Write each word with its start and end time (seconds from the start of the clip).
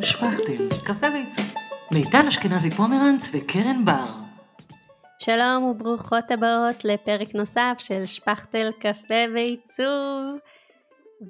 שפכטל, 0.00 0.68
קפה 0.84 1.06
ועיצוב. 1.12 1.54
מיטל 1.92 2.26
אשכנזי 2.28 2.70
פומרנץ 2.70 3.30
וקרן 3.34 3.84
בר. 3.84 4.04
שלום 5.18 5.64
וברוכות 5.64 6.30
הבאות 6.30 6.84
לפרק 6.84 7.34
נוסף 7.34 7.74
של 7.78 8.06
שפכטל 8.06 8.70
קפה 8.80 9.24
ועיצוב. 9.34 10.38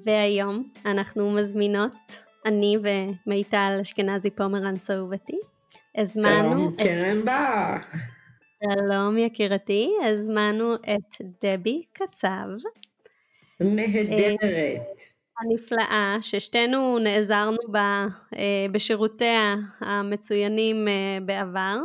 והיום 0.05 0.63
אנחנו 0.85 1.31
מזמינות, 1.31 1.95
אני 2.45 2.77
ומיטל 3.27 3.77
אשכנזי 3.81 4.29
פומרנץ 4.29 4.89
אהובתי, 4.89 5.39
הזמנו 5.95 6.49
שלום, 6.49 6.73
את... 6.73 6.81
קרן 6.81 7.25
בר. 7.25 7.97
שלום 8.63 9.17
יקירתי, 9.17 9.89
הזמנו 10.05 10.75
את 10.75 11.21
דבי 11.41 11.83
קצב. 11.93 12.47
נהדרת. 13.59 15.16
הנפלאה, 15.39 16.17
ששתינו 16.21 16.99
נעזרנו 16.99 17.57
בה 17.67 18.05
אה, 18.35 18.65
בשירותיה 18.71 19.55
המצוינים 19.79 20.87
אה, 20.87 21.17
בעבר. 21.25 21.77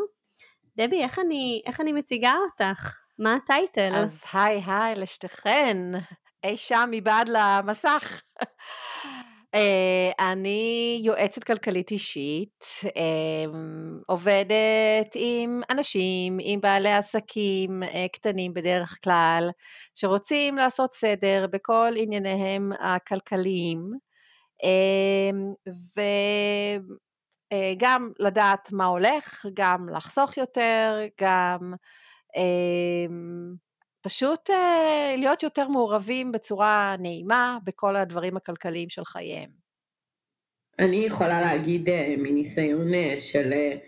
דבי, 0.76 1.02
איך 1.02 1.18
אני, 1.18 1.62
איך 1.66 1.80
אני 1.80 1.92
מציגה 1.92 2.34
אותך? 2.44 2.98
מה 3.18 3.34
הטייטל? 3.34 3.92
אז 3.94 4.24
היי 4.32 4.62
היי 4.66 4.94
לשתיכן, 4.94 5.76
אי 6.44 6.56
שם 6.56 6.88
מבעד 6.92 7.28
למסך. 7.28 8.22
אה, 9.54 10.30
אני 10.32 11.00
יועצת 11.04 11.44
כלכלית 11.44 11.90
אישית, 11.90 12.64
אה, 12.96 13.44
עובדת 14.06 15.12
עם 15.14 15.62
אנשים, 15.70 16.38
עם 16.40 16.60
בעלי 16.60 16.92
עסקים 16.92 17.82
אה, 17.82 18.06
קטנים 18.12 18.54
בדרך 18.54 18.98
כלל, 19.04 19.50
שרוצים 19.94 20.56
לעשות 20.56 20.94
סדר 20.94 21.46
בכל 21.50 21.92
ענייניהם 21.96 22.72
הכלכליים, 22.80 23.92
וגם 27.52 28.12
לדעת 28.18 28.72
מה 28.72 28.84
הולך, 28.84 29.46
גם 29.54 29.88
לחסוך 29.88 30.36
יותר, 30.36 31.00
גם 31.20 31.74
פשוט 34.02 34.50
uh, 34.50 34.52
להיות 35.16 35.42
יותר 35.42 35.68
מעורבים 35.68 36.32
בצורה 36.32 36.96
נעימה 36.98 37.58
בכל 37.64 37.96
הדברים 37.96 38.36
הכלכליים 38.36 38.88
של 38.88 39.04
חייהם. 39.04 39.50
אני 40.78 40.96
יכולה 40.96 41.40
להגיד 41.40 41.88
uh, 41.88 41.92
מניסיון 42.18 42.88
uh, 42.88 43.18
של 43.18 43.52
uh, 43.52 43.78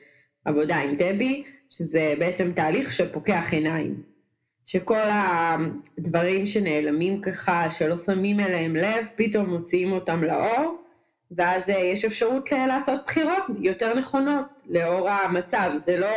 עבודה 0.45 0.77
עם 0.77 0.97
דבי, 0.97 1.45
שזה 1.71 2.15
בעצם 2.19 2.53
תהליך 2.53 2.93
שפוקח 2.93 3.49
עיניים. 3.53 4.03
שכל 4.67 5.09
הדברים 5.11 6.47
שנעלמים 6.47 7.21
ככה, 7.21 7.71
שלא 7.71 7.97
שמים 7.97 8.41
אליהם 8.41 8.77
לב, 8.77 9.07
פתאום 9.17 9.51
מוציאים 9.51 9.93
אותם 9.93 10.25
לאור, 10.25 10.77
ואז 11.31 11.69
uh, 11.69 11.73
יש 11.73 12.05
אפשרות 12.05 12.49
uh, 12.49 12.57
לעשות 12.69 13.01
בחירות 13.07 13.43
יותר 13.61 13.95
נכונות 13.95 14.47
לאור 14.67 15.11
המצב. 15.11 15.71
זה 15.77 15.97
לא... 15.97 16.09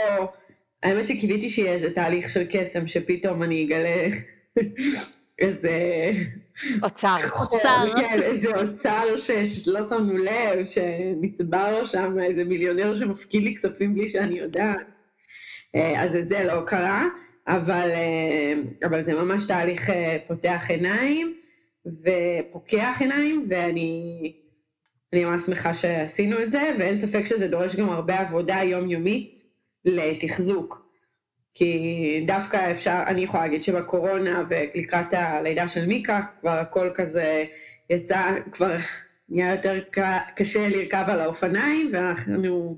האמת 0.84 1.08
שקיוויתי 1.08 1.50
שיהיה 1.50 1.74
איזה 1.74 1.94
תהליך 1.94 2.30
של 2.30 2.44
קסם, 2.50 2.88
שפתאום 2.88 3.44
אני 3.44 3.66
אגלה 3.66 4.08
איזה... 5.40 5.72
אוצר. 6.84 7.16
אוצר. 7.52 7.86
כן, 7.98 8.22
איזה 8.22 8.56
אוצר 8.56 9.04
שלא 9.46 9.90
שמנו 9.90 10.18
לב, 10.18 10.66
שנצבר 10.66 11.80
לו 11.80 11.86
שם 11.86 12.20
איזה 12.20 12.44
מיליונר 12.44 12.96
שמפקיד 12.96 13.44
לי 13.44 13.56
כספים 13.56 13.94
בלי 13.94 14.10
שאני 14.10 14.40
יודעת. 14.40 14.88
אה, 15.76 16.04
אז 16.04 16.16
את 16.16 16.30
זה 16.30 16.44
לא 16.44 16.62
קרה, 16.66 17.06
אבל, 17.48 17.90
אה, 17.92 18.54
אבל 18.88 19.04
זה 19.04 19.14
ממש 19.14 19.48
תהליך 19.48 19.90
אה, 19.90 20.18
פותח 20.28 20.66
עיניים 20.70 21.34
ופוקח 21.86 22.98
עיניים, 23.00 23.46
ואני 23.50 24.34
אני 25.14 25.26
ממש 25.26 25.44
שמחה 25.44 25.74
שעשינו 25.74 26.44
את 26.44 26.52
זה, 26.52 26.62
ואין 26.80 26.98
ספק 26.98 27.26
שזה 27.26 27.48
דורש 27.48 27.76
גם 27.76 27.90
הרבה 27.90 28.20
עבודה 28.20 28.60
יומיומית. 28.64 29.47
לתחזוק. 29.86 30.88
כי 31.54 32.24
דווקא 32.28 32.72
אפשר, 32.72 33.04
אני 33.08 33.22
יכולה 33.22 33.44
להגיד 33.44 33.64
שבקורונה 33.64 34.44
ולקראת 34.50 35.14
הלידה 35.14 35.68
של 35.68 35.86
מיקה, 35.86 36.22
כבר 36.42 36.52
הכל 36.60 36.90
כזה 36.96 37.46
יצא, 37.90 38.32
כבר 38.52 38.76
נהיה 39.30 39.52
יותר 39.56 39.80
קשה 40.36 40.70
לרכב 40.70 41.06
על 41.08 41.22
האופניים, 41.22 41.90
ואנחנו 41.94 42.78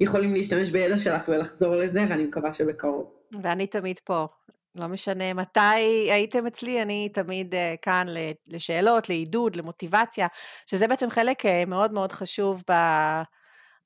יכולים 0.00 0.34
להשתמש 0.34 0.70
בידע 0.70 0.98
שלך 0.98 1.28
ולחזור 1.28 1.76
לזה, 1.76 2.00
ואני 2.08 2.24
מקווה 2.24 2.54
שבקרוב. 2.54 3.10
ואני 3.42 3.66
תמיד 3.66 4.00
פה. 4.04 4.26
לא 4.74 4.86
משנה 4.86 5.34
מתי 5.34 5.60
הייתם 6.10 6.46
אצלי, 6.46 6.82
אני 6.82 7.08
תמיד 7.08 7.54
uh, 7.54 7.56
כאן 7.82 8.06
לשאלות, 8.46 9.08
לעידוד, 9.08 9.56
למוטיבציה, 9.56 10.26
שזה 10.66 10.88
בעצם 10.88 11.10
חלק 11.10 11.46
uh, 11.46 11.48
מאוד 11.66 11.92
מאוד 11.92 12.12
חשוב 12.12 12.62
ב... 12.70 12.72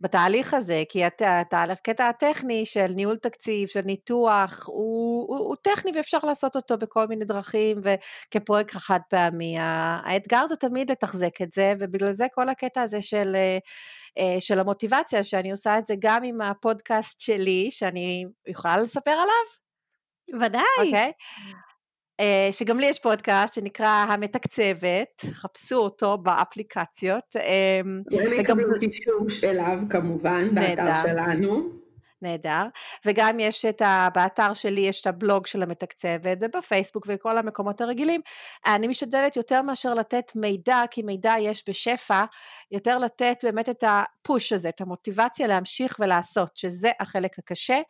בתהליך 0.03 0.55
הזה, 0.55 0.83
כי 0.89 1.05
הקטע 1.05 2.09
הטכני 2.09 2.67
של 2.67 2.87
ניהול 2.87 3.17
תקציב, 3.17 3.69
של 3.69 3.81
ניתוח, 3.81 4.65
הוא, 4.67 5.29
הוא, 5.29 5.39
הוא 5.39 5.57
טכני 5.63 5.93
ואפשר 5.95 6.19
לעשות 6.23 6.57
אותו 6.57 6.79
בכל 6.79 7.07
מיני 7.07 7.25
דרכים 7.25 7.81
וכפרויקט 7.83 8.75
חד 8.77 9.01
פעמי. 9.11 9.57
האתגר 9.59 10.47
זה 10.49 10.57
תמיד 10.57 10.91
לתחזק 10.91 11.43
את 11.43 11.53
זה, 11.53 11.75
ובגלל 11.81 12.13
זה 12.13 12.27
כל 12.35 12.49
הקטע 12.49 12.83
הזה 12.83 13.03
של, 13.03 13.37
אה, 14.19 14.37
של 14.41 14.61
המוטיבציה, 14.61 15.25
שאני 15.25 15.51
עושה 15.51 15.79
את 15.79 15.87
זה 15.87 15.95
גם 15.99 16.23
עם 16.25 16.41
הפודקאסט 16.41 17.21
שלי, 17.21 17.69
שאני 17.71 18.25
יכולה 18.47 18.77
לספר 18.77 19.11
עליו? 19.11 20.43
ודאי. 20.47 20.63
אוקיי. 20.79 21.13
Okay. 21.19 21.72
אה, 22.21 22.49
שגם 22.53 22.79
לי 22.79 22.87
יש 22.87 22.99
פודקאסט 22.99 23.55
שנקרא 23.55 24.07
המתקצבת, 24.09 25.25
חפשו 25.33 25.77
אותו 25.77 26.19
באפליקציות. 26.19 27.37
והם 28.11 28.33
יקבלו 28.33 28.81
קישור 28.81 29.27
אליו 29.51 29.79
כמובן, 29.91 30.55
באתר 30.55 30.93
שלנו. 31.03 31.82
נהדר, 32.23 32.63
וגם 33.07 33.41
יש 33.41 33.65
את 33.65 33.83
ה... 33.83 34.09
באתר 34.15 34.55
שלי 34.55 34.81
יש 34.81 35.01
את 35.01 35.07
הבלוג 35.07 35.47
של 35.47 35.63
המתקצבת, 35.63 36.39
ובפייסבוק 36.41 37.07
וכל 37.09 37.39
המקומות 37.39 37.81
הרגילים. 37.81 38.21
אני 38.67 38.87
משתדלת 38.87 39.37
יותר 39.37 39.63
מאשר 39.63 39.95
לתת 39.95 40.33
מידע, 40.35 40.83
כי 40.91 41.03
מידע 41.03 41.35
יש 41.41 41.65
בשפע, 41.69 42.25
יותר 42.71 42.99
לתת 42.99 43.37
באמת 43.43 43.69
את 43.69 43.85
הפוש 43.87 44.53
הזה, 44.53 44.69
את 44.69 44.81
המוטיבציה 44.81 45.47
להמשיך 45.47 45.97
ולעשות, 46.01 46.57
שזה 46.57 46.91
החלק 47.01 47.39
הקשה, 47.39 47.81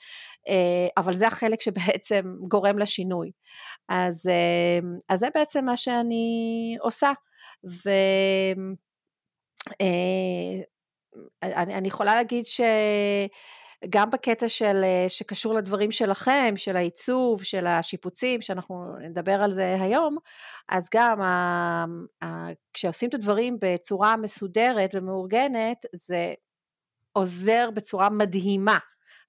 אה, 0.49 0.89
אבל 0.97 1.15
זה 1.15 1.27
החלק 1.27 1.61
שבעצם 1.61 2.35
גורם 2.49 2.79
לשינוי. 2.79 3.31
אז, 3.89 4.27
אה, 4.29 4.89
אז 5.09 5.19
זה 5.19 5.29
בעצם 5.35 5.65
מה 5.65 5.77
שאני 5.77 6.77
עושה. 6.81 7.13
ו... 7.65 7.91
אה, 9.81 10.63
אני 11.43 11.89
יכולה 11.89 12.15
להגיד 12.15 12.47
ש... 12.47 12.61
גם 13.91 14.11
בקטע 14.11 14.49
של, 14.49 14.81
אה, 14.85 15.09
שקשור 15.09 15.55
לדברים 15.55 15.91
שלכם, 15.91 16.55
של 16.57 16.77
העיצוב, 16.77 17.43
של 17.43 17.67
השיפוצים, 17.67 18.43
שאנחנו 18.43 18.97
נדבר 19.01 19.43
על 19.43 19.51
זה 19.51 19.77
היום, 19.81 20.17
אז 20.69 20.89
גם 20.95 21.21
ה, 21.21 21.85
ה, 22.23 22.47
כשעושים 22.73 23.09
את 23.09 23.15
הדברים 23.15 23.57
בצורה 23.61 24.17
מסודרת 24.17 24.91
ומאורגנת, 24.95 25.87
זה 25.93 26.35
עוזר 27.13 27.71
בצורה 27.75 28.11
מדהימה, 28.11 28.79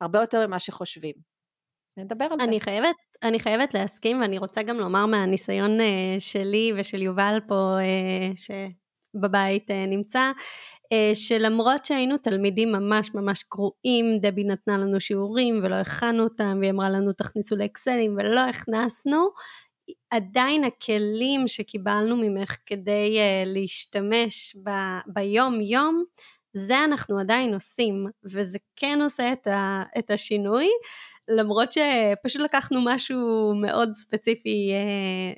הרבה 0.01 0.19
יותר 0.19 0.47
ממה 0.47 0.59
שחושבים. 0.59 1.13
נדבר 1.97 2.25
על 2.25 2.41
אני 2.41 2.55
זה. 2.59 2.63
חייבת, 2.63 2.95
אני 3.23 3.39
חייבת 3.39 3.73
להסכים, 3.73 4.21
ואני 4.21 4.37
רוצה 4.37 4.63
גם 4.63 4.77
לומר 4.77 5.05
מהניסיון 5.05 5.79
uh, 5.79 5.83
שלי 6.19 6.71
ושל 6.75 7.01
יובל 7.01 7.39
פה, 7.47 7.75
uh, 8.33 8.37
שבבית 9.13 9.71
uh, 9.71 9.73
נמצא, 9.73 10.31
אה, 10.91 11.11
שלמרות 11.13 11.85
שהיינו 11.85 12.17
תלמידים 12.17 12.71
ממש 12.71 13.09
ממש 13.13 13.43
גרועים, 13.51 14.19
דבי 14.21 14.43
נתנה 14.43 14.77
לנו 14.77 14.99
שיעורים 14.99 15.59
ולא 15.63 15.75
הכנו 15.75 16.23
אותם, 16.23 16.57
והיא 16.59 16.71
אמרה 16.71 16.89
לנו 16.89 17.13
תכניסו 17.13 17.55
לאקסלים 17.55 18.15
ולא 18.17 18.39
הכנסנו, 18.39 19.27
עדיין 20.11 20.63
הכלים 20.63 21.47
שקיבלנו 21.47 22.17
ממך 22.17 22.57
כדי 22.65 23.17
uh, 23.17 23.49
להשתמש 23.49 24.55
ב- 24.63 24.99
ביום 25.07 25.61
יום, 25.61 26.03
זה 26.53 26.83
אנחנו 26.83 27.19
עדיין 27.19 27.53
עושים, 27.53 28.05
וזה 28.33 28.59
כן 28.75 28.99
עושה 29.03 29.33
את, 29.33 29.47
ה- 29.47 29.83
את 29.99 30.11
השינוי. 30.11 30.67
למרות 31.27 31.69
שפשוט 31.71 32.41
לקחנו 32.41 32.81
משהו 32.85 33.53
מאוד 33.61 33.95
ספציפי, 33.95 34.71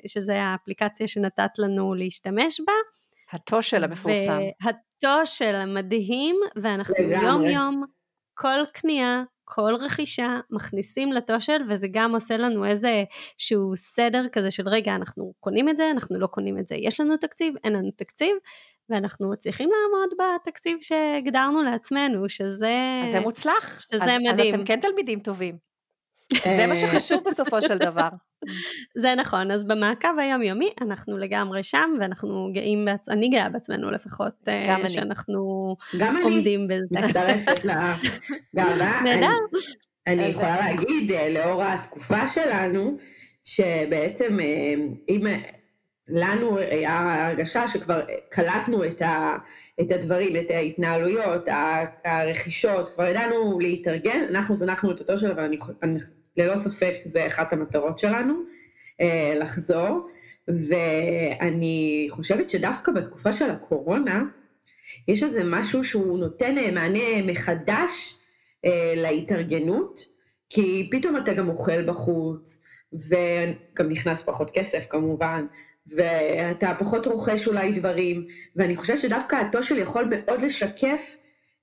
שזה 0.06 0.42
האפליקציה 0.42 1.06
שנתת 1.08 1.50
לנו 1.58 1.94
להשתמש 1.94 2.60
בה. 2.66 2.72
הטושל 3.32 3.84
המפורסם. 3.84 4.40
הטושל 4.62 5.54
המדהים, 5.54 6.36
ואנחנו 6.62 6.94
לגמרי. 6.98 7.26
יום 7.26 7.46
יום, 7.46 7.84
כל 8.34 8.58
קנייה, 8.72 9.22
כל 9.44 9.74
רכישה, 9.80 10.40
מכניסים 10.50 11.12
לטושל, 11.12 11.62
וזה 11.68 11.86
גם 11.90 12.14
עושה 12.14 12.36
לנו 12.36 12.64
איזה 12.64 13.04
שהוא 13.38 13.76
סדר 13.76 14.28
כזה 14.32 14.50
של 14.50 14.68
רגע, 14.68 14.94
אנחנו 14.94 15.32
קונים 15.40 15.68
את 15.68 15.76
זה, 15.76 15.90
אנחנו 15.90 16.18
לא 16.18 16.26
קונים 16.26 16.58
את 16.58 16.66
זה, 16.66 16.74
יש 16.74 17.00
לנו 17.00 17.16
תקציב, 17.16 17.54
אין 17.64 17.72
לנו 17.72 17.90
תקציב, 17.96 18.36
ואנחנו 18.88 19.36
צריכים 19.36 19.70
לעמוד 19.70 20.10
בתקציב 20.18 20.78
שהגדרנו 20.80 21.62
לעצמנו, 21.62 22.28
שזה... 22.28 23.02
אז 23.04 23.12
זה 23.12 23.20
מוצלח. 23.20 23.80
שזה 23.80 24.04
אז, 24.04 24.10
מדהים. 24.20 24.54
אז 24.54 24.54
אתם 24.54 24.64
כן 24.64 24.80
תלמידים 24.80 25.20
טובים. 25.20 25.58
זה 26.58 26.66
מה 26.66 26.76
שחשוב 26.76 27.22
בסופו 27.26 27.62
של 27.62 27.78
דבר. 27.78 28.08
זה 29.02 29.14
נכון, 29.14 29.50
אז 29.50 29.64
במעקב 29.64 30.18
היומיומי 30.18 30.70
אנחנו 30.80 31.18
לגמרי 31.18 31.62
שם, 31.62 31.90
ואנחנו 32.00 32.50
גאים, 32.52 32.84
בעצ... 32.84 33.08
אני 33.08 33.28
גאה 33.28 33.48
בעצמנו 33.48 33.90
לפחות, 33.90 34.34
אה, 34.48 34.66
גם 34.68 34.80
אני. 34.80 34.90
שאנחנו 34.90 35.76
גם 35.98 36.16
אני 36.16 36.24
עומדים 36.24 36.68
בזה. 36.68 36.96
מצטרפת 37.00 37.64
לגאווה. 37.64 39.02
נהדר. 39.04 39.28
אני 40.06 40.22
יכולה 40.22 40.56
להגיד, 40.56 41.12
אה, 41.12 41.28
לאור 41.28 41.62
התקופה 41.62 42.28
שלנו, 42.28 42.96
שבעצם 43.44 44.40
אה, 44.40 44.74
אם 45.08 45.26
אה, 45.26 45.38
לנו 46.08 46.58
היה 46.58 47.26
הרגשה 47.26 47.68
שכבר 47.68 48.00
קלטנו 48.30 48.84
את, 48.84 49.02
ה, 49.02 49.36
את 49.80 49.92
הדברים, 49.92 50.36
את 50.36 50.50
ההתנהלויות, 50.50 51.48
הרכישות, 52.04 52.88
כבר 52.88 53.06
ידענו 53.06 53.58
להתארגן, 53.60 54.26
אנחנו 54.30 54.56
זנחנו 54.56 54.90
את 54.90 55.00
אותו 55.00 55.18
שלב, 55.18 55.36
ואני, 55.36 55.58
אני, 55.82 55.98
ללא 56.36 56.56
ספק 56.56 56.94
זה 57.04 57.26
אחת 57.26 57.52
המטרות 57.52 57.98
שלנו, 57.98 58.34
אה, 59.00 59.34
לחזור, 59.36 60.08
ואני 60.48 62.06
חושבת 62.10 62.50
שדווקא 62.50 62.92
בתקופה 62.92 63.32
של 63.32 63.50
הקורונה, 63.50 64.24
יש 65.08 65.22
איזה 65.22 65.42
משהו 65.44 65.84
שהוא 65.84 66.18
נותן 66.18 66.58
אה, 66.58 66.70
מענה 66.70 67.22
מחדש 67.32 68.18
אה, 68.64 68.92
להתארגנות, 68.96 70.00
כי 70.50 70.88
פתאום 70.90 71.16
אתה 71.16 71.34
גם 71.34 71.48
אוכל 71.48 71.82
בחוץ, 71.82 72.62
וגם 72.92 73.88
נכנס 73.88 74.22
פחות 74.22 74.50
כסף 74.50 74.86
כמובן, 74.90 75.46
ואתה 75.86 76.72
פחות 76.78 77.06
רוכש 77.06 77.46
אולי 77.46 77.72
דברים, 77.72 78.26
ואני 78.56 78.76
חושבת 78.76 78.98
שדווקא 78.98 79.36
התושל 79.36 79.78
יכול 79.78 80.04
מאוד 80.10 80.42
לשקף 80.42 81.16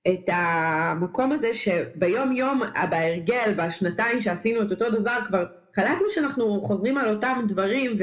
את 0.08 0.28
המקום 0.28 1.32
הזה 1.32 1.54
שביום 1.54 2.32
יום, 2.32 2.62
בהרגל, 2.90 3.54
בשנתיים 3.56 4.20
שעשינו 4.20 4.62
את 4.62 4.70
אותו 4.70 4.90
דבר, 4.90 5.18
כבר 5.26 5.46
קלטנו 5.72 6.08
שאנחנו 6.14 6.62
חוזרים 6.62 6.98
על 6.98 7.14
אותם 7.14 7.40
דברים, 7.48 7.98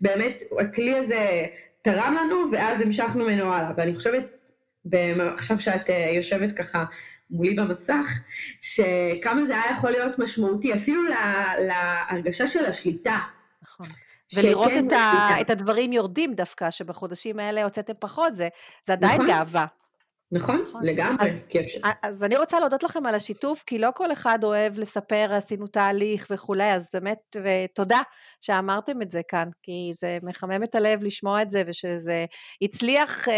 ובאמת 0.00 0.42
הכלי 0.60 0.98
הזה 0.98 1.46
תרם 1.82 2.16
לנו, 2.20 2.36
ואז 2.52 2.80
המשכנו 2.80 3.24
ממנו 3.24 3.52
הלאה. 3.54 3.72
ואני 3.76 3.96
חושבת, 3.96 4.24
עכשיו 5.34 5.60
שאת 5.60 5.90
אה, 5.90 6.10
יושבת 6.16 6.52
ככה 6.52 6.84
מולי 7.30 7.54
במסך, 7.54 8.06
שכמה 8.60 9.46
זה 9.46 9.52
היה 9.52 9.72
יכול 9.76 9.90
להיות 9.90 10.18
משמעותי, 10.18 10.74
אפילו 10.74 11.02
לה, 11.04 11.52
להרגשה 11.58 12.46
של 12.46 12.64
השליטה. 12.64 13.18
נכון. 13.62 13.86
ולראות 14.36 14.72
את, 14.86 14.92
ה. 14.92 15.40
את 15.40 15.50
הדברים 15.50 15.92
יורדים 15.92 16.34
דווקא, 16.34 16.70
שבחודשים 16.70 17.38
האלה 17.38 17.64
הוצאתם 17.64 17.92
פחות, 17.98 18.34
זה, 18.34 18.48
זה 18.84 18.92
עדיין 18.92 19.14
נכון. 19.14 19.26
גאווה. 19.26 19.66
נכון, 20.32 20.64
נכון. 20.68 20.84
לגמרי. 20.84 21.30
אז- 21.30 21.38
כי 21.48 21.60
אפשר- 21.60 21.78
אז 22.02 22.24
אני 22.24 22.36
רוצה 22.36 22.60
להודות 22.60 22.82
לכם 22.82 23.06
על 23.06 23.14
השיתוף, 23.14 23.62
כי 23.66 23.78
לא 23.78 23.88
כל 23.94 24.12
אחד 24.12 24.38
אוהב 24.44 24.78
לספר, 24.78 25.28
עשינו 25.32 25.66
תהליך 25.66 26.26
וכולי, 26.30 26.72
אז 26.74 26.88
באמת, 26.94 27.36
ותודה 27.44 28.00
שאמרתם 28.40 29.02
את 29.02 29.10
זה 29.10 29.20
כאן, 29.28 29.48
כי 29.62 29.90
זה 29.92 30.18
מחמם 30.22 30.62
את 30.62 30.74
הלב 30.74 31.02
לשמוע 31.04 31.42
את 31.42 31.50
זה, 31.50 31.62
ושזה 31.66 32.24
הצליח 32.62 33.28
אה, 33.28 33.34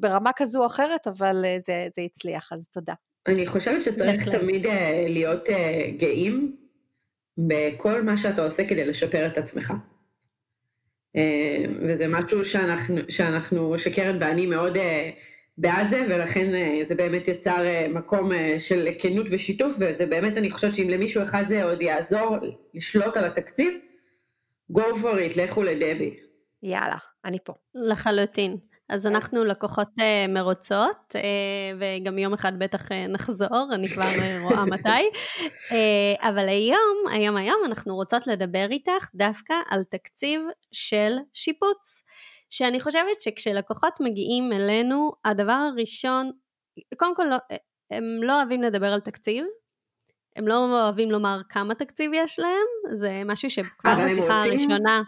ברמה 0.00 0.30
כזו 0.36 0.60
או 0.62 0.66
אחרת, 0.66 1.06
אבל 1.06 1.42
אה, 1.44 1.54
זה, 1.58 1.86
זה 1.96 2.02
הצליח, 2.02 2.48
אז 2.52 2.68
תודה. 2.68 2.94
אני 3.26 3.46
חושבת 3.46 3.82
שצריך. 3.84 4.28
תמיד 4.28 4.66
אה, 4.66 5.04
להיות 5.08 5.50
אה, 5.50 5.90
גאים 5.98 6.56
בכל 7.38 8.02
מה 8.02 8.16
שאתה 8.16 8.44
עושה 8.44 8.68
כדי 8.68 8.84
לשפר 8.84 9.26
את 9.26 9.38
עצמך. 9.38 9.72
אה, 11.16 11.64
וזה 11.88 12.08
משהו 12.08 12.44
שאנחנו, 12.44 12.96
שאנחנו, 13.08 13.78
שקרן 13.78 14.16
ואני 14.20 14.46
מאוד 14.46 14.76
אה, 14.76 15.10
בעד 15.58 15.90
זה, 15.90 16.02
ולכן 16.08 16.54
אה, 16.54 16.80
זה 16.84 16.94
באמת 16.94 17.28
יצר 17.28 17.66
אה, 17.66 17.86
מקום 17.88 18.32
אה, 18.32 18.56
של 18.58 18.88
כנות 18.98 19.26
ושיתוף, 19.30 19.76
וזה 19.80 20.06
באמת, 20.06 20.36
אני 20.36 20.50
חושבת 20.50 20.74
שאם 20.74 20.88
למישהו 20.90 21.22
אחד 21.22 21.44
זה 21.48 21.64
עוד 21.64 21.82
יעזור 21.82 22.36
לשלוט 22.74 23.16
על 23.16 23.24
התקציב, 23.24 23.72
go 24.72 24.82
for 25.02 25.32
it, 25.32 25.42
לכו 25.42 25.62
לדבי. 25.62 26.16
יאללה, 26.62 26.96
אני 27.24 27.38
פה. 27.44 27.52
לחלוטין. 27.74 28.56
אז 28.88 29.06
אנחנו 29.06 29.44
לקוחות 29.44 29.88
מרוצות, 30.28 31.16
וגם 31.78 32.18
יום 32.18 32.32
אחד 32.32 32.58
בטח 32.58 32.88
נחזור, 33.08 33.68
אני 33.72 33.88
כבר 33.88 34.02
uh, 34.02 34.42
רואה 34.42 34.64
מתי. 34.74 35.10
אבל 36.20 36.48
היום, 36.48 36.96
היום 37.12 37.36
היום 37.36 37.60
אנחנו 37.66 37.94
רוצות 37.94 38.26
לדבר 38.26 38.66
איתך 38.70 39.10
דווקא 39.14 39.54
על 39.70 39.82
תקציב 39.84 40.40
של 40.72 41.16
שיפוץ. 41.34 42.02
שאני 42.56 42.80
חושבת 42.80 43.20
שכשלקוחות 43.20 44.00
מגיעים 44.00 44.52
אלינו, 44.52 45.12
הדבר 45.24 45.52
הראשון, 45.72 46.30
קודם 46.96 47.14
כל 47.16 47.24
לא, 47.30 47.36
הם 47.90 48.04
לא 48.22 48.36
אוהבים 48.38 48.62
לדבר 48.62 48.92
על 48.92 49.00
תקציב, 49.00 49.44
הם 50.36 50.48
לא 50.48 50.82
אוהבים 50.84 51.10
לומר 51.10 51.40
כמה 51.48 51.74
תקציב 51.74 52.10
יש 52.14 52.38
להם, 52.38 52.94
זה 52.96 53.22
משהו 53.26 53.50
שכבר 53.50 53.94
בשיחה 54.04 54.20
רוצים- 54.44 54.52
הראשונה 54.52 55.02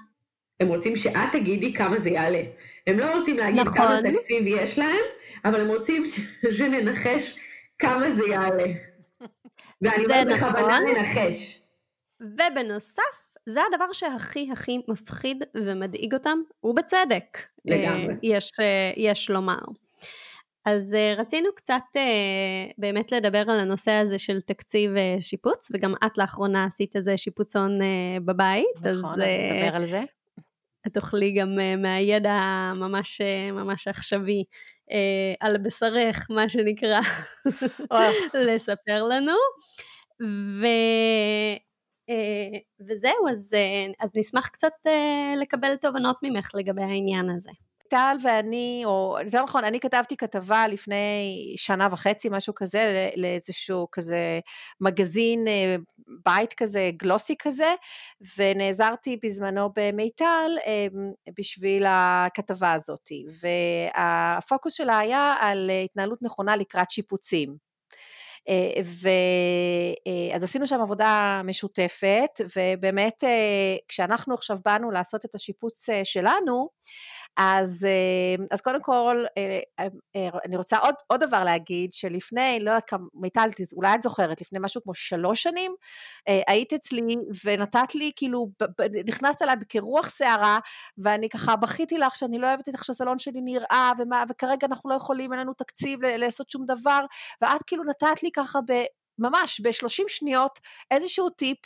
הם 0.61 0.69
רוצים 0.69 0.97
שאת 0.97 1.33
תגידי 1.33 1.75
כמה 1.75 1.99
זה 1.99 2.11
יעלה. 2.11 2.43
הם 2.87 2.99
לא 2.99 3.19
רוצים 3.19 3.37
להגיד 3.37 3.61
נכון. 3.61 3.75
כמה 3.79 3.99
תקציב 4.13 4.45
יש 4.47 4.79
להם, 4.79 5.05
אבל 5.45 5.61
הם 5.61 5.69
רוצים 5.69 6.07
ש- 6.07 6.21
שננחש 6.59 7.39
כמה 7.79 8.11
זה 8.13 8.23
יעלה. 8.29 8.65
ואני 9.83 10.05
אומרת 10.05 10.27
בכוונה 10.27 10.81
נכון. 10.81 10.85
לנחש. 10.97 11.61
ובנוסף, 12.21 13.26
זה 13.49 13.61
הדבר 13.73 13.93
שהכי 13.93 14.49
הכי 14.53 14.79
מפחיד 14.89 15.45
ומדאיג 15.55 16.15
אותם, 16.15 16.39
ובצדק, 16.65 17.39
לגמרי. 17.65 18.13
אה, 18.13 18.19
יש, 18.23 18.53
אה, 18.61 18.93
יש 18.97 19.31
לומר. 19.31 19.61
אז 20.65 20.95
אה, 20.95 21.15
רצינו 21.19 21.49
קצת 21.57 21.83
באמת 22.79 23.13
לדבר 23.13 23.43
על 23.49 23.59
הנושא 23.59 23.91
הזה 23.91 24.19
של 24.19 24.41
תקציב 24.41 24.91
שיפוץ, 25.21 25.71
וגם 25.75 25.95
את 26.07 26.19
לאחרונה 26.19 26.65
עשית 26.65 26.97
איזה 26.97 27.17
שיפוצון 27.17 27.79
בבית, 28.25 28.77
נכון, 28.77 28.89
אז 28.89 29.27
נדבר 29.29 29.77
על 29.77 29.87
זה. 29.87 30.03
את 30.87 30.95
תוכלי 30.95 31.33
גם 31.33 31.49
מהידע 31.83 32.41
ממש, 32.77 33.21
ממש 33.53 33.89
עכשווי 33.89 34.45
על 35.41 35.57
בשרך, 35.59 36.27
מה 36.31 36.49
שנקרא, 36.49 37.01
לספר 38.47 39.03
לנו. 39.03 39.37
ו... 40.61 40.67
אה, 42.11 42.59
וזהו, 42.89 43.29
אז, 43.31 43.55
אה, 43.55 44.05
אז 44.05 44.11
נשמח 44.17 44.49
קצת 44.49 44.73
אה, 44.87 45.35
לקבל 45.41 45.77
תובנות 45.77 46.17
ממך 46.23 46.51
לגבי 46.55 46.83
העניין 46.83 47.31
הזה. 47.31 47.51
טל 47.89 48.17
ואני, 48.23 48.83
או 48.85 49.17
יותר 49.25 49.43
נכון, 49.43 49.65
אני 49.65 49.81
כתבתי 49.81 50.17
כתבה 50.17 50.69
לפני 50.69 51.55
שנה 51.57 51.89
וחצי, 51.91 52.29
משהו 52.33 52.55
כזה, 52.57 53.11
לאיזשהו 53.17 53.87
כזה 53.93 54.41
מגזין 54.81 55.45
בית 56.25 56.53
כזה, 56.53 56.91
גלוסי 56.97 57.35
כזה, 57.39 57.75
ונעזרתי 58.39 59.19
בזמנו 59.23 59.71
במיטל 59.77 60.51
אה, 60.67 60.87
בשביל 61.39 61.85
הכתבה 61.89 62.73
הזאת. 62.73 63.09
והפוקוס 63.41 64.73
שלה 64.73 64.99
היה 64.99 65.35
על 65.41 65.71
התנהלות 65.85 66.23
נכונה 66.23 66.57
לקראת 66.57 66.91
שיפוצים. 66.91 67.66
אה, 68.49 68.83
ו... 68.85 69.09
אה, 70.07 70.37
עשינו 70.43 70.67
שם 70.67 70.81
עבודה 70.81 71.41
משותפת, 71.45 72.41
ובאמת 72.57 73.25
אה, 73.25 73.77
כשאנחנו 73.89 74.35
עכשיו 74.35 74.59
באנו 74.65 74.91
לעשות 74.91 75.25
את 75.25 75.35
השיפוץ 75.35 75.87
שלנו, 76.05 76.69
אז, 77.37 77.85
אה, 77.85 78.45
אז 78.51 78.61
קודם 78.61 78.83
כל, 78.83 79.25
אה, 79.39 79.87
אה, 80.17 80.29
אני 80.45 80.57
רוצה 80.57 80.79
עוד, 80.79 80.95
עוד 81.07 81.25
דבר 81.25 81.45
להגיד, 81.45 81.93
שלפני, 81.93 82.59
לא 82.61 82.71
יודעת 82.71 82.85
כמה, 82.85 83.07
מיטל, 83.15 83.49
אולי 83.77 83.95
את 83.95 84.03
זוכרת, 84.03 84.41
לפני 84.41 84.59
משהו 84.63 84.83
כמו 84.83 84.95
שלוש 84.95 85.43
שנים, 85.43 85.75
היית 86.47 86.73
אצלי 86.73 87.17
ונתת 87.45 87.95
לי, 87.95 88.13
כאילו, 88.17 88.49
נכנסת 89.07 89.43
אליי 89.43 89.57
כרוח 89.69 90.09
סערה, 90.09 90.59
ואני 90.99 91.29
ככה 91.29 91.57
בכיתי 91.57 91.99
לך 91.99 92.17
שאני 92.17 92.39
לא 92.39 92.47
אוהבת 92.47 92.69
את 92.69 92.75
איך 92.75 92.85
שהסלון 92.85 93.19
שלי 93.19 93.41
נראה, 93.41 93.93
ומה, 93.99 94.25
וכרגע 94.31 94.67
אנחנו 94.67 94.91
לא 94.91 94.95
יכולים, 94.95 95.33
אין 95.33 95.41
לנו 95.41 95.55
תקציב 95.55 96.01
לעשות 96.03 96.51
שום 96.51 96.67
דבר, 96.67 97.01
ואת 97.43 97.63
כאילו 97.67 97.85
נתת 97.85 98.23
לי 98.23 98.31
ככה 98.33 98.59
ב... 98.69 98.73
ממש 99.19 99.61
ב-30 99.61 100.05
שניות 100.09 100.59
איזשהו 100.91 101.31
טיפ 101.31 101.59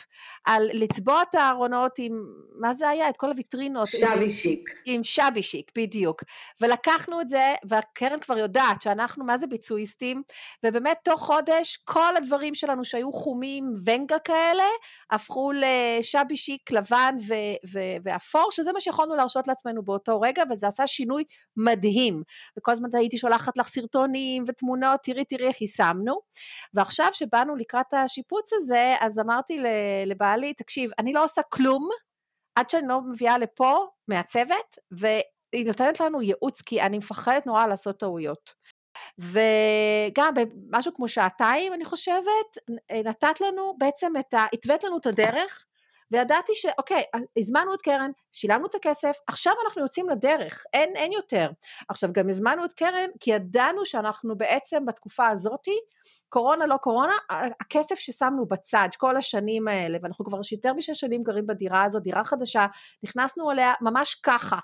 על 0.45 0.69
לצבוע 0.73 1.21
את 1.21 1.35
הארונות 1.35 1.91
עם, 1.99 2.13
מה 2.59 2.73
זה 2.73 2.89
היה? 2.89 3.09
את 3.09 3.17
כל 3.17 3.29
הוויטרינות. 3.29 3.87
שבי 3.87 4.31
שיק. 4.31 4.69
עם 4.85 5.03
שבי 5.03 5.43
שיק, 5.43 5.71
בדיוק. 5.77 6.23
ולקחנו 6.61 7.21
את 7.21 7.29
זה, 7.29 7.55
והקרן 7.63 8.19
כבר 8.19 8.37
יודעת 8.37 8.81
שאנחנו, 8.81 9.25
מה 9.25 9.37
זה 9.37 9.47
ביצועיסטים, 9.47 10.23
ובאמת 10.65 10.97
תוך 11.03 11.21
חודש 11.21 11.77
כל 11.85 12.17
הדברים 12.17 12.55
שלנו 12.55 12.85
שהיו 12.85 13.11
חומים 13.11 13.73
ונגה 13.85 14.19
כאלה, 14.19 14.63
הפכו 15.11 15.51
לשבי 15.55 16.37
שיק 16.37 16.71
לבן 16.71 17.15
ו- 17.27 17.69
ו- 17.73 17.97
ואפור, 18.03 18.51
שזה 18.51 18.73
מה 18.73 18.79
שיכולנו 18.81 19.15
להרשות 19.15 19.47
לעצמנו 19.47 19.83
באותו 19.83 20.21
רגע, 20.21 20.43
וזה 20.51 20.67
עשה 20.67 20.87
שינוי 20.87 21.23
מדהים. 21.57 22.23
וכל 22.57 22.71
הזמן 22.71 22.89
הייתי 22.93 23.17
שולחת 23.17 23.57
לך 23.57 23.67
סרטונים 23.67 24.43
ותמונות, 24.47 24.99
תראי, 25.03 25.25
תראי 25.25 25.47
איך 25.47 25.61
יישמנו. 25.61 26.19
ועכשיו 26.73 27.13
שבאנו 27.41 27.55
לקראת 27.55 27.93
השיפוץ 27.93 28.53
הזה, 28.53 28.95
אז 28.99 29.19
אמרתי 29.19 29.63
לבעלי, 30.05 30.53
תקשיב, 30.53 30.91
אני 30.99 31.13
לא 31.13 31.23
עושה 31.23 31.41
כלום, 31.41 31.89
עד 32.55 32.69
שאני 32.69 32.87
לא 32.87 33.01
מביאה 33.01 33.37
לפה 33.37 33.87
מעצבת, 34.07 34.77
והיא 34.91 35.65
נותנת 35.65 35.99
לנו 35.99 36.21
ייעוץ, 36.21 36.61
כי 36.61 36.81
אני 36.81 36.97
מפחדת 36.97 37.45
נורא 37.45 37.67
לעשות 37.67 37.99
טעויות. 37.99 38.53
וגם 39.19 40.33
במשהו 40.33 40.93
כמו 40.95 41.07
שעתיים, 41.07 41.73
אני 41.73 41.85
חושבת, 41.85 42.57
נתת 43.05 43.41
לנו 43.41 43.75
בעצם 43.77 44.13
את 44.19 44.33
ה... 44.33 44.45
התווית 44.53 44.83
לנו 44.83 44.97
את 44.97 45.05
הדרך, 45.05 45.65
וידעתי 46.11 46.51
שאוקיי, 46.55 47.03
הזמנו 47.37 47.73
את 47.73 47.81
קרן, 47.81 48.11
שילמנו 48.31 48.65
את 48.65 48.75
הכסף, 48.75 49.17
עכשיו 49.27 49.53
אנחנו 49.65 49.81
יוצאים 49.81 50.09
לדרך, 50.09 50.63
אין, 50.73 50.95
אין 50.95 51.11
יותר. 51.11 51.49
עכשיו 51.89 52.09
גם 52.13 52.29
הזמנו 52.29 52.65
את 52.65 52.73
קרן 52.73 53.09
כי 53.19 53.31
ידענו 53.31 53.85
שאנחנו 53.85 54.37
בעצם 54.37 54.85
בתקופה 54.85 55.27
הזאתי, 55.27 55.77
קורונה 56.29 56.65
לא 56.65 56.77
קורונה, 56.77 57.13
הכסף 57.61 57.95
ששמנו 57.95 58.45
בצד 58.45 58.87
כל 58.97 59.17
השנים 59.17 59.67
האלה, 59.67 59.97
ואנחנו 60.03 60.25
כבר 60.25 60.39
יותר 60.51 60.73
משש 60.73 60.99
שנים 60.99 61.23
גרים 61.23 61.47
בדירה 61.47 61.83
הזאת, 61.83 62.03
דירה 62.03 62.23
חדשה, 62.23 62.65
נכנסנו 63.03 63.51
אליה 63.51 63.73
ממש 63.81 64.15
ככה, 64.15 64.57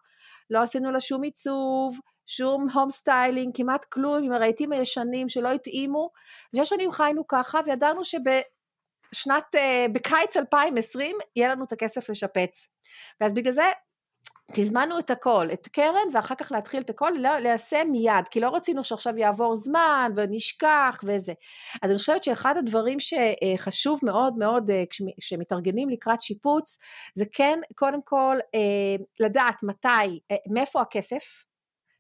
לא 0.50 0.62
עשינו 0.62 0.92
לה 0.92 1.00
שום 1.00 1.24
עיצוב, 1.24 2.00
שום 2.28 2.70
home 2.74 2.92
styling, 2.92 3.58
כמעט 3.58 3.86
כלום, 3.86 4.24
עם 4.24 4.32
הרהיטים 4.32 4.72
הישנים 4.72 5.30
שלא 5.30 5.52
התאימו, 5.52 6.10
שש 6.56 6.70
שנים 6.70 6.92
חיינו 6.92 7.28
ככה 7.28 7.60
וידענו 7.66 8.04
שבשנת, 8.04 8.57
אה, 9.56 9.86
בקיץ 9.92 10.38
2020 10.38 11.18
יהיה 11.36 11.50
לנו 11.50 11.64
את 11.64 11.72
הכסף 11.72 12.10
לשפץ. 12.10 12.68
ואז 13.22 13.34
בגלל 13.34 13.54
זה 13.54 13.72
תזמנו 14.54 15.00
את 15.00 15.12
הכל, 15.12 15.48
את 15.54 15.68
קרן 15.68 16.08
ואחר 16.14 16.36
כך 16.36 16.52
להתחיל 16.52 16.82
את 16.82 16.90
הכל, 16.90 17.12
ליישם 17.40 17.88
מיד, 17.92 18.28
כי 18.32 18.40
לא 18.40 18.56
רצינו 18.56 18.84
שעכשיו 18.84 19.18
יעבור 19.18 19.56
זמן 19.56 20.12
ונשכח 20.16 21.00
וזה. 21.04 21.34
אז 21.82 21.90
אני 21.90 21.98
חושבת 21.98 22.24
שאחד 22.24 22.58
הדברים 22.58 22.98
שחשוב 23.00 24.00
מאוד 24.04 24.38
מאוד 24.38 24.72
אה, 24.72 24.84
כשמתארגנים 25.20 25.90
לקראת 25.90 26.22
שיפוץ, 26.22 26.80
זה 27.16 27.26
כן 27.34 27.60
קודם 27.76 28.02
כל 28.04 28.38
אה, 28.56 29.06
לדעת 29.20 29.64
מתי, 29.64 30.20
מאיפה 30.54 30.82
הכסף, 30.82 31.44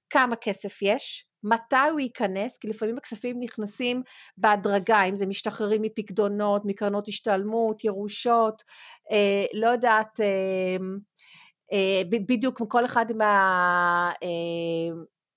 כמה 0.09 0.35
כסף 0.35 0.81
יש, 0.81 1.25
מתי 1.49 1.89
הוא 1.91 1.99
ייכנס, 1.99 2.57
כי 2.57 2.67
לפעמים 2.67 2.97
הכספים 2.97 3.39
נכנסים 3.39 4.01
בהדרגה, 4.37 5.03
אם 5.03 5.15
זה 5.15 5.25
משתחררים 5.25 5.81
מפקדונות, 5.81 6.61
מקרנות 6.65 7.07
השתלמות, 7.07 7.83
ירושות, 7.83 8.63
אה, 9.11 9.45
לא 9.53 9.67
יודעת, 9.67 10.19
אה, 10.19 10.77
אה, 11.73 12.01
בדיוק 12.09 12.61
כל 12.67 12.85
אחד 12.85 13.05
מה, 13.15 14.11
אה, 14.23 14.27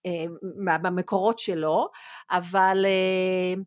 אה, 0.06 0.24
מהמקורות 0.56 1.38
שלו, 1.38 1.88
אבל 2.30 2.86
אה, 2.86 3.62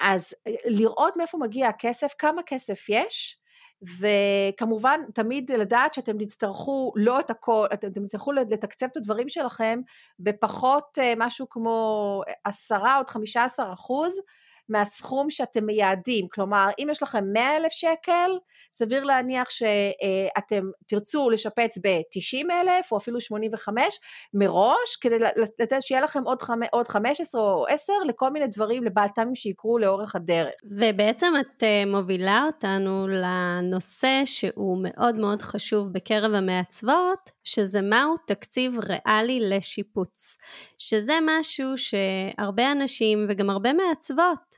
אז 0.00 0.34
לראות 0.66 1.16
מאיפה 1.16 1.38
מגיע 1.38 1.68
הכסף, 1.68 2.12
כמה 2.18 2.42
כסף 2.46 2.88
יש, 2.88 3.38
וכמובן 3.82 5.00
תמיד 5.14 5.52
לדעת 5.52 5.94
שאתם 5.94 6.18
תצטרכו 6.18 6.92
לא 6.96 7.20
את 7.20 7.30
הכל, 7.30 7.66
אתם 7.72 8.04
תצטרכו 8.04 8.32
לתקצב 8.32 8.86
את 8.92 8.96
הדברים 8.96 9.28
שלכם 9.28 9.80
בפחות 10.18 10.98
אה, 10.98 11.12
משהו 11.16 11.48
כמו 11.48 12.22
עשרה 12.44 12.96
עוד 12.96 13.10
חמישה 13.10 13.44
עשר 13.44 13.68
אחוז 13.72 14.20
מהסכום 14.68 15.30
שאתם 15.30 15.66
מייעדים, 15.66 16.28
כלומר 16.28 16.68
אם 16.78 16.88
יש 16.90 17.02
לכם 17.02 17.24
100 17.32 17.56
אלף 17.56 17.72
שקל, 17.72 18.30
סביר 18.72 19.04
להניח 19.04 19.50
שאתם 19.50 20.64
תרצו 20.86 21.30
לשפץ 21.30 21.78
ב-90 21.82 22.52
אלף 22.52 22.92
או 22.92 22.96
אפילו 22.96 23.20
85 23.20 24.00
מראש, 24.34 24.96
כדי 25.00 25.18
לתת 25.58 25.82
שיהיה 25.82 26.00
לכם 26.00 26.22
עוד, 26.24 26.42
חמ... 26.42 26.60
עוד 26.72 26.88
15 26.88 27.42
או 27.42 27.66
10 27.68 27.92
לכל 28.06 28.30
מיני 28.30 28.46
דברים 28.46 28.84
לבעלתמים 28.84 29.34
שיקרו 29.34 29.78
לאורך 29.78 30.16
הדרך. 30.16 30.54
ובעצם 30.78 31.32
את 31.40 31.62
אה, 31.62 31.82
מובילה 31.86 32.42
אותנו 32.46 33.08
לנושא 33.08 34.22
שהוא 34.24 34.78
מאוד 34.82 35.14
מאוד 35.14 35.42
חשוב 35.42 35.92
בקרב 35.92 36.34
המעצבות, 36.34 37.30
שזה 37.44 37.82
מהו 37.82 38.14
תקציב 38.26 38.72
ריאלי 38.78 39.40
לשיפוץ, 39.40 40.36
שזה 40.78 41.14
משהו 41.22 41.68
שהרבה 41.76 42.72
אנשים 42.72 43.26
וגם 43.28 43.50
הרבה 43.50 43.72
מעצבות 43.72 44.55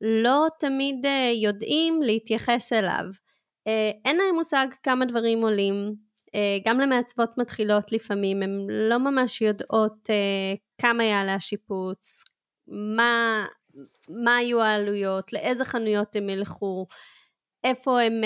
לא 0.00 0.46
תמיד 0.58 1.06
אה, 1.06 1.30
יודעים 1.34 2.02
להתייחס 2.02 2.72
אליו. 2.72 3.04
אה, 3.66 3.90
אין 4.04 4.16
להם 4.16 4.34
מושג 4.34 4.66
כמה 4.82 5.04
דברים 5.04 5.42
עולים, 5.42 5.94
אה, 6.34 6.58
גם 6.64 6.80
למעצבות 6.80 7.38
מתחילות 7.38 7.92
לפעמים, 7.92 8.42
הן 8.42 8.66
לא 8.70 8.98
ממש 8.98 9.42
יודעות 9.42 10.08
כמה 10.80 11.04
יעלה 11.04 11.34
השיפוץ, 11.34 12.24
מה, 12.66 13.44
מה 14.08 14.36
היו 14.36 14.62
העלויות, 14.62 15.32
לאיזה 15.32 15.64
חנויות 15.64 16.16
הם 16.16 16.30
ילכו, 16.30 16.86
איפה 17.64 18.00
הם, 18.00 18.20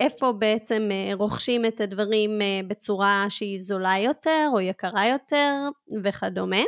איפה 0.00 0.32
בעצם 0.32 0.88
רוכשים 1.12 1.66
את 1.66 1.80
הדברים 1.80 2.40
בצורה 2.68 3.26
שהיא 3.28 3.60
זולה 3.60 3.94
יותר 3.98 4.48
או 4.52 4.60
יקרה 4.60 5.06
יותר 5.06 5.54
וכדומה. 6.04 6.62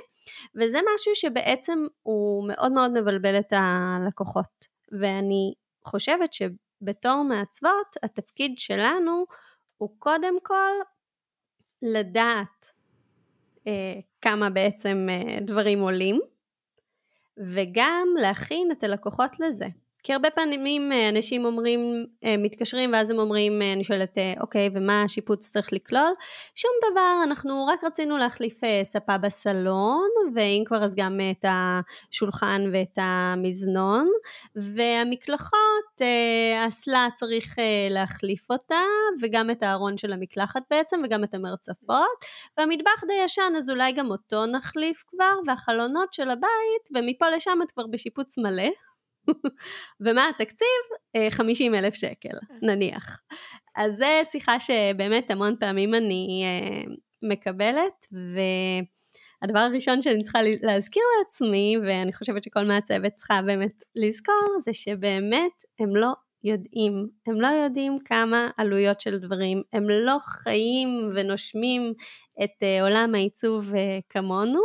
וזה 0.55 0.79
משהו 0.95 1.15
שבעצם 1.15 1.87
הוא 2.03 2.49
מאוד 2.49 2.73
מאוד 2.73 2.91
מבלבל 2.91 3.39
את 3.39 3.53
הלקוחות. 3.53 4.69
ואני 5.01 5.55
חושבת 5.85 6.33
שבתור 6.33 7.23
מעצבות, 7.23 7.97
התפקיד 8.03 8.59
שלנו 8.59 9.25
הוא 9.77 9.91
קודם 9.99 10.35
כל 10.43 10.73
לדעת 11.83 12.73
אה, 13.67 14.01
כמה 14.21 14.51
בעצם 14.51 15.07
אה, 15.11 15.41
דברים 15.41 15.81
עולים, 15.81 16.21
וגם 17.37 18.09
להכין 18.21 18.73
את 18.73 18.85
הלקוחות 18.85 19.41
לזה. 19.41 19.67
כי 20.02 20.12
הרבה 20.12 20.31
פעמים 20.31 20.93
אה, 20.93 21.09
אנשים 21.09 21.45
אומרים, 21.45 22.07
אה, 22.25 22.35
מתקשרים 22.38 22.93
ואז 22.93 23.11
הם 23.11 23.19
אומרים, 23.19 23.62
אה, 23.62 23.73
אני 23.73 23.85
שואלת, 23.85 24.19
אוקיי, 24.40 24.71
ומה 24.73 25.02
השיפוץ 25.02 25.50
צריך 25.50 25.73
לכלול? 25.73 26.12
שום 26.55 26.71
דבר, 26.90 27.21
אנחנו 27.25 27.67
רק 27.67 27.85
רצינו 27.85 28.19
להחליף 28.19 28.61
ספה 28.83 29.19
בסלון, 29.19 30.09
ואם 30.35 30.62
כבר 30.67 30.85
אז 30.85 30.95
גם 30.95 31.21
את 31.31 31.45
השולחן 31.49 32.62
ואת 32.73 32.99
המזנון, 33.00 34.09
והמקלחות, 34.57 36.00
האסלה 36.57 37.09
צריך 37.17 37.57
להחליף 37.90 38.50
אותה, 38.50 38.83
וגם 39.23 39.50
את 39.50 39.62
הארון 39.62 39.97
של 39.97 40.12
המקלחת 40.12 40.62
בעצם, 40.71 41.00
וגם 41.05 41.25
את 41.25 41.35
המרצפות, 41.35 42.25
והמטבח 42.59 43.05
די 43.07 43.25
ישן, 43.25 43.52
אז 43.59 43.71
אולי 43.71 43.93
גם 43.93 44.11
אותו 44.11 44.47
נחליף 44.47 45.05
כבר, 45.07 45.33
והחלונות 45.47 46.12
של 46.12 46.31
הבית, 46.31 46.88
ומפה 46.95 47.31
לשם 47.31 47.59
את 47.62 47.71
כבר 47.71 47.87
בשיפוץ 47.87 48.38
מלא. 48.38 48.69
ומה 50.01 50.29
התקציב? 50.29 50.67
50 51.31 51.75
אה, 51.75 51.79
אלף 51.79 51.95
שקל, 51.95 52.29
אה. 52.29 52.57
נניח. 52.63 53.21
אז 53.77 53.97
זו 53.97 54.07
שיחה 54.25 54.61
שבאמת 54.61 55.31
המון 55.31 55.55
פעמים 55.61 55.95
אני 55.95 56.45
אה, 56.45 56.93
מקבלת, 57.23 58.07
והדבר 59.43 59.59
הראשון 59.59 60.03
שאני 60.03 60.23
צריכה 60.23 60.39
להזכיר 60.63 61.03
לעצמי, 61.19 61.77
ואני 61.83 62.13
חושבת 62.13 62.45
שכל 62.45 62.65
מהצוות 62.65 63.13
צריכה 63.13 63.43
באמת 63.43 63.83
לזכור, 63.95 64.59
זה 64.61 64.73
שבאמת 64.73 65.65
הם 65.79 65.97
לא 65.97 66.13
יודעים, 66.45 67.09
הם 67.27 67.41
לא 67.41 67.49
יודעים 67.49 67.99
כמה 68.05 68.51
עלויות 68.57 69.01
של 69.01 69.19
דברים, 69.19 69.63
הם 69.73 69.85
לא 69.89 70.17
חיים 70.21 71.11
ונושמים 71.15 71.93
את 72.45 72.63
עולם 72.83 73.15
העיצוב 73.15 73.73
כמונו, 74.09 74.61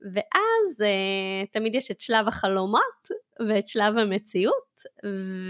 ואז 0.00 0.80
uh, 0.80 1.46
תמיד 1.52 1.74
יש 1.74 1.90
את 1.90 2.00
שלב 2.00 2.28
החלומות 2.28 3.08
ואת 3.48 3.68
שלב 3.68 3.98
המציאות, 3.98 4.82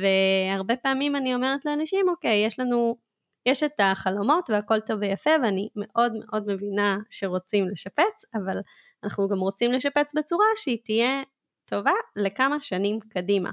והרבה 0.02 0.76
פעמים 0.76 1.16
אני 1.16 1.34
אומרת 1.34 1.64
לאנשים, 1.64 2.08
אוקיי, 2.08 2.46
יש 2.46 2.58
לנו, 2.58 2.96
יש 3.46 3.62
את 3.62 3.80
החלומות 3.80 4.50
והכל 4.50 4.80
טוב 4.80 4.98
ויפה, 5.00 5.30
ואני 5.42 5.68
מאוד 5.76 6.12
מאוד 6.14 6.44
מבינה 6.46 6.96
שרוצים 7.10 7.68
לשפץ, 7.68 8.24
אבל 8.34 8.58
אנחנו 9.04 9.28
גם 9.28 9.38
רוצים 9.38 9.72
לשפץ 9.72 10.12
בצורה 10.14 10.46
שהיא 10.56 10.78
תהיה 10.84 11.22
טובה 11.64 11.92
לכמה 12.16 12.56
שנים 12.60 13.00
קדימה, 13.00 13.50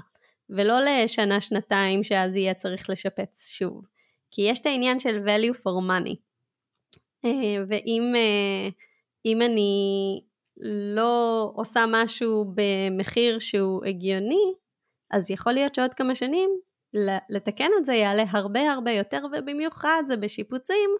ולא 0.50 0.80
לשנה, 0.80 1.40
שנתיים 1.40 2.04
שאז 2.04 2.36
יהיה 2.36 2.54
צריך 2.54 2.90
לשפץ 2.90 3.48
שוב. 3.48 3.84
כי 4.30 4.42
יש 4.42 4.58
את 4.58 4.66
העניין 4.66 4.98
של 4.98 5.24
value 5.26 5.56
for 5.56 5.88
money. 5.88 6.16
אה, 7.24 7.64
ואם 7.68 8.12
אה, 8.16 9.46
אני 9.46 10.20
לא 10.60 11.52
עושה 11.54 11.84
משהו 11.88 12.54
במחיר 12.54 13.38
שהוא 13.38 13.84
הגיוני, 13.84 14.54
אז 15.10 15.30
יכול 15.30 15.52
להיות 15.52 15.74
שעוד 15.74 15.94
כמה 15.94 16.14
שנים 16.14 16.50
לתקן 17.30 17.70
את 17.78 17.86
זה 17.86 17.94
יעלה 17.94 18.24
הרבה 18.30 18.72
הרבה 18.72 18.90
יותר 18.90 19.22
ובמיוחד 19.32 20.02
זה 20.06 20.16
בשיפוצים 20.16 20.90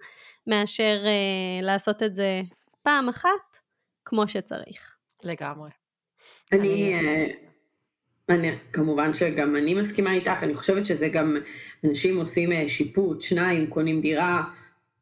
מאשר 0.47 1.03
אה, 1.07 1.67
לעשות 1.67 2.03
את 2.03 2.15
זה 2.15 2.43
פעם 2.83 3.09
אחת 3.09 3.57
כמו 4.05 4.29
שצריך. 4.29 4.97
לגמרי. 5.25 5.71
אני, 6.53 6.59
אני, 6.59 6.95
אה, 6.95 7.27
אני 8.29 8.51
כמובן 8.73 9.15
שגם 9.15 9.57
אני 9.57 9.75
מסכימה 9.75 10.13
איתך, 10.13 10.43
אני 10.43 10.55
חושבת 10.55 10.87
שזה 10.87 11.09
גם 11.09 11.37
אנשים 11.85 12.17
עושים 12.17 12.53
אה, 12.53 12.69
שיפוץ, 12.69 13.25
שניים 13.25 13.67
קונים 13.67 14.01
דירה 14.01 14.45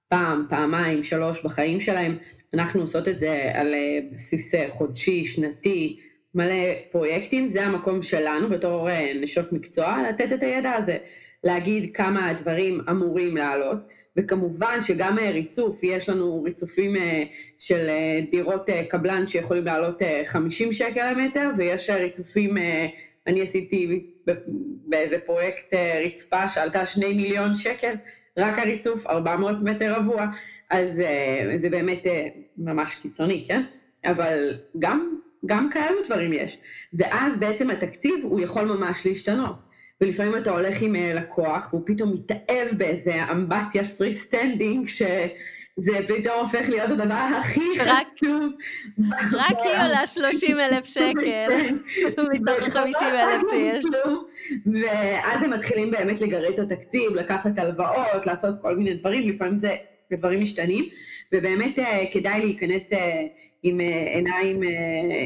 פעם, 0.09 0.47
פעמיים, 0.51 1.03
שלוש 1.03 1.45
בחיים 1.45 1.81
שלהם. 1.81 2.19
אנחנו 2.55 2.81
עושות 2.81 3.09
את 3.09 3.19
זה 3.19 3.51
על 3.55 3.75
אה, 3.75 3.99
בסיס 4.13 4.55
אה, 4.55 4.67
חודשי, 4.69 5.25
שנתי, 5.25 6.01
מלא 6.35 6.75
פרויקטים, 6.91 7.49
זה 7.49 7.63
המקום 7.63 8.03
שלנו 8.03 8.49
בתור 8.49 8.91
אה, 8.91 9.13
נשות 9.21 9.53
מקצוע, 9.53 9.97
לתת 10.09 10.33
את 10.33 10.43
הידע 10.43 10.73
הזה, 10.73 10.97
להגיד 11.45 11.91
כמה 11.95 12.31
הדברים 12.31 12.81
אמורים 12.91 13.37
לעלות, 13.37 13.79
וכמובן 14.17 14.79
שגם 14.83 15.19
ריצוף, 15.19 15.83
יש 15.83 16.09
לנו 16.09 16.43
ריצופים 16.43 16.95
של 17.59 17.91
דירות 18.31 18.67
קבלן 18.89 19.27
שיכולים 19.27 19.65
לעלות 19.65 20.03
50 20.25 20.73
שקל 20.73 21.13
למטר, 21.13 21.51
ויש 21.57 21.91
ריצופים 21.91 22.57
אני 23.27 23.43
עשיתי 23.43 24.07
באיזה 24.87 25.19
פרויקט 25.19 25.75
רצפה 26.05 26.49
שעלתה 26.49 26.87
שני 26.87 27.15
מיליון 27.15 27.55
שקל, 27.55 27.95
רק 28.37 28.59
הריצוף 28.59 29.07
400 29.07 29.57
מטר 29.63 29.93
רבוע, 29.93 30.27
אז 30.75 31.01
אה, 31.01 31.53
זה 31.57 31.71
באמת 31.71 32.07
ממש 32.59 32.95
קיצוני, 32.95 33.45
כן? 33.49 33.63
אבל 34.05 34.51
גם, 34.79 35.15
גם 35.47 35.71
כאלו 35.71 36.03
דברים 36.05 36.33
יש. 36.33 36.59
ואז 36.95 37.39
בעצם 37.39 37.71
התקציב 37.71 38.15
הוא 38.23 38.41
יכול 38.41 38.65
ממש 38.65 39.07
להשתנות. 39.07 39.57
ולפעמים 40.01 40.37
אתה 40.37 40.51
הולך 40.51 40.83
עם 40.83 40.95
לקוח 40.95 41.69
והוא 41.71 41.83
פתאום 41.87 42.13
מתאהב 42.13 42.69
באיזה 42.79 43.13
אמבטיה 43.31 43.85
freestanding 43.85 44.89
ש... 44.89 45.03
זה 45.77 45.93
פתאום 46.09 46.41
הופך 46.41 46.69
להיות 46.69 46.91
הדבר 46.91 47.27
הכי 47.41 47.61
חשוב. 47.71 48.53
רק 49.33 49.57
היא 49.65 49.85
עולה 49.85 50.07
30 50.07 50.57
אלף 50.61 50.85
שקל, 50.85 51.49
מתוך 52.33 52.77
ה-50 52.77 53.05
אלף 53.05 53.43
שיש. 53.51 53.85
ואז 54.83 55.43
הם 55.43 55.51
מתחילים 55.51 55.91
באמת 55.91 56.21
לגרד 56.21 56.53
את 56.53 56.59
התקציב, 56.59 57.13
לקחת 57.13 57.59
הלוואות, 57.59 58.27
לעשות 58.27 58.55
כל 58.63 58.77
מיני 58.77 58.95
דברים, 58.95 59.29
לפעמים 59.29 59.59
זה 59.59 59.77
דברים 60.13 60.43
משתנים, 60.43 60.85
ובאמת 61.33 61.79
אה, 61.79 62.05
כדאי 62.13 62.41
להיכנס 62.41 62.93
אה, 62.93 63.27
עם 63.63 63.81
אה, 63.81 64.07
עיניים, 64.15 64.61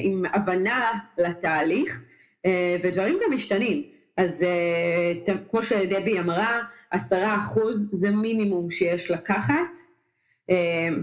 עם 0.02 0.24
הבנה 0.32 0.92
לתהליך, 1.18 2.02
ודברים 2.82 3.18
גם 3.24 3.34
משתנים. 3.34 3.82
אז 4.16 4.46
כמו 5.50 5.62
שדבי 5.62 6.18
אמרה, 6.18 6.60
עשרה 6.90 7.36
אחוז 7.36 7.90
זה 7.92 8.10
מינימום 8.10 8.70
שיש 8.70 9.10
לקחת. 9.10 9.78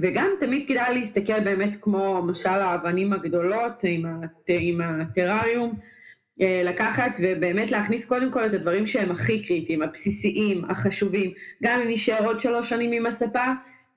וגם 0.01 0.29
תמיד 0.39 0.67
כדאי 0.67 1.00
להסתכל 1.00 1.39
באמת 1.39 1.75
כמו 1.82 2.22
משל 2.22 2.50
האבנים 2.50 3.13
הגדולות 3.13 3.84
עם, 3.84 4.05
הט, 4.05 4.50
עם 4.50 4.82
הטרריום, 4.82 5.74
לקחת 6.39 7.20
ובאמת 7.20 7.72
להכניס 7.72 8.10
קודם 8.10 8.32
כל 8.32 8.46
את 8.46 8.54
הדברים 8.54 8.88
שהם 8.88 9.12
הכי 9.12 9.44
קריטיים, 9.44 9.82
הבסיסיים, 9.82 10.65
החשובים, 10.70 11.32
גם 11.63 11.80
אם 11.80 11.88
נשאר 11.89 12.25
עוד 12.25 12.39
שלוש 12.39 12.70
שנים 12.70 12.92
עם 12.92 13.06
הספה 13.06 13.46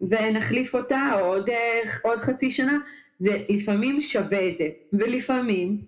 ונחליף 0.01 0.75
אותה 0.75 1.11
או 1.15 1.19
עוד, 1.19 1.51
אה, 1.51 1.81
עוד 2.03 2.19
חצי 2.19 2.51
שנה, 2.51 2.79
זה 3.19 3.39
לפעמים 3.49 4.03
שווה 4.03 4.49
את 4.49 4.59
זה, 4.59 4.69
ולפעמים 4.93 5.79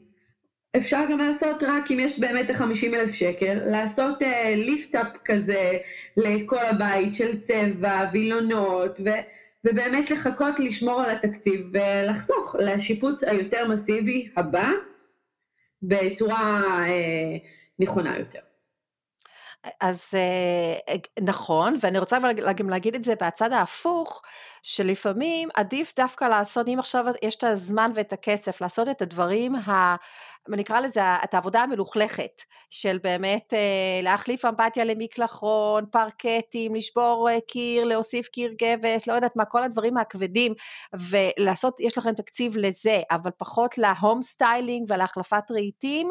אפשר 0.77 1.05
גם 1.11 1.19
לעשות 1.19 1.63
רק 1.63 1.91
אם 1.91 2.01
יש 2.01 2.21
באמת 2.21 2.51
את 2.51 2.57
ה-50 2.57 2.95
אלף 2.95 3.15
שקל, 3.15 3.55
לעשות 3.55 4.19
ליפט-אפ 4.57 5.07
כזה 5.25 5.71
לכל 6.17 6.59
הבית 6.59 7.15
של 7.15 7.39
צבע, 7.39 8.05
וילונות, 8.13 9.01
ו... 9.05 9.09
ובאמת 9.65 10.11
לחכות 10.11 10.61
לשמור 10.61 11.01
על 11.01 11.11
התקציב 11.11 11.61
ולחסוך 11.73 12.57
לשיפוץ 12.59 13.25
היותר 13.25 13.69
מסיבי 13.69 14.29
הבא 14.37 14.71
בצורה 15.83 16.63
אה, 16.89 17.37
נכונה 17.79 18.19
יותר. 18.19 18.41
אז 19.81 20.15
אה, 20.15 20.97
נכון, 21.21 21.75
ואני 21.81 21.99
רוצה 21.99 22.19
גם 22.57 22.71
להגיד 22.71 22.95
את 22.95 23.05
זה 23.05 23.15
בצד 23.23 23.53
ההפוך, 23.53 24.23
שלפעמים 24.63 25.49
עדיף 25.55 25.93
דווקא 25.97 26.25
לעשות, 26.25 26.69
אם 26.69 26.77
עכשיו 26.79 27.05
יש 27.23 27.37
את 27.37 27.45
הזמן 27.45 27.91
ואת 27.95 28.13
הכסף, 28.13 28.61
לעשות 28.61 28.89
את 28.89 29.03
הדברים 29.03 29.55
ה... 29.55 29.97
נקרא 30.49 30.81
לזה 30.81 31.01
את 31.25 31.35
העבודה 31.35 31.63
המלוכלכת 31.63 32.43
של 32.71 32.99
באמת 33.03 33.55
אה, 33.55 34.01
להחליף 34.03 34.45
אמפתיה 34.45 34.85
למקלחון, 34.85 35.85
פרקטים, 35.91 36.75
לשבור 36.75 37.29
אה, 37.31 37.39
קיר, 37.49 37.85
להוסיף 37.85 38.29
קיר 38.29 38.53
גבס, 38.63 39.07
לא 39.07 39.13
יודעת 39.13 39.37
מה, 39.37 39.45
כל 39.45 39.63
הדברים 39.63 39.97
הכבדים 39.97 40.55
ולעשות, 41.11 41.81
יש 41.81 41.99
לכם 41.99 42.15
תקציב 42.15 42.57
לזה, 42.57 43.01
אבל 43.11 43.31
פחות 43.37 43.79
ל 43.79 43.88
home 43.88 44.23
styling 44.23 44.87
ולהחלפת 44.89 45.51
רהיטים, 45.51 46.09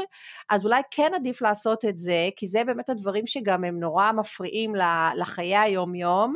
אז 0.50 0.66
אולי 0.66 0.82
כן 0.92 1.12
עדיף 1.16 1.42
לעשות 1.42 1.86
את 1.86 1.98
זה, 1.98 2.30
כי 2.36 2.48
זה 2.48 2.64
באמת 2.64 2.90
הדברים 2.90 3.28
שגם 3.28 3.64
הם 3.64 3.80
נורא 3.80 4.12
מפריעים 4.12 4.74
לחיי 5.16 5.58
היום 5.58 5.96
יום. 5.96 6.36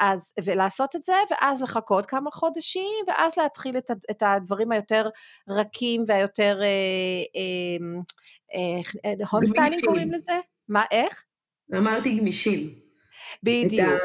אז, 0.00 0.32
ולעשות 0.44 0.96
את 0.96 1.02
זה, 1.02 1.12
ואז 1.30 1.62
לחכות 1.62 2.06
כמה 2.06 2.30
חודשים, 2.30 3.04
ואז 3.08 3.38
להתחיל 3.38 3.78
את, 3.78 3.90
את 4.10 4.22
הדברים 4.22 4.72
היותר 4.72 5.08
רכים 5.48 6.04
והיותר, 6.06 6.60
home 9.30 9.46
styling 9.46 9.84
קוראים 9.84 10.12
לזה? 10.12 10.32
מה, 10.68 10.84
איך? 10.90 11.24
אמרתי 11.76 12.18
גמישים. 12.18 12.74
בדיוק, 13.42 14.02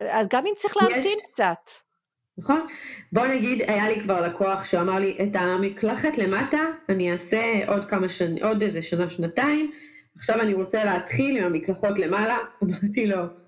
אז 0.00 0.28
גם 0.32 0.46
אם 0.46 0.52
צריך 0.56 0.76
להמתין. 0.76 1.18
קצת. 1.32 1.70
נכון. 2.38 2.66
בוא 3.12 3.26
נגיד, 3.26 3.62
היה 3.62 3.88
לי 3.88 4.00
כבר 4.00 4.20
לקוח 4.20 4.64
שאמר 4.64 4.98
לי, 4.98 5.18
את 5.22 5.36
המקלחת 5.36 6.18
למטה 6.18 6.60
אני 6.88 7.12
אעשה 7.12 7.42
עוד 7.68 7.90
כמה 7.90 8.08
שנים, 8.08 8.44
עוד 8.44 8.62
איזה 8.62 8.82
שנה, 8.82 9.10
שנתיים, 9.10 9.72
עכשיו 10.16 10.40
אני 10.40 10.54
רוצה 10.54 10.84
להתחיל 10.84 11.36
עם 11.38 11.44
המקלחות 11.44 11.98
למעלה. 11.98 12.38
אמרתי 12.62 13.06
לו, 13.06 13.41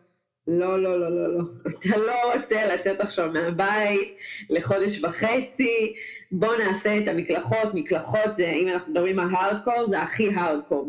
לא, 0.47 0.83
לא, 0.83 1.01
לא, 1.01 1.11
לא, 1.11 1.35
לא. 1.39 1.45
אתה 1.69 1.97
לא 1.97 2.35
רוצה 2.35 2.75
לצאת 2.75 3.01
עכשיו 3.01 3.31
מהבית 3.33 4.17
לחודש 4.51 5.05
וחצי, 5.05 5.95
בוא 6.33 6.57
נעשה 6.57 6.99
את 6.99 7.09
המקלחות. 7.09 7.75
מקלחות 7.75 8.37
זה, 8.37 8.51
אם 8.51 8.69
אנחנו 8.69 8.93
מדברים 8.93 9.19
על 9.19 9.35
הארדקור, 9.35 9.87
זה 9.87 10.03
הכי 10.03 10.29
הארדקור 10.35 10.89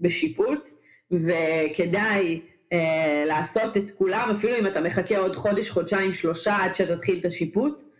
בשיפוץ, 0.00 0.82
וכדאי 1.10 2.40
אה, 2.72 3.24
לעשות 3.26 3.76
את 3.76 3.90
כולם, 3.90 4.30
אפילו 4.34 4.58
אם 4.58 4.66
אתה 4.66 4.80
מחכה 4.80 5.18
עוד 5.18 5.36
חודש, 5.36 5.70
חודשיים, 5.70 6.14
שלושה, 6.14 6.56
עד 6.56 6.74
שתתחיל 6.74 7.18
את 7.20 7.24
השיפוץ, 7.24 7.90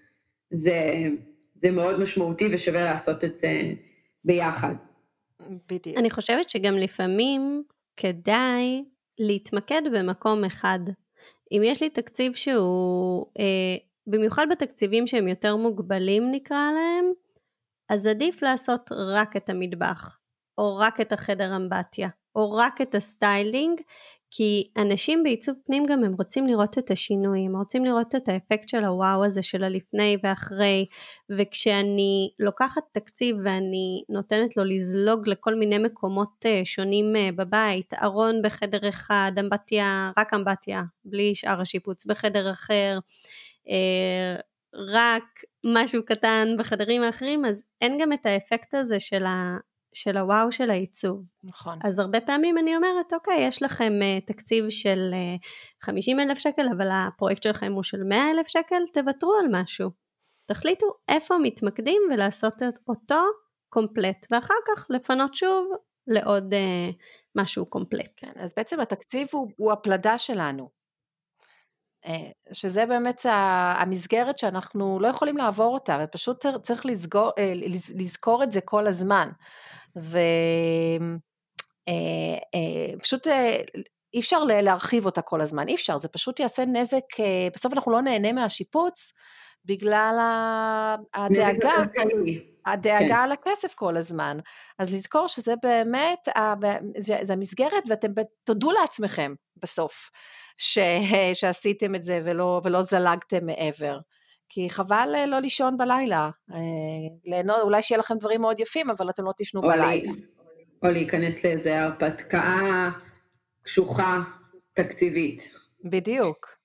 זה, 0.51 0.81
זה 1.63 1.71
מאוד 1.71 2.01
משמעותי 2.01 2.49
ושווה 2.53 2.85
לעשות 2.85 3.25
את 3.25 3.39
זה 3.39 3.61
ביחד. 4.25 4.75
בדיוק. 5.71 5.97
אני 5.99 6.11
חושבת 6.11 6.49
שגם 6.49 6.75
לפעמים 6.75 7.63
כדאי 7.97 8.85
להתמקד 9.19 9.83
במקום 9.93 10.45
אחד. 10.45 10.79
אם 11.53 11.63
יש 11.65 11.83
לי 11.83 11.91
תקציב 11.91 12.35
שהוא, 12.35 13.27
אה, 13.39 13.77
במיוחד 14.07 14.47
בתקציבים 14.51 15.07
שהם 15.07 15.29
יותר 15.29 15.57
מוגבלים 15.57 16.31
נקרא 16.31 16.71
להם, 16.75 17.13
אז 17.89 18.07
עדיף 18.07 18.43
לעשות 18.43 18.91
רק 18.93 19.37
את 19.37 19.49
המטבח, 19.49 20.19
או 20.59 20.77
רק 20.77 21.01
את 21.01 21.13
החדר 21.13 21.57
אמבטיה, 21.57 22.09
או 22.39 22.53
רק 22.53 22.81
את 22.81 22.95
ה 22.95 23.05
styling, 23.05 23.81
כי 24.31 24.71
אנשים 24.79 25.23
בעיצוב 25.23 25.59
פנים 25.67 25.85
גם 25.85 26.05
הם 26.05 26.15
רוצים 26.19 26.47
לראות 26.47 26.79
את 26.79 26.91
השינויים, 26.91 27.57
רוצים 27.57 27.85
לראות 27.85 28.15
את 28.15 28.29
האפקט 28.29 28.69
של 28.69 28.85
הוואו 28.85 29.25
הזה 29.25 29.43
של 29.43 29.65
הלפני 29.65 30.17
ואחרי, 30.23 30.87
וכשאני 31.39 32.31
לוקחת 32.39 32.83
תקציב 32.93 33.37
ואני 33.45 34.03
נותנת 34.09 34.57
לו 34.57 34.65
לזלוג 34.65 35.29
לכל 35.29 35.55
מיני 35.55 35.79
מקומות 35.79 36.47
אה, 36.47 36.61
שונים 36.65 37.17
אה, 37.17 37.29
בבית, 37.37 37.95
ארון 37.95 38.43
בחדר 38.43 38.89
אחד, 38.89 39.33
אמבטיה, 39.41 40.11
רק 40.19 40.35
אמבטיה, 40.35 40.83
בלי 41.05 41.35
שאר 41.35 41.61
השיפוץ, 41.61 42.07
בחדר 42.07 42.51
אחר, 42.51 42.99
אה, 43.69 44.41
רק 44.95 45.25
משהו 45.65 46.05
קטן 46.05 46.49
בחדרים 46.59 47.03
האחרים, 47.03 47.45
אז 47.45 47.65
אין 47.81 47.99
גם 48.01 48.13
את 48.13 48.27
האפקט 48.27 48.75
הזה 48.75 49.01
של 49.01 49.27
ה... 49.27 49.57
של 49.95 50.17
הוואו 50.17 50.53
של 50.53 50.71
העיצוב. 50.71 51.21
נכון. 51.45 51.79
אז 51.85 51.99
הרבה 51.99 52.21
פעמים 52.21 52.59
אני 52.59 52.77
אומרת, 52.77 53.13
אוקיי, 53.13 53.47
יש 53.49 53.63
לכם 53.63 53.93
uh, 53.93 54.27
תקציב 54.27 54.65
של 54.69 55.11
uh, 55.13 55.85
50 55.85 56.21
אלף 56.21 56.39
שקל, 56.39 56.67
אבל 56.77 56.89
הפרויקט 56.93 57.43
שלכם 57.43 57.73
הוא 57.73 57.83
של 57.83 58.03
100 58.05 58.31
אלף 58.31 58.49
שקל, 58.49 58.83
תוותרו 58.93 59.33
על 59.35 59.47
משהו. 59.63 59.91
תחליטו 60.47 60.87
איפה 61.09 61.39
מתמקדים 61.43 62.03
ולעשות 62.11 62.63
אותו 62.89 63.23
קומפלט, 63.69 64.27
ואחר 64.31 64.55
כך 64.69 64.87
לפנות 64.91 65.35
שוב 65.35 65.69
לעוד 66.07 66.55
uh, 66.55 66.93
משהו 67.37 67.67
קומפלט. 67.67 68.13
כן, 68.17 68.33
אז 68.37 68.53
בעצם 68.57 68.81
התקציב 68.81 69.29
הוא, 69.33 69.51
הוא 69.57 69.73
הפלדה 69.73 70.19
שלנו. 70.19 70.78
שזה 72.53 72.87
באמת 72.87 73.27
המסגרת 73.79 74.39
שאנחנו 74.39 75.01
לא 75.01 75.09
יכולים 75.09 75.37
לעבור 75.37 75.75
אותה, 75.75 75.99
ופשוט 76.05 76.47
צריך 76.63 76.87
לזכור, 76.87 77.31
לזכור 77.95 78.43
את 78.43 78.53
זה 78.53 78.61
כל 78.61 78.87
הזמן. 78.87 79.29
ופשוט 79.97 80.27
אה, 83.27 83.33
אה, 83.33 83.57
אה, 83.77 83.83
אי 84.15 84.21
אפשר 84.21 84.45
להרחיב 84.45 85.07
אותה 85.07 85.23
כל 85.23 85.41
הזמן, 85.41 85.69
אי 85.69 85.75
אפשר, 85.75 85.97
זה 85.97 86.09
פשוט 86.09 86.41
יעשה 86.41 86.65
נזק, 86.65 87.05
בסוף 87.55 87.73
אנחנו 87.73 87.93
לא 87.93 88.03
נהנה 88.03 88.33
מהשיפוץ 88.33 89.13
בגלל 89.65 90.19
הדאגה, 91.15 91.73
הדאגה 92.67 93.09
כן. 93.09 93.15
על 93.15 93.33
הכסף 93.33 93.75
כל 93.75 93.97
הזמן. 93.97 94.37
אז 94.79 94.95
לזכור 94.95 95.27
שזה 95.27 95.55
באמת, 95.63 96.29
זה 96.99 97.33
המסגרת 97.33 97.83
ואתם 97.89 98.09
תודו 98.45 98.71
לעצמכם 98.71 99.35
בסוף, 99.63 100.11
ש, 100.59 100.79
שעשיתם 101.35 101.95
את 101.95 102.03
זה 102.03 102.21
ולא, 102.25 102.61
ולא 102.65 102.83
זלגתם 102.83 103.47
מעבר. 103.47 103.99
כי 104.49 104.71
חבל 104.71 105.13
אה, 105.15 105.27
לא 105.27 105.39
לישון 105.39 105.77
בלילה. 105.77 106.31
אה, 106.53 106.59
ליהנות, 107.25 107.61
אולי 107.63 107.83
שיהיה 107.83 107.99
לכם 107.99 108.15
דברים 108.19 108.41
מאוד 108.41 108.61
יפים, 108.61 108.91
אבל 108.91 109.11
אתם 109.11 109.25
לא 109.25 109.33
תישנו 109.37 109.63
או 109.63 109.69
בלילה. 109.69 110.13
לי, 110.13 110.23
או 110.83 110.89
להיכנס 110.89 111.45
לאיזה 111.45 111.81
הרפתקה 111.81 112.91
קשוחה 113.63 114.21
תקציבית. 114.73 115.55
בדיוק. 115.85 116.59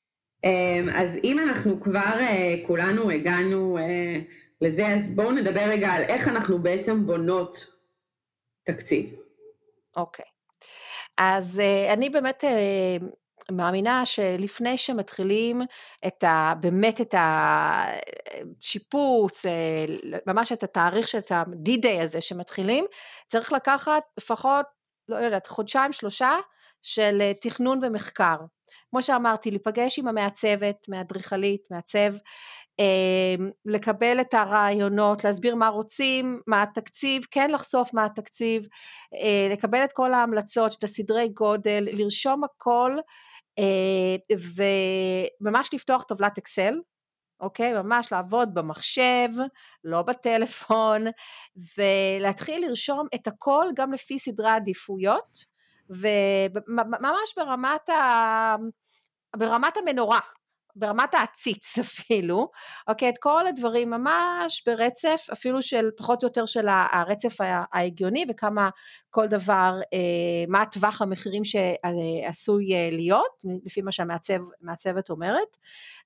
אמ, 0.43 0.89
אז 0.95 1.17
אם 1.23 1.39
אנחנו 1.39 1.81
כבר 1.81 2.17
אה, 2.19 2.55
כולנו 2.67 3.11
הגענו 3.11 3.77
לזה, 4.61 4.87
אז 4.87 5.15
בואו 5.15 5.31
נדבר 5.31 5.61
רגע 5.61 5.87
על 5.87 6.01
איך 6.01 6.27
אנחנו 6.27 6.59
בעצם 6.59 7.05
בונות 7.05 7.67
תקציב. 8.65 9.15
אוקיי. 9.95 10.32
אז 11.17 11.61
uh, 11.63 11.93
אני 11.93 12.09
באמת 12.09 12.43
uh, 12.43 13.03
מאמינה 13.51 14.05
שלפני 14.05 14.77
שמתחילים 14.77 15.61
את 16.07 16.23
ה, 16.23 16.53
באמת 16.59 17.01
את 17.01 17.15
השיפוץ, 18.59 19.45
אה, 19.45 19.85
ממש 20.27 20.51
את 20.51 20.63
התאריך 20.63 21.07
של 21.07 21.19
ה-D-Day 21.31 22.01
הזה 22.01 22.21
שמתחילים, 22.21 22.85
צריך 23.27 23.51
לקחת 23.51 24.03
לפחות, 24.17 24.65
לא 25.09 25.15
יודעת, 25.15 25.47
חודשיים 25.47 25.93
שלושה 25.93 26.35
של 26.81 27.17
אה, 27.21 27.31
תכנון 27.41 27.79
ומחקר. 27.83 28.37
כמו 28.89 29.01
שאמרתי, 29.01 29.51
להיפגש 29.51 29.99
עם 29.99 30.07
המעצבת, 30.07 30.85
מהאדריכלית, 30.87 31.61
מעצב, 31.71 31.99
אה, 31.99 32.19
לקבל 33.65 34.21
את 34.21 34.33
הרעיונות, 34.33 35.23
להסביר 35.23 35.55
מה 35.55 35.67
רוצים, 35.67 36.41
מה 36.47 36.63
התקציב, 36.63 37.23
כן 37.31 37.51
לחשוף 37.51 37.93
מה 37.93 38.05
התקציב, 38.05 38.67
לקבל 39.51 39.83
את 39.83 39.93
כל 39.93 40.13
ההמלצות, 40.13 40.75
את 40.79 40.83
הסדרי 40.83 41.27
גודל, 41.27 41.87
לרשום 41.91 42.43
הכל 42.43 42.97
אה, 43.59 44.35
וממש 45.41 45.73
לפתוח 45.73 46.03
טבלת 46.03 46.37
אקסל, 46.37 46.79
אוקיי? 47.39 47.73
ממש 47.73 48.11
לעבוד 48.11 48.53
במחשב, 48.53 49.29
לא 49.83 50.01
בטלפון, 50.01 51.05
ולהתחיל 51.77 52.65
לרשום 52.67 53.07
את 53.15 53.27
הכל 53.27 53.65
גם 53.75 53.93
לפי 53.93 54.19
סדרי 54.19 54.51
עדיפויות, 54.51 55.37
וממש 55.89 57.33
ברמת, 57.37 57.89
ה... 57.89 58.55
ברמת 59.35 59.77
המנורה, 59.77 60.19
ברמת 60.75 61.13
העציץ 61.13 61.79
אפילו, 61.85 62.49
אוקיי, 62.87 63.09
את 63.09 63.17
כל 63.17 63.47
הדברים 63.47 63.89
ממש 63.89 64.63
ברצף, 64.65 65.27
אפילו 65.33 65.61
של 65.61 65.89
פחות 65.97 66.23
או 66.23 66.27
יותר 66.27 66.45
של 66.45 66.67
הרצף 66.69 67.37
ההגיוני 67.73 68.25
וכמה 68.29 68.69
כל 69.09 69.27
דבר, 69.27 69.79
אה, 69.93 70.45
מה 70.47 70.65
טווח 70.65 71.01
המחירים 71.01 71.41
שעשוי 71.43 72.75
אה, 72.75 72.89
להיות, 72.91 73.43
לפי 73.65 73.81
מה 73.81 73.91
שהמעצבת 73.91 75.09
אומרת, 75.09 75.57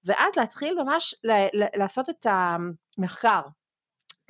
ואז 0.06 0.36
להתחיל 0.38 0.76
ממש 0.84 1.16
לעשות 1.76 2.10
את 2.10 2.26
המחקר. 2.30 3.42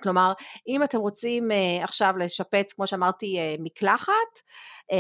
כלומר, 0.03 0.33
אם 0.67 0.83
אתם 0.83 0.97
רוצים 0.97 1.51
uh, 1.51 1.83
עכשיו 1.83 2.17
לשפץ, 2.17 2.73
כמו 2.73 2.87
שאמרתי, 2.87 3.37
uh, 3.37 3.61
מקלחת, 3.61 4.11
uh, 4.91 4.95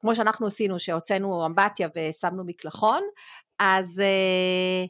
כמו 0.00 0.14
שאנחנו 0.14 0.46
עשינו, 0.46 0.78
שהוצאנו 0.78 1.46
אמבטיה 1.46 1.88
ושמנו 1.96 2.44
מקלחון, 2.44 3.02
אז, 3.58 4.00
אה, 4.00 4.84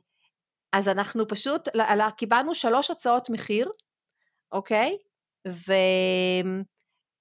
אז 0.73 0.89
אנחנו 0.89 1.29
פשוט, 1.29 1.69
קיבלנו 2.17 2.55
שלוש 2.55 2.91
הצעות 2.91 3.31
מחיר, 3.31 3.71
אוקיי? 4.53 4.99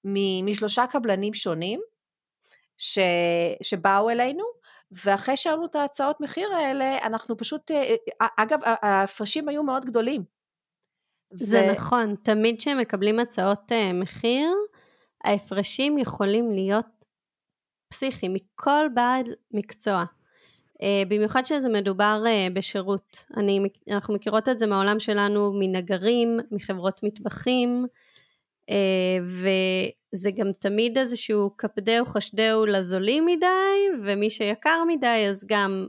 ומשלושה 0.06 0.88
קבלנים 0.88 1.34
שונים 1.34 1.82
ש, 2.78 3.00
שבאו 3.62 4.10
אלינו, 4.10 4.44
ואחרי 4.92 5.38
שהיו 5.38 5.66
את 5.66 5.76
ההצעות 5.76 6.22
מחיר 6.22 6.54
האלה, 6.56 6.98
אנחנו 6.98 7.38
פשוט, 7.38 7.72
אה, 7.72 7.96
אה, 8.22 8.28
אגב, 8.38 8.60
ההפרשים 8.64 9.50
היו 9.50 9.64
מאוד 9.64 9.86
גדולים. 9.86 10.24
זה 11.34 11.68
ו... 11.70 11.72
נכון, 11.72 12.16
תמיד 12.24 12.60
כשהם 12.60 12.78
מקבלים 12.78 13.20
הצעות 13.20 13.72
מחיר, 13.94 14.56
ההפרשים 15.24 15.98
יכולים 15.98 16.52
להיות 16.52 16.86
פסיכיים 17.90 18.34
מכל 18.34 18.86
בעל 18.94 19.26
מקצוע. 19.52 20.04
אה, 20.82 21.04
במיוחד 21.08 21.46
שזה 21.46 21.70
מדובר 21.70 22.24
אה, 22.28 22.48
בשירות. 22.54 23.26
אני, 23.38 23.60
אנחנו 23.92 24.14
מכירות 24.14 24.50
את 24.50 24.60
זה 24.60 24.68
מהעולם 24.68 25.00
שלנו 25.00 25.54
מנגרים, 25.60 26.40
מחברות 26.52 27.04
מטבחים, 27.04 27.86
אה, 28.70 29.18
וזה 29.22 30.32
גם 30.32 30.52
תמיד 30.60 30.98
איזשהו 30.98 31.50
קפדהו 31.58 32.06
חשדהו 32.06 32.66
לזולים 32.66 33.26
מדי, 33.26 34.04
ומי 34.04 34.30
שיקר 34.30 34.84
מדי 34.88 35.26
אז 35.30 35.46
גם 35.48 35.88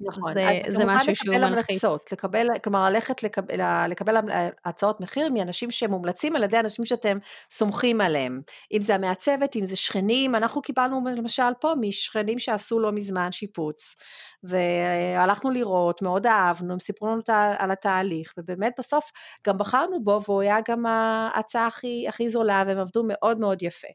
נכון, 0.00 0.34
זה, 0.34 0.60
זה 0.68 0.84
משהו 0.86 1.14
שהוא 1.16 1.36
מלחיץ. 1.36 1.84
המלצות, 1.84 2.12
לקבל, 2.12 2.46
כלומר 2.64 2.90
ללכת 2.90 3.22
לקבל, 3.22 3.60
לקבל 3.88 4.16
הצעות 4.64 5.00
מחיר 5.00 5.32
מאנשים 5.32 5.70
שמומלצים 5.70 6.36
על 6.36 6.42
ידי 6.42 6.60
אנשים 6.60 6.84
שאתם 6.84 7.18
סומכים 7.50 8.00
עליהם. 8.00 8.40
אם 8.72 8.80
זה 8.80 8.94
המעצבת, 8.94 9.56
אם 9.56 9.64
זה 9.64 9.76
שכנים, 9.76 10.34
אנחנו 10.34 10.62
קיבלנו 10.62 11.00
למשל 11.16 11.52
פה 11.60 11.72
משכנים 11.80 12.38
שעשו 12.38 12.80
לא 12.80 12.92
מזמן 12.92 13.32
שיפוץ, 13.32 13.96
והלכנו 14.42 15.50
לראות, 15.50 16.02
מאוד 16.02 16.26
אהבנו, 16.26 16.72
הם 16.72 16.80
סיפרו 16.80 17.08
לנו 17.08 17.22
על 17.58 17.70
התהליך, 17.70 18.32
ובאמת 18.38 18.72
בסוף 18.78 19.10
גם 19.46 19.58
בחרנו 19.58 20.04
בו, 20.04 20.20
והוא 20.26 20.42
היה 20.42 20.56
גם 20.68 20.86
ההצעה 20.86 21.66
הכי, 21.66 22.04
הכי 22.08 22.28
זולה, 22.28 22.64
והם 22.66 22.78
עבדו 22.78 23.02
מאוד 23.06 23.40
מאוד 23.40 23.62
יפה. 23.62 23.88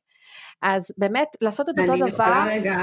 אז 0.62 0.92
באמת, 0.98 1.28
לעשות 1.42 1.70
את 1.70 1.80
אותו 1.80 1.96
דבר... 1.96 2.04
אני 2.04 2.10
יכולה 2.10 2.46
רגע... 2.50 2.76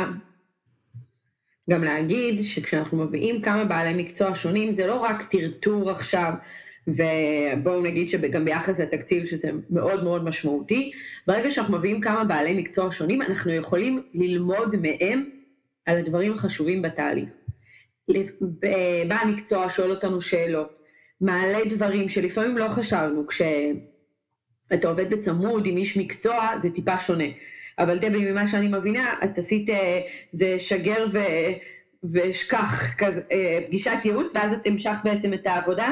גם 1.71 1.85
להגיד 1.85 2.43
שכשאנחנו 2.43 3.05
מביאים 3.05 3.43
כמה 3.43 3.65
בעלי 3.65 4.03
מקצוע 4.03 4.35
שונים, 4.35 4.75
זה 4.75 4.87
לא 4.87 4.95
רק 4.95 5.23
טרטור 5.23 5.91
עכשיו, 5.91 6.33
ובואו 6.89 7.83
נגיד 7.83 8.09
שגם 8.09 8.45
ביחס 8.45 8.81
לתקציב 8.81 9.25
שזה 9.25 9.51
מאוד 9.71 10.05
מאוד 10.05 10.25
משמעותי, 10.25 10.91
ברגע 11.27 11.51
שאנחנו 11.51 11.79
מביאים 11.79 12.01
כמה 12.01 12.25
בעלי 12.25 12.61
מקצוע 12.61 12.93
שונים, 12.93 13.23
אנחנו 13.23 13.53
יכולים 13.53 14.03
ללמוד 14.15 14.77
מהם 14.77 15.31
על 15.87 15.99
הדברים 15.99 16.33
החשובים 16.33 16.83
בתהליך. 16.83 17.35
בעל 19.09 19.29
מקצוע 19.29 19.69
שואל 19.71 19.91
אותנו 19.91 20.21
שאלות, 20.21 20.83
מעלה 21.21 21.59
דברים 21.69 22.09
שלפעמים 22.09 22.59
לא 22.59 22.69
חשבנו, 22.69 23.27
כשאתה 23.27 24.89
עובד 24.89 25.11
בצמוד 25.11 25.67
עם 25.67 25.77
איש 25.77 25.97
מקצוע 25.97 26.49
זה 26.59 26.71
טיפה 26.71 26.99
שונה. 26.99 27.25
אבל 27.79 27.99
דבי, 27.99 28.31
ממה 28.31 28.47
שאני 28.47 28.69
מבינה, 28.69 29.15
את 29.25 29.39
עשית, 29.39 29.71
אה, 29.71 30.01
זה 30.33 30.55
שגר 30.59 31.07
ו... 31.13 31.19
ושכח, 32.13 32.95
כזה, 32.99 33.21
אה, 33.33 33.59
פגישת 33.67 34.05
ייעוץ, 34.05 34.33
ואז 34.35 34.53
את 34.53 34.67
המשכת 34.67 35.01
בעצם 35.05 35.35
את 35.35 35.47
העבודה? 35.47 35.89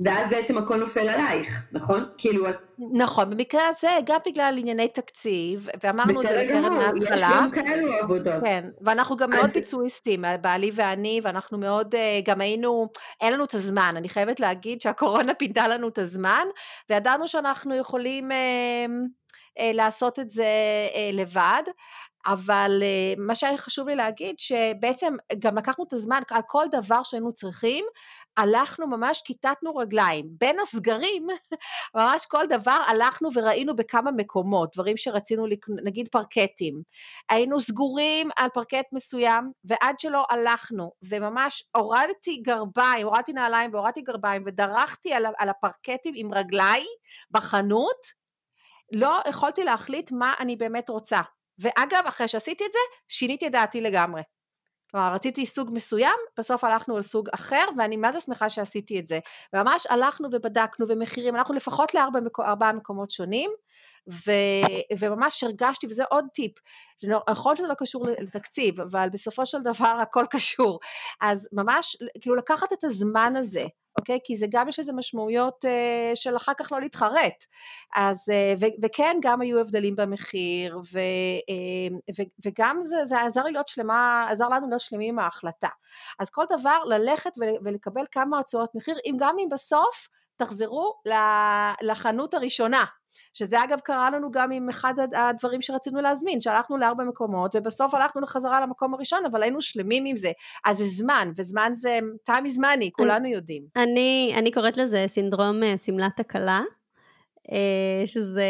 ואז 0.00 0.30
בעצם 0.30 0.58
הכל 0.58 0.76
נופל 0.76 1.08
עלייך, 1.08 1.68
נכון? 1.72 2.04
כאילו... 2.18 2.46
נכון, 2.92 3.30
במקרה 3.30 3.68
הזה, 3.68 3.88
גם 4.06 4.18
בגלל 4.26 4.54
ענייני 4.58 4.88
תקציב, 4.88 5.68
ואמרנו 5.82 6.22
את 6.22 6.28
זה 6.28 6.36
לקרן 6.36 6.72
מההתחלה. 6.72 7.16
יש 7.16 7.34
גם 7.34 7.50
כאלו 7.50 7.92
עבודות. 8.02 8.42
כן, 8.44 8.64
ואנחנו 8.80 9.16
גם 9.16 9.30
מאוד 9.30 9.50
ביצועיסטים, 9.50 10.24
בעלי 10.40 10.70
ואני, 10.74 11.20
ואנחנו 11.22 11.58
מאוד, 11.58 11.94
אה, 11.94 12.20
גם 12.24 12.40
היינו, 12.40 12.88
אין 13.20 13.32
לנו 13.32 13.44
את 13.44 13.54
הזמן, 13.54 13.94
אני 13.96 14.08
חייבת 14.08 14.40
להגיד 14.40 14.80
שהקורונה 14.80 15.34
פינתה 15.34 15.68
לנו 15.68 15.88
את 15.88 15.98
הזמן, 15.98 16.44
וידענו 16.90 17.28
שאנחנו 17.28 17.74
יכולים... 17.74 18.28
אה, 19.58 19.70
לעשות 19.74 20.18
את 20.18 20.30
זה 20.30 20.44
אה, 20.94 21.10
לבד, 21.12 21.62
אבל 22.26 22.78
אה, 22.82 23.14
מה 23.18 23.34
שהיה 23.34 23.56
חשוב 23.56 23.88
לי 23.88 23.94
להגיד 23.96 24.38
שבעצם 24.38 25.14
גם 25.38 25.58
לקחנו 25.58 25.84
את 25.88 25.92
הזמן 25.92 26.22
על 26.30 26.42
כל 26.46 26.64
דבר 26.70 27.02
שהיינו 27.02 27.32
צריכים, 27.32 27.84
הלכנו 28.36 28.86
ממש, 28.86 29.22
כיתתנו 29.24 29.76
רגליים. 29.76 30.26
בין 30.40 30.56
הסגרים, 30.60 31.26
ממש 31.94 32.26
כל 32.26 32.46
דבר 32.46 32.78
הלכנו 32.86 33.28
וראינו 33.34 33.76
בכמה 33.76 34.10
מקומות, 34.10 34.70
דברים 34.74 34.96
שרצינו, 34.96 35.46
נגיד 35.84 36.08
פרקטים. 36.08 36.82
היינו 37.30 37.60
סגורים 37.60 38.28
על 38.36 38.48
פרקט 38.54 38.86
מסוים, 38.92 39.52
ועד 39.64 40.00
שלא 40.00 40.26
הלכנו, 40.30 40.92
וממש 41.02 41.64
הורדתי 41.76 42.36
גרביים, 42.36 43.06
הורדתי 43.06 43.32
נעליים 43.32 43.74
והורדתי 43.74 44.02
גרביים, 44.02 44.42
ודרכתי 44.46 45.12
על 45.12 45.48
הפרקטים 45.48 46.14
עם 46.16 46.34
רגליי 46.34 46.84
בחנות, 47.30 48.23
לא 48.92 49.20
יכולתי 49.28 49.64
להחליט 49.64 50.12
מה 50.12 50.34
אני 50.40 50.56
באמת 50.56 50.88
רוצה. 50.88 51.20
ואגב, 51.58 52.02
אחרי 52.08 52.28
שעשיתי 52.28 52.64
את 52.66 52.72
זה, 52.72 52.78
שיניתי 53.08 53.46
את 53.46 53.52
דעתי 53.52 53.80
לגמרי. 53.80 54.22
כלומר, 54.90 55.12
רציתי 55.12 55.46
סוג 55.46 55.70
מסוים, 55.72 56.14
בסוף 56.38 56.64
הלכנו 56.64 56.96
על 56.96 57.02
סוג 57.02 57.28
אחר, 57.34 57.64
ואני 57.78 57.96
מה 57.96 58.12
זה 58.12 58.20
שמחה 58.20 58.48
שעשיתי 58.48 59.00
את 59.00 59.06
זה. 59.06 59.18
וממש 59.52 59.86
הלכנו 59.90 60.28
ובדקנו 60.32 60.86
ומחירים, 60.88 61.36
הלכנו 61.36 61.54
לפחות 61.54 61.94
לארבעה 61.94 62.72
מקומות 62.72 63.10
שונים, 63.10 63.50
ו, 64.10 64.32
וממש 64.98 65.44
הרגשתי, 65.44 65.86
וזה 65.86 66.04
עוד 66.10 66.24
טיפ, 66.34 66.52
זה 67.00 67.12
נכון 67.30 67.56
שזה 67.56 67.68
לא 67.68 67.74
קשור 67.74 68.06
לתקציב, 68.18 68.80
אבל 68.80 69.08
בסופו 69.12 69.46
של 69.46 69.58
דבר 69.62 69.98
הכל 70.02 70.24
קשור. 70.30 70.80
אז 71.20 71.48
ממש, 71.52 71.96
כאילו 72.20 72.36
לקחת 72.36 72.72
את 72.72 72.84
הזמן 72.84 73.36
הזה, 73.36 73.64
אוקיי? 73.98 74.18
כי 74.24 74.36
זה 74.36 74.46
גם 74.50 74.68
יש 74.68 74.78
לזה 74.78 74.92
משמעויות 74.92 75.64
אה, 75.64 76.10
של 76.14 76.36
אחר 76.36 76.52
כך 76.58 76.72
לא 76.72 76.80
להתחרט. 76.80 77.44
אז, 77.96 78.28
אה, 78.32 78.54
ו, 78.60 78.66
וכן, 78.82 79.16
גם 79.22 79.40
היו 79.40 79.60
הבדלים 79.60 79.96
במחיר, 79.96 80.78
ו, 80.92 80.98
אה, 81.48 81.96
ו, 82.18 82.22
וגם 82.44 82.82
זה, 82.82 83.04
זה 83.04 83.20
עזר 83.20 83.42
לי 83.42 83.52
להיות 83.52 83.68
שלמה, 83.68 84.26
עזר 84.30 84.48
לנו 84.48 84.68
להיות 84.68 84.80
שלמים 84.80 85.14
עם 85.14 85.18
ההחלטה. 85.18 85.68
אז 86.18 86.30
כל 86.30 86.44
דבר, 86.58 86.84
ללכת 86.84 87.32
ולקבל 87.64 88.04
כמה 88.10 88.38
הצעות 88.38 88.70
מחיר, 88.74 88.98
אם 89.06 89.16
גם 89.18 89.36
אם 89.38 89.48
בסוף 89.50 90.08
תחזרו 90.36 90.94
לחנות 91.82 92.34
הראשונה, 92.34 92.84
שזה 93.34 93.64
אגב 93.64 93.80
קרה 93.80 94.10
לנו 94.10 94.30
גם 94.30 94.52
עם 94.52 94.68
אחד 94.68 94.94
הדברים 95.16 95.62
שרצינו 95.62 96.00
להזמין, 96.00 96.40
שהלכנו 96.40 96.76
לארבע 96.76 97.04
מקומות 97.04 97.54
ובסוף 97.56 97.94
הלכנו 97.94 98.20
לחזרה 98.20 98.60
למקום 98.60 98.94
הראשון, 98.94 99.24
אבל 99.30 99.42
היינו 99.42 99.60
שלמים 99.60 100.04
עם 100.06 100.16
זה. 100.16 100.32
אז 100.64 100.76
זה 100.76 100.84
זמן, 100.84 101.30
וזמן 101.36 101.70
זה 101.72 101.98
time 102.30 102.44
is 102.44 102.58
money, 102.58 102.90
כולנו 102.92 103.26
יודעים. 103.26 103.62
אני, 103.76 104.34
אני 104.38 104.50
קוראת 104.50 104.76
לזה 104.76 105.04
סינדרום 105.06 105.62
אה, 105.62 105.78
שמלת 105.78 106.20
הכלה. 106.20 106.60
אה, 107.52 108.06
שזה 108.06 108.48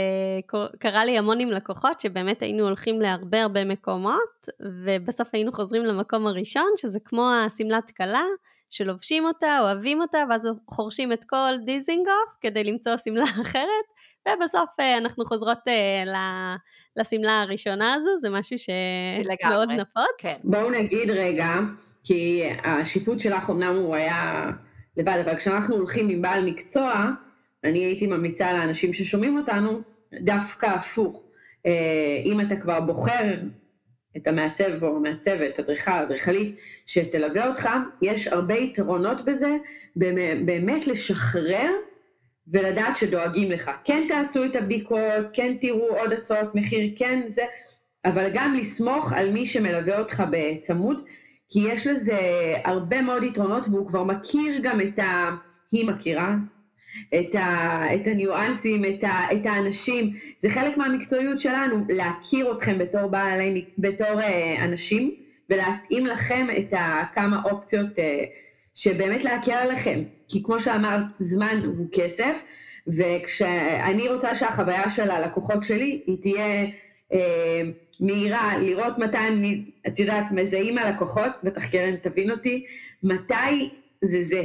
קרה 0.78 1.04
לי 1.04 1.18
המון 1.18 1.40
עם 1.40 1.50
לקוחות, 1.50 2.00
שבאמת 2.00 2.42
היינו 2.42 2.64
הולכים 2.64 3.00
להרבה 3.00 3.42
הרבה 3.42 3.64
מקומות, 3.64 4.48
ובסוף 4.84 5.28
היינו 5.32 5.52
חוזרים 5.52 5.84
למקום 5.84 6.26
הראשון, 6.26 6.68
שזה 6.76 6.98
כמו 7.04 7.30
השמלת 7.30 7.90
כלה, 7.90 8.22
שלובשים 8.74 9.24
אותה, 9.24 9.58
אוהבים 9.60 10.00
אותה, 10.00 10.18
ואז 10.30 10.48
חורשים 10.70 11.12
את 11.12 11.24
כל 11.24 11.52
דיזינגוף 11.64 12.30
כדי 12.40 12.64
למצוא 12.64 12.92
שמלה 13.04 13.24
אחרת, 13.42 13.86
ובסוף 14.28 14.68
אה, 14.80 14.98
אנחנו 14.98 15.24
חוזרות 15.24 15.58
אה, 15.68 16.54
לשמלה 16.96 17.40
הראשונה 17.40 17.94
הזו, 17.94 18.10
זה 18.20 18.30
משהו 18.30 18.56
שמאוד 18.58 19.70
נפוץ. 19.70 20.04
כן. 20.18 20.34
בואו 20.44 20.70
נגיד 20.70 21.10
רגע, 21.10 21.48
כי 22.04 22.42
השיפוט 22.64 23.18
שלך 23.18 23.50
אמנם 23.50 23.76
הוא 23.76 23.94
היה 23.94 24.50
לבד, 24.96 25.22
אבל 25.24 25.36
כשאנחנו 25.36 25.76
הולכים 25.76 26.08
עם 26.08 26.22
בעל 26.22 26.50
מקצוע, 26.50 27.04
אני 27.64 27.78
הייתי 27.78 28.06
ממליצה 28.06 28.52
לאנשים 28.52 28.92
ששומעים 28.92 29.38
אותנו, 29.38 29.80
דווקא 30.20 30.66
הפוך. 30.66 31.22
אה, 31.66 32.22
אם 32.24 32.40
אתה 32.40 32.56
כבר 32.56 32.80
בוחר 32.80 33.34
את 34.16 34.26
המעצב 34.26 34.82
או 34.84 34.96
המעצבת, 34.96 35.60
אדריכל, 35.60 35.90
אדריכלית, 35.90 36.56
שתלווה 36.86 37.48
אותך, 37.48 37.68
יש 38.02 38.26
הרבה 38.26 38.54
יתרונות 38.54 39.24
בזה, 39.24 39.50
באמת 40.44 40.86
לשחרר 40.86 41.70
ולדעת 42.48 42.96
שדואגים 42.96 43.50
לך. 43.50 43.70
כן 43.84 44.02
תעשו 44.08 44.44
את 44.44 44.56
הבדיקות, 44.56 44.98
כן 45.32 45.56
תראו 45.60 45.98
עוד 45.98 46.12
הצעות 46.12 46.54
מחיר, 46.54 46.90
כן 46.96 47.22
זה, 47.28 47.42
אבל 48.04 48.30
גם 48.34 48.54
לסמוך 48.54 49.12
על 49.12 49.32
מי 49.32 49.46
שמלווה 49.46 49.98
אותך 49.98 50.22
בצמוד, 50.30 51.00
כי 51.48 51.60
יש 51.68 51.86
לזה 51.86 52.18
הרבה 52.64 53.02
מאוד 53.02 53.22
יתרונות 53.22 53.66
והוא 53.68 53.88
כבר 53.88 54.04
מכיר 54.04 54.60
גם 54.62 54.80
את 54.80 54.98
ה... 54.98 55.30
היא 55.72 55.86
מכירה, 55.86 56.34
את, 57.14 57.34
ה, 57.34 57.80
את 57.94 58.06
הניואנסים, 58.06 58.84
את, 58.84 59.04
ה, 59.04 59.32
את 59.32 59.46
האנשים. 59.46 60.12
זה 60.38 60.48
חלק 60.48 60.76
מהמקצועיות 60.76 61.40
שלנו, 61.40 61.76
להכיר 61.88 62.52
אתכם 62.52 62.78
בתור 62.78 63.06
בעלי, 63.06 63.64
בתור 63.78 64.20
אה, 64.20 64.64
אנשים, 64.64 65.14
ולהתאים 65.50 66.06
לכם 66.06 66.46
את 66.58 66.74
כמה 67.14 67.42
אופציות 67.44 67.98
אה, 67.98 68.24
שבאמת 68.74 69.24
להקל 69.24 69.52
עליכם. 69.52 70.02
כי 70.28 70.42
כמו 70.42 70.60
שאמרת, 70.60 71.02
זמן 71.18 71.60
הוא 71.64 71.86
כסף, 71.92 72.42
וכשאני 72.86 74.08
רוצה 74.08 74.34
שהחוויה 74.34 74.90
של 74.90 75.10
הלקוחות 75.10 75.64
שלי 75.64 76.02
היא 76.06 76.16
תהיה 76.22 76.66
אה, 77.12 77.62
מהירה, 78.00 78.58
לראות 78.58 78.98
מתי 78.98 79.16
הם, 79.16 79.42
את 79.86 79.98
יודעת, 79.98 80.24
מזהים 80.30 80.78
הלקוחות, 80.78 81.30
בטח 81.42 81.70
קרן 81.72 81.96
תבין 81.96 82.30
אותי, 82.30 82.64
מתי 83.02 83.70
זה 84.04 84.22
זה. 84.22 84.42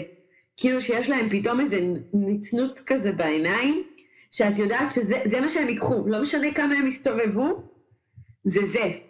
כאילו 0.60 0.82
שיש 0.82 1.10
להם 1.10 1.30
פתאום 1.30 1.60
איזה 1.60 1.80
נצנוץ 2.14 2.84
כזה 2.88 3.12
בעיניים, 3.12 3.84
שאת 4.32 4.60
יודעת 4.60 4.92
שזה 4.92 5.40
מה 5.42 5.50
שהם 5.50 5.70
ייקחו, 5.70 6.04
לא 6.08 6.22
משנה 6.22 6.54
כמה 6.54 6.76
הם 6.76 6.88
יסתובבו, 6.88 7.64
זה 8.44 8.66
זה. 8.66 9.09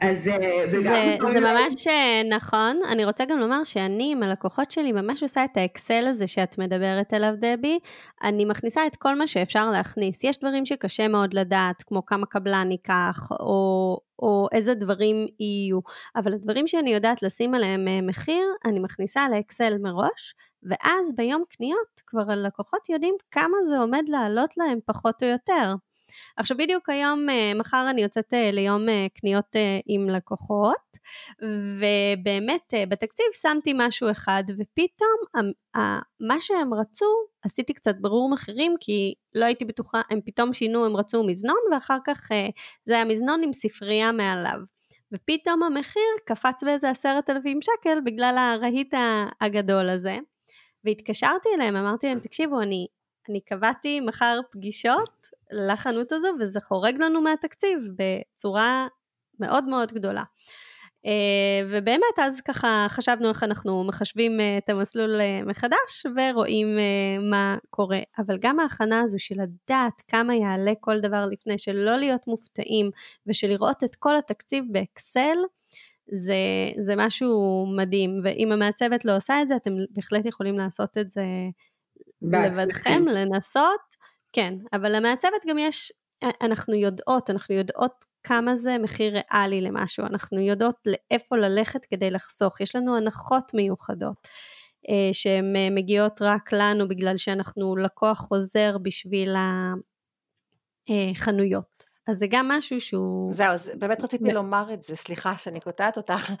אז 0.00 0.28
אה, 0.28 0.64
וגם... 0.72 0.82
זה, 0.82 1.16
זה 1.32 1.40
ממש 1.40 1.86
אה, 1.86 2.22
נכון. 2.28 2.80
אני 2.88 3.04
רוצה 3.04 3.24
גם 3.24 3.38
לומר 3.38 3.64
שאני 3.64 4.12
עם 4.12 4.22
הלקוחות 4.22 4.70
שלי 4.70 4.92
ממש 4.92 5.22
עושה 5.22 5.44
את 5.44 5.56
האקסל 5.56 6.06
הזה 6.06 6.26
שאת 6.26 6.58
מדברת 6.58 7.12
עליו, 7.12 7.34
דבי. 7.36 7.78
אני 8.22 8.44
מכניסה 8.44 8.86
את 8.86 8.96
כל 8.96 9.18
מה 9.18 9.26
שאפשר 9.26 9.70
להכניס. 9.70 10.24
יש 10.24 10.38
דברים 10.38 10.66
שקשה 10.66 11.08
מאוד 11.08 11.34
לדעת, 11.34 11.82
כמו 11.82 12.06
כמה 12.06 12.26
קבלן 12.26 12.68
ניקח, 12.68 13.28
או, 13.40 14.00
או 14.18 14.48
איזה 14.52 14.74
דברים 14.74 15.26
יהיו. 15.40 15.80
אבל 16.16 16.34
הדברים 16.34 16.66
שאני 16.66 16.94
יודעת 16.94 17.22
לשים 17.22 17.54
עליהם 17.54 17.88
אה, 17.88 18.02
מחיר, 18.02 18.44
אני 18.66 18.80
מכניסה 18.80 19.28
לאקסל 19.28 19.78
מראש, 19.78 20.34
ואז 20.62 21.12
ביום 21.16 21.44
קניות 21.48 22.00
כבר 22.06 22.30
הלקוחות 22.32 22.88
יודעים 22.88 23.14
כמה 23.30 23.56
זה 23.68 23.78
עומד 23.78 24.04
לעלות 24.08 24.56
להם 24.56 24.78
פחות 24.86 25.22
או 25.22 25.28
יותר. 25.28 25.74
עכשיו 26.36 26.56
בדיוק 26.56 26.88
היום, 26.88 27.30
אה, 27.30 27.52
מחר 27.54 27.86
אני 27.90 28.02
יוצאת 28.02 28.34
אה, 28.34 28.50
ליום 28.52 28.88
אה, 28.88 29.06
קניות 29.14 29.56
עם 29.86 30.08
לקוחות, 30.08 30.98
ובאמת 31.78 32.74
בתקציב 32.88 33.26
שמתי 33.42 33.72
משהו 33.76 34.10
אחד, 34.10 34.44
ופתאום 34.48 35.44
מה 36.20 36.40
שהם 36.40 36.74
רצו, 36.74 37.06
עשיתי 37.44 37.74
קצת 37.74 37.94
ברור 38.00 38.30
מחירים, 38.30 38.74
כי 38.80 39.14
לא 39.34 39.44
הייתי 39.44 39.64
בטוחה, 39.64 40.00
הם 40.10 40.20
פתאום 40.26 40.52
שינו, 40.52 40.86
הם 40.86 40.96
רצו 40.96 41.24
מזנון, 41.24 41.56
ואחר 41.72 41.98
כך 42.06 42.28
זה 42.86 42.94
היה 42.94 43.04
מזנון 43.04 43.42
עם 43.44 43.52
ספרייה 43.52 44.12
מעליו. 44.12 44.58
ופתאום 45.12 45.62
המחיר 45.62 46.02
קפץ 46.26 46.62
באיזה 46.62 46.90
עשרת 46.90 47.30
אלפים 47.30 47.58
שקל 47.62 47.98
בגלל 48.04 48.36
הרהיט 48.38 48.94
הגדול 49.40 49.88
הזה. 49.88 50.16
והתקשרתי 50.84 51.48
אליהם, 51.54 51.76
אמרתי 51.76 52.06
להם, 52.06 52.20
תקשיבו, 52.20 52.60
אני 52.60 52.86
אני 53.28 53.40
קבעתי 53.40 54.00
מחר 54.00 54.40
פגישות 54.50 55.26
לחנות 55.50 56.12
הזו 56.12 56.28
וזה 56.40 56.60
חורג 56.60 56.94
לנו 57.02 57.22
מהתקציב 57.22 57.78
בצורה 57.96 58.86
מאוד 59.40 59.64
מאוד 59.64 59.92
גדולה. 59.92 60.22
Uh, 61.06 61.10
ובאמת 61.70 62.18
אז 62.18 62.40
ככה 62.40 62.86
חשבנו 62.88 63.28
איך 63.28 63.42
אנחנו 63.42 63.84
מחשבים 63.84 64.40
uh, 64.40 64.58
את 64.58 64.68
המסלול 64.68 65.20
uh, 65.20 65.48
מחדש 65.48 66.06
ורואים 66.16 66.76
uh, 66.76 67.22
מה 67.30 67.56
קורה. 67.70 68.00
אבל 68.18 68.38
גם 68.40 68.60
ההכנה 68.60 69.00
הזו 69.00 69.18
של 69.18 69.34
לדעת 69.38 70.02
כמה 70.08 70.34
יעלה 70.34 70.72
כל 70.80 71.00
דבר 71.00 71.24
לפני, 71.32 71.58
של 71.58 71.72
לא 71.72 71.96
להיות 71.96 72.26
מופתעים 72.26 72.90
ושל 73.26 73.46
לראות 73.46 73.84
את 73.84 73.96
כל 73.96 74.16
התקציב 74.16 74.64
באקסל, 74.70 75.36
זה, 76.12 76.34
זה 76.78 76.94
משהו 76.96 77.66
מדהים. 77.76 78.20
ואם 78.24 78.52
המעצבת 78.52 79.04
לא 79.04 79.16
עושה 79.16 79.42
את 79.42 79.48
זה, 79.48 79.56
אתם 79.56 79.70
בהחלט 79.90 80.26
יכולים 80.26 80.58
לעשות 80.58 80.98
את 80.98 81.10
זה 81.10 81.24
לבדכם, 82.22 83.04
לנסות, 83.08 83.96
כן, 84.32 84.54
אבל 84.72 84.96
למעצבת 84.96 85.46
גם 85.46 85.58
יש, 85.58 85.92
אנחנו 86.42 86.74
יודעות, 86.74 87.30
אנחנו 87.30 87.54
יודעות 87.54 88.04
כמה 88.22 88.56
זה 88.56 88.78
מחיר 88.78 89.12
ריאלי 89.12 89.60
למשהו, 89.60 90.06
אנחנו 90.06 90.40
יודעות 90.40 90.76
לאיפה 90.86 91.36
ללכת 91.36 91.84
כדי 91.84 92.10
לחסוך, 92.10 92.60
יש 92.60 92.76
לנו 92.76 92.96
הנחות 92.96 93.54
מיוחדות. 93.54 94.28
אה, 94.88 95.10
שהן 95.12 95.56
אה, 95.56 95.68
מגיעות 95.70 96.22
רק 96.22 96.52
לנו 96.52 96.88
בגלל 96.88 97.16
שאנחנו 97.16 97.76
לקוח 97.76 98.18
חוזר 98.18 98.78
בשביל 98.82 99.34
החנויות. 100.88 101.89
אז 102.10 102.18
זה 102.18 102.26
גם 102.30 102.48
משהו 102.48 102.80
שהוא... 102.80 103.32
זהו, 103.32 103.46
אז 103.52 103.72
באמת 103.78 104.04
רציתי 104.04 104.32
לומר 104.32 104.72
את 104.72 104.82
זה, 104.82 104.96
סליחה 104.96 105.38
שאני 105.38 105.60
קוטעת 105.60 105.96
אותך. 105.96 106.32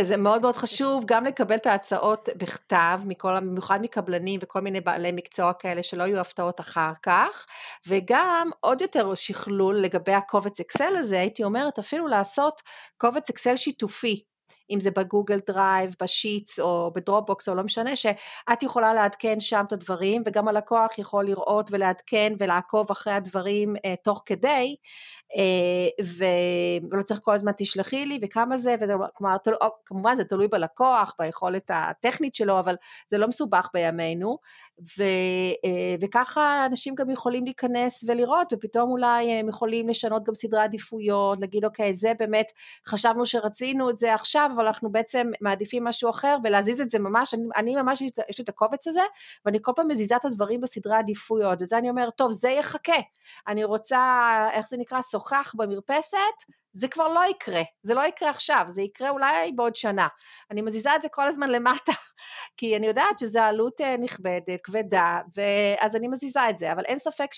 זה 0.00 0.16
מאוד 0.16 0.42
מאוד 0.42 0.56
חשוב 0.56 1.04
גם 1.06 1.24
לקבל 1.24 1.54
את 1.54 1.66
ההצעות 1.66 2.28
בכתב, 2.36 3.00
מכל, 3.06 3.40
במיוחד 3.40 3.82
מקבלנים 3.82 4.40
וכל 4.42 4.60
מיני 4.60 4.80
בעלי 4.80 5.12
מקצוע 5.12 5.52
כאלה, 5.52 5.82
שלא 5.82 6.02
יהיו 6.02 6.20
הפתעות 6.20 6.60
אחר 6.60 6.92
כך, 7.02 7.46
וגם 7.86 8.50
עוד 8.60 8.80
יותר 8.82 9.14
שכלול 9.14 9.76
לגבי 9.76 10.12
הקובץ 10.12 10.60
אקסל 10.60 10.96
הזה, 10.96 11.20
הייתי 11.20 11.44
אומרת 11.44 11.78
אפילו 11.78 12.06
לעשות 12.06 12.62
קובץ 12.96 13.30
אקסל 13.30 13.56
שיתופי. 13.56 14.22
אם 14.70 14.80
זה 14.80 14.90
ב 14.90 14.97
Google 14.97 15.40
Drive, 15.46 15.96
ב 16.02 16.10
Sheets 16.10 16.60
או 16.60 16.90
ב 16.94 17.01
Dropbox 17.01 17.48
או 17.48 17.54
לא 17.54 17.62
משנה, 17.62 17.96
שאת 17.96 18.62
יכולה 18.62 18.94
לעדכן 18.94 19.40
שם 19.40 19.64
את 19.68 19.72
הדברים 19.72 20.22
וגם 20.26 20.48
הלקוח 20.48 20.98
יכול 20.98 21.24
לראות 21.24 21.70
ולעדכן 21.72 22.32
ולעקוב 22.38 22.90
אחרי 22.90 23.12
הדברים 23.12 23.76
uh, 23.76 23.80
תוך 24.04 24.22
כדי, 24.26 24.76
ולא 26.18 27.02
צריך 27.02 27.20
כל 27.22 27.34
הזמן 27.34 27.52
תשלחי 27.56 28.06
לי 28.06 28.18
וכמה 28.22 28.56
זה, 28.56 28.74
וזה, 28.80 28.94
כלומר, 29.14 29.36
תל, 29.36 29.52
כמובן 29.84 30.14
זה 30.14 30.24
תלוי 30.24 30.48
בלקוח, 30.48 31.14
ביכולת 31.18 31.70
הטכנית 31.74 32.34
שלו, 32.34 32.58
אבל 32.58 32.76
זה 33.10 33.18
לא 33.18 33.28
מסובך 33.28 33.68
בימינו, 33.74 34.38
ו, 34.98 35.02
uh, 35.02 35.98
וככה 36.00 36.66
אנשים 36.66 36.94
גם 36.94 37.10
יכולים 37.10 37.44
להיכנס 37.44 38.04
ולראות, 38.08 38.52
ופתאום 38.52 38.90
אולי 38.90 39.32
הם 39.32 39.48
יכולים 39.48 39.88
לשנות 39.88 40.24
גם 40.24 40.34
סדרי 40.34 40.60
עדיפויות, 40.60 41.40
להגיד 41.40 41.64
אוקיי, 41.64 41.94
זה 41.94 42.12
באמת, 42.18 42.52
חשבנו 42.88 43.26
שרצינו 43.26 43.90
את 43.90 43.98
זה 43.98 44.14
עכשיו, 44.14 44.50
אבל 44.56 44.66
אנחנו 44.66 44.92
בעצם 44.92 45.30
מעדיפים 45.40 45.84
משהו 45.84 46.10
אחר 46.10 46.36
ולהזיז 46.44 46.80
את 46.80 46.90
זה 46.90 46.98
ממש, 46.98 47.34
אני, 47.34 47.42
אני 47.56 47.76
ממש, 47.76 48.02
יש 48.28 48.38
לי 48.38 48.44
את 48.44 48.48
הקובץ 48.48 48.86
הזה, 48.86 49.02
ואני 49.44 49.58
כל 49.62 49.72
פעם 49.76 49.88
מזיזה 49.88 50.16
את 50.16 50.24
הדברים 50.24 50.60
בסדרי 50.60 50.96
עדיפויות, 50.96 51.58
וזה 51.62 51.78
אני 51.78 51.90
אומרת, 51.90 52.12
טוב, 52.16 52.32
זה 52.32 52.48
יחכה, 52.48 53.00
אני 53.48 53.64
רוצה, 53.64 54.00
איך 54.52 54.68
זה 54.68 54.76
נקרא, 54.76 55.00
שוחח 55.18 55.52
במרפסת, 55.56 56.18
זה 56.72 56.88
כבר 56.88 57.08
לא 57.08 57.24
יקרה, 57.30 57.62
זה 57.82 57.94
לא 57.94 58.06
יקרה 58.06 58.30
עכשיו, 58.30 58.64
זה 58.66 58.82
יקרה 58.82 59.10
אולי 59.10 59.52
בעוד 59.52 59.76
שנה. 59.76 60.08
אני 60.50 60.62
מזיזה 60.62 60.96
את 60.96 61.02
זה 61.02 61.08
כל 61.08 61.26
הזמן 61.26 61.50
למטה, 61.50 61.92
כי 62.56 62.76
אני 62.76 62.86
יודעת 62.86 63.18
שזו 63.18 63.40
עלות 63.40 63.80
אה, 63.80 63.96
נכבדת, 63.96 64.60
כבדה, 64.62 65.18
ואז 65.36 65.96
אני 65.96 66.08
מזיזה 66.08 66.48
את 66.48 66.58
זה, 66.58 66.72
אבל 66.72 66.84
אין 66.84 66.98
ספק 66.98 67.32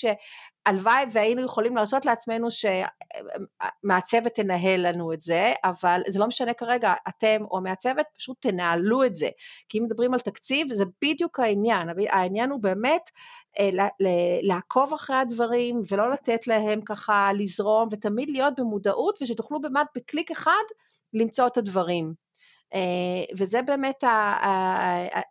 שהלוואי 0.69 1.05
והיינו 1.13 1.45
יכולים 1.45 1.77
להרשות 1.77 2.05
לעצמנו 2.05 2.49
שמעצבת 2.51 4.35
תנהל 4.35 4.89
לנו 4.89 5.13
את 5.13 5.23
זה, 5.23 5.53
אבל 5.65 6.03
זה 6.09 6.21
לא 6.21 6.27
משנה 6.27 6.55
כרגע, 6.55 6.95
אתם 7.09 7.45
או 7.51 7.61
מעצבת 7.61 8.07
פשוט 8.19 8.37
תנהלו 8.41 9.05
את 9.05 9.17
זה, 9.17 9.29
כי 9.69 9.79
אם 9.79 9.85
מדברים 9.85 10.15
על 10.15 10.21
תקציב 10.21 10.73
זה 10.73 10.85
בדיוק 11.03 11.41
העניין, 11.41 11.89
העניין 12.09 12.51
הוא 12.51 12.63
באמת 12.63 13.11
אה, 13.59 13.71
לעקוב 14.43 14.93
אחרי 14.93 15.17
הדברים 15.17 15.83
ולא 15.91 16.11
לתת 16.11 16.47
להם 16.47 16.81
ככה 16.81 17.31
לזרום 17.39 17.89
ותמיד 17.93 18.31
להיות 18.31 18.61
במודעות 18.61 19.23
ושתוכלו 19.23 19.61
באמת 19.61 19.87
בקליק 19.97 20.31
אחד 20.31 20.65
למצוא 21.15 21.47
את 21.47 21.57
הדברים. 21.57 22.15
אה, 22.75 23.35
וזה 23.39 23.63
באמת 23.63 24.05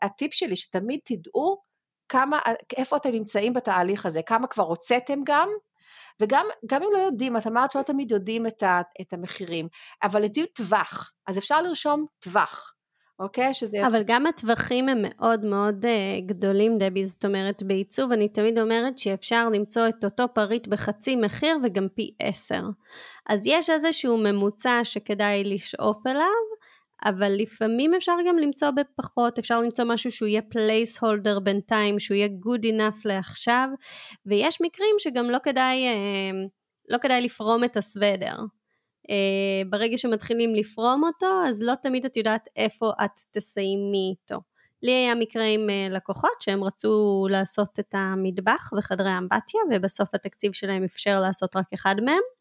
הטיפ 0.01 0.33
שלי, 0.33 0.55
שתמיד 0.55 0.99
תדעו 1.03 1.68
כמה, 2.09 2.39
איפה 2.77 2.97
אתם 2.97 3.11
נמצאים 3.11 3.53
בתהליך 3.53 4.05
הזה, 4.05 4.21
כמה 4.21 4.47
כבר 4.47 4.63
הוצאתם 4.63 5.19
גם, 5.23 5.49
וגם 6.21 6.45
גם 6.65 6.83
אם 6.83 6.89
לא 6.93 6.97
יודעים, 6.97 7.37
את 7.37 7.47
אמרת 7.47 7.71
שלא 7.71 7.81
תמיד 7.81 8.11
יודעים 8.11 8.47
את, 8.47 8.63
ה, 8.63 8.81
את 9.01 9.13
המחירים, 9.13 9.67
אבל 10.03 10.23
יודעים 10.23 10.45
טווח, 10.53 11.11
אז 11.27 11.37
אפשר 11.37 11.61
לרשום 11.61 12.05
טווח. 12.19 12.73
אוקיי? 13.19 13.53
שזה... 13.53 13.87
אבל 13.87 14.03
גם 14.03 14.25
הטווחים 14.25 14.89
הם 14.89 14.97
מאוד 15.01 15.45
מאוד 15.45 15.85
אה, 15.85 15.89
גדולים, 16.25 16.77
דבי, 16.77 17.05
זאת 17.05 17.25
אומרת, 17.25 17.63
בעיצוב 17.63 18.11
אני 18.11 18.29
תמיד 18.29 18.59
אומרת 18.59 18.97
שאפשר 18.97 19.49
למצוא 19.49 19.87
את 19.87 20.03
אותו 20.03 20.25
פריט 20.33 20.67
בחצי 20.67 21.15
מחיר 21.15 21.57
וגם 21.63 21.87
פי 21.95 22.11
עשר. 22.19 22.61
אז 23.29 23.47
יש 23.47 23.69
איזשהו 23.69 24.17
ממוצע 24.17 24.79
שכדאי 24.83 25.43
לשאוף 25.43 26.07
אליו, 26.07 26.58
אבל 27.05 27.31
לפעמים 27.37 27.93
אפשר 27.93 28.15
גם 28.27 28.37
למצוא 28.37 28.71
בפחות, 28.71 29.39
אפשר 29.39 29.61
למצוא 29.61 29.85
משהו 29.85 30.11
שהוא 30.11 30.27
יהיה 30.27 30.41
placeholder 30.41 31.39
בינתיים, 31.39 31.99
שהוא 31.99 32.15
יהיה 32.15 32.27
good 32.27 32.63
enough 32.63 33.01
לעכשיו, 33.05 33.69
ויש 34.25 34.61
מקרים 34.61 34.95
שגם 34.99 35.29
לא 35.29 35.37
כדאי, 35.43 35.85
uh, 35.87 36.35
לא 36.89 36.97
כדאי 36.97 37.21
לפרום 37.21 37.63
את 37.63 37.77
הסוודר. 37.77 38.35
Uh, 39.07 39.69
ברגע 39.69 39.97
שמתחילים 39.97 40.55
לפרום 40.55 41.03
אותו, 41.03 41.41
אז 41.47 41.63
לא 41.63 41.73
תמיד 41.81 42.05
את 42.05 42.17
יודעת 42.17 42.49
איפה 42.55 42.91
את 43.05 43.21
תסיימי 43.31 44.15
איתו. 44.15 44.41
לי 44.83 44.91
היה 44.91 45.15
מקרה 45.15 45.45
עם 45.45 45.67
uh, 45.69 45.93
לקוחות 45.93 46.41
שהם 46.41 46.63
רצו 46.63 47.27
לעשות 47.29 47.79
את 47.79 47.95
המטבח 47.97 48.69
וחדרי 48.77 49.17
אמבטיה, 49.17 49.61
ובסוף 49.71 50.09
התקציב 50.13 50.53
שלהם 50.53 50.83
אפשר 50.83 51.19
לעשות 51.19 51.55
רק 51.55 51.73
אחד 51.73 51.95
מהם. 52.05 52.38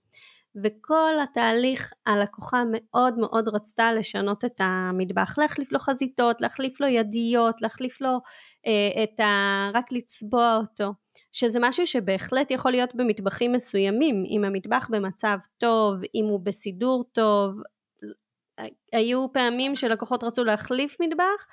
וכל 0.64 1.14
התהליך 1.22 1.92
הלקוחה 2.06 2.62
מאוד 2.72 3.18
מאוד 3.18 3.48
רצתה 3.48 3.92
לשנות 3.92 4.44
את 4.44 4.60
המטבח, 4.60 5.38
להחליף 5.38 5.72
לו 5.72 5.78
חזיתות, 5.78 6.40
להחליף 6.40 6.80
לו 6.80 6.86
ידיות, 6.86 7.62
להחליף 7.62 8.00
לו 8.00 8.20
אה, 8.66 9.02
את 9.02 9.20
ה... 9.20 9.70
רק 9.74 9.92
לצבוע 9.92 10.56
אותו. 10.56 10.92
שזה 11.32 11.58
משהו 11.62 11.86
שבהחלט 11.86 12.50
יכול 12.50 12.70
להיות 12.70 12.94
במטבחים 12.94 13.52
מסוימים, 13.52 14.24
אם 14.30 14.44
המטבח 14.44 14.88
במצב 14.90 15.38
טוב, 15.58 16.00
אם 16.14 16.24
הוא 16.24 16.40
בסידור 16.42 17.04
טוב, 17.12 17.60
היו 18.92 19.32
פעמים 19.32 19.76
שלקוחות 19.76 20.24
רצו 20.24 20.44
להחליף 20.44 20.96
מטבח, 21.00 21.46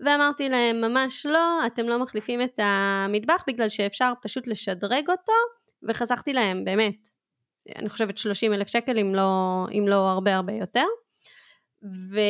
ואמרתי 0.00 0.48
להם 0.48 0.80
ממש 0.80 1.26
לא, 1.26 1.66
אתם 1.66 1.88
לא 1.88 1.98
מחליפים 2.02 2.42
את 2.42 2.60
המטבח 2.62 3.44
בגלל 3.46 3.68
שאפשר 3.68 4.12
פשוט 4.22 4.46
לשדרג 4.46 5.10
אותו, 5.10 5.32
וחסכתי 5.88 6.32
להם 6.32 6.64
באמת, 6.64 7.08
אני 7.76 7.88
חושבת 7.88 8.18
30 8.18 8.52
אלף 8.52 8.68
שקל 8.68 8.98
אם 8.98 9.14
לא, 9.14 9.64
אם 9.72 9.88
לא 9.88 10.10
הרבה 10.10 10.34
הרבה 10.36 10.52
יותר. 10.52 10.84
ו, 12.12 12.20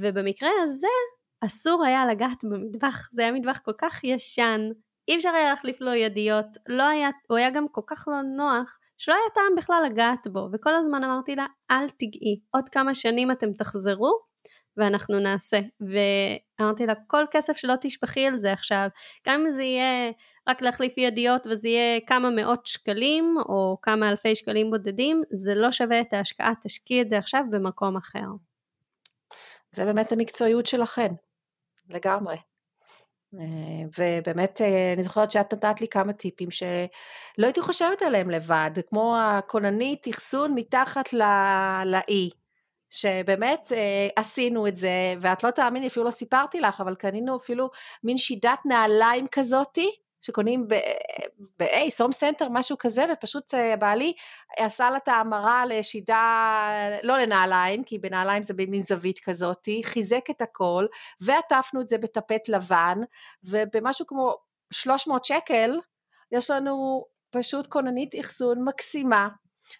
ובמקרה 0.00 0.50
הזה 0.62 0.86
אסור 1.44 1.84
היה 1.84 2.06
לגעת 2.06 2.44
במטבח, 2.44 3.08
זה 3.12 3.22
היה 3.22 3.32
מטבח 3.32 3.58
כל 3.64 3.72
כך 3.78 4.04
ישן, 4.04 4.60
אי 5.08 5.16
אפשר 5.16 5.28
היה 5.28 5.50
להחליף 5.50 5.80
לו 5.80 5.94
ידיות, 5.94 6.46
לא 6.68 6.88
היה, 6.88 7.10
הוא 7.28 7.38
היה 7.38 7.50
גם 7.50 7.66
כל 7.68 7.80
כך 7.86 8.08
לא 8.08 8.22
נוח, 8.22 8.78
שלא 8.98 9.14
היה 9.14 9.34
טעם 9.34 9.56
בכלל 9.56 9.82
לגעת 9.86 10.26
בו, 10.26 10.48
וכל 10.52 10.74
הזמן 10.74 11.04
אמרתי 11.04 11.36
לה, 11.36 11.46
אל 11.70 11.88
תגעי, 11.88 12.40
עוד 12.50 12.68
כמה 12.68 12.94
שנים 12.94 13.30
אתם 13.30 13.52
תחזרו, 13.52 14.20
ואנחנו 14.76 15.18
נעשה. 15.18 15.58
ואמרתי 15.80 16.86
לה, 16.86 16.92
כל 17.06 17.24
כסף 17.30 17.56
שלא 17.56 17.74
תשפכי 17.80 18.26
על 18.26 18.38
זה 18.38 18.52
עכשיו, 18.52 18.88
גם 19.26 19.40
אם 19.40 19.50
זה 19.50 19.62
יהיה 19.62 20.12
רק 20.48 20.62
להחליף 20.62 20.98
ידיות 20.98 21.46
וזה 21.46 21.68
יהיה 21.68 22.00
כמה 22.06 22.30
מאות 22.30 22.66
שקלים, 22.66 23.36
או 23.48 23.78
כמה 23.82 24.08
אלפי 24.08 24.36
שקלים 24.36 24.70
בודדים, 24.70 25.22
זה 25.30 25.54
לא 25.54 25.72
שווה 25.72 26.00
את 26.00 26.12
ההשקעה, 26.12 26.52
תשקיעי 26.62 27.02
את 27.02 27.08
זה 27.08 27.18
עכשיו 27.18 27.42
במקום 27.50 27.96
אחר. 27.96 28.26
זה 29.70 29.84
באמת 29.84 30.12
המקצועיות 30.12 30.66
שלכן, 30.66 31.08
לגמרי. 31.88 32.36
אה, 33.34 33.40
ובאמת 33.98 34.60
אה, 34.60 34.92
אני 34.92 35.02
זוכרת 35.02 35.32
שאת 35.32 35.54
נתת 35.54 35.80
לי 35.80 35.88
כמה 35.88 36.12
טיפים 36.12 36.50
שלא 36.50 37.46
הייתי 37.46 37.60
חושבת 37.60 38.02
עליהם 38.02 38.30
לבד, 38.30 38.70
כמו 38.88 39.16
הכוננית 39.18 40.08
אחסון 40.08 40.54
מתחת 40.54 41.12
לאי, 41.84 42.30
שבאמת 42.90 43.72
אה, 43.72 44.08
עשינו 44.16 44.66
את 44.66 44.76
זה, 44.76 45.14
ואת 45.20 45.44
לא 45.44 45.50
תאמיני, 45.50 45.86
אפילו 45.86 46.04
לא 46.06 46.10
סיפרתי 46.10 46.60
לך, 46.60 46.80
אבל 46.80 46.94
קנינו 46.94 47.36
אפילו 47.36 47.70
מין 48.04 48.16
שידת 48.16 48.58
נעליים 48.64 49.26
כזאתי, 49.32 49.90
שקונים 50.20 50.68
באייס, 51.58 52.00
הום 52.00 52.12
סנטר, 52.12 52.48
משהו 52.50 52.78
כזה, 52.78 53.04
ופשוט 53.12 53.54
אה, 53.54 53.76
בעלי 53.76 54.12
עשה 54.58 54.90
לה 54.90 54.96
את 54.96 55.08
ההמרה 55.08 55.66
לשידה, 55.66 56.68
לא 57.02 57.18
לנעליים, 57.18 57.84
כי 57.84 57.98
בנעליים 57.98 58.42
זה 58.42 58.54
במין 58.54 58.82
זווית 58.82 59.18
כזאת, 59.18 59.68
חיזק 59.82 60.30
את 60.30 60.42
הכל, 60.42 60.86
ועטפנו 61.20 61.80
את 61.80 61.88
זה 61.88 61.98
בטפט 61.98 62.48
לבן, 62.48 62.98
ובמשהו 63.44 64.06
כמו 64.06 64.34
300 64.70 65.24
שקל, 65.24 65.80
יש 66.32 66.50
לנו 66.50 67.04
פשוט 67.30 67.66
כוננית 67.66 68.14
אחסון 68.20 68.64
מקסימה, 68.64 69.28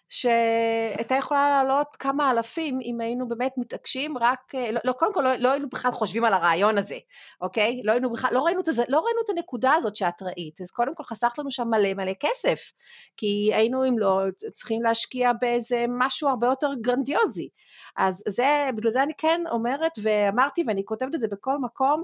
שהייתה 0.09 1.15
יכולה 1.15 1.49
לעלות 1.49 1.95
כמה 1.95 2.31
אלפים 2.31 2.79
אם 2.83 3.01
היינו 3.01 3.27
באמת 3.27 3.51
מתעקשים 3.57 4.17
רק, 4.17 4.55
אה, 4.55 4.71
לא, 4.71 4.79
לא 4.83 4.91
קודם 4.91 5.13
כל 5.13 5.21
לא, 5.21 5.35
לא 5.35 5.51
היינו 5.51 5.69
בכלל 5.69 5.91
חושבים 5.91 6.25
על 6.25 6.33
הרעיון 6.33 6.77
הזה, 6.77 6.97
אוקיי? 7.41 7.81
לא 7.83 7.91
היינו 7.91 8.11
בכלל, 8.11 8.29
לא 8.33 8.41
ראינו, 8.41 8.59
את 8.59 8.65
זה, 8.65 8.83
לא 8.87 8.99
ראינו 8.99 9.19
את 9.25 9.29
הנקודה 9.29 9.73
הזאת 9.73 9.95
שאת 9.95 10.21
ראית, 10.21 10.61
אז 10.61 10.71
קודם 10.71 10.95
כל 10.95 11.03
חסכת 11.03 11.37
לנו 11.37 11.51
שם 11.51 11.67
מלא 11.67 11.93
מלא 11.93 12.13
כסף, 12.19 12.71
כי 13.17 13.51
היינו 13.53 13.87
אם 13.87 13.99
לא 13.99 14.21
צריכים 14.53 14.81
להשקיע 14.81 15.31
באיזה 15.41 15.85
משהו 15.89 16.29
הרבה 16.29 16.47
יותר 16.47 16.69
גרנדיוזי, 16.81 17.49
אז 17.97 18.23
זה, 18.27 18.69
בגלל 18.75 18.91
זה 18.91 19.03
אני 19.03 19.13
כן 19.17 19.41
אומרת 19.51 19.91
ואמרתי 20.01 20.63
ואני 20.67 20.85
כותבת 20.85 21.15
את 21.15 21.19
זה 21.19 21.27
בכל 21.27 21.57
מקום, 21.57 22.03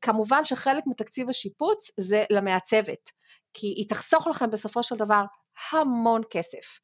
כמובן 0.00 0.44
שחלק 0.44 0.84
מתקציב 0.86 1.28
השיפוץ 1.28 1.90
זה 1.96 2.24
למעצבת, 2.30 3.10
כי 3.54 3.66
היא 3.66 3.88
תחסוך 3.88 4.26
לכם 4.26 4.50
בסופו 4.50 4.82
של 4.82 4.96
דבר 4.96 5.24
המון 5.72 6.22
כסף. 6.30 6.80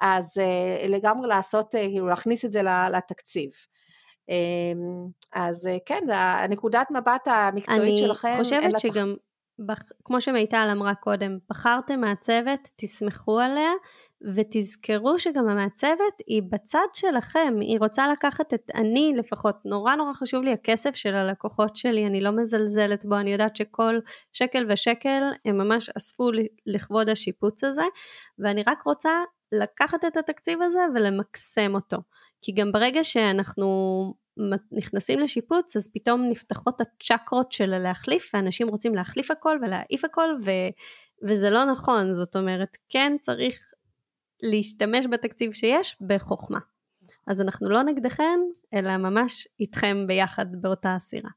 אז 0.00 0.38
uh, 0.38 0.88
לגמרי 0.88 1.28
לעשות, 1.28 1.74
uh, 1.74 1.78
כאילו 1.78 2.06
להכניס 2.06 2.44
את 2.44 2.52
זה 2.52 2.62
לתקציב. 2.92 3.50
Um, 4.30 5.10
אז 5.32 5.66
uh, 5.66 5.78
כן, 5.86 6.02
הנקודת 6.12 6.86
מבט 6.90 7.28
המקצועית 7.28 7.98
שלכם, 7.98 8.28
אני 8.28 8.44
חושבת 8.44 8.80
שגם, 8.80 9.14
בח, 9.58 9.78
כמו 10.04 10.20
שמיטל 10.20 10.68
אמרה 10.72 10.94
קודם, 10.94 11.38
בחרתם 11.50 12.00
מעצבת, 12.00 12.70
תסמכו 12.76 13.40
עליה, 13.40 13.70
ותזכרו 14.36 15.18
שגם 15.18 15.48
המעצבת 15.48 16.14
היא 16.26 16.42
בצד 16.50 16.86
שלכם, 16.94 17.54
היא 17.60 17.78
רוצה 17.78 18.08
לקחת 18.08 18.54
את 18.54 18.70
אני 18.74 19.12
לפחות, 19.16 19.56
נורא 19.64 19.94
נורא 19.94 20.12
חשוב 20.12 20.42
לי 20.42 20.52
הכסף 20.52 20.94
של 20.94 21.14
הלקוחות 21.14 21.76
שלי, 21.76 22.06
אני 22.06 22.20
לא 22.20 22.30
מזלזלת 22.30 23.04
בו, 23.04 23.16
אני 23.16 23.32
יודעת 23.32 23.56
שכל 23.56 23.98
שקל 24.32 24.66
ושקל 24.68 25.22
הם 25.44 25.58
ממש 25.58 25.90
אספו 25.96 26.30
לכבוד 26.66 27.08
השיפוץ 27.08 27.64
הזה, 27.64 27.84
ואני 28.38 28.62
רק 28.66 28.82
רוצה 28.82 29.10
לקחת 29.52 30.04
את 30.04 30.16
התקציב 30.16 30.62
הזה 30.62 30.80
ולמקסם 30.94 31.74
אותו. 31.74 31.96
כי 32.42 32.52
גם 32.52 32.72
ברגע 32.72 33.04
שאנחנו 33.04 33.68
נכנסים 34.72 35.20
לשיפוץ, 35.20 35.76
אז 35.76 35.88
פתאום 35.94 36.28
נפתחות 36.28 36.80
הצ'קרות 36.80 37.52
של 37.52 37.78
להחליף, 37.78 38.30
ואנשים 38.34 38.68
רוצים 38.68 38.94
להחליף 38.94 39.30
הכל 39.30 39.58
ולהעיף 39.62 40.04
הכל, 40.04 40.28
ו... 40.44 40.50
וזה 41.22 41.50
לא 41.50 41.64
נכון, 41.64 42.12
זאת 42.12 42.36
אומרת, 42.36 42.76
כן 42.88 43.16
צריך 43.20 43.72
להשתמש 44.42 45.06
בתקציב 45.10 45.52
שיש 45.52 45.96
בחוכמה. 46.00 46.58
אז 47.26 47.40
אנחנו 47.40 47.70
לא 47.70 47.82
נגדכם, 47.82 48.40
אלא 48.74 48.96
ממש 48.96 49.48
איתכם 49.60 50.04
ביחד 50.06 50.46
באותה 50.52 50.94
הסירה. 50.94 51.30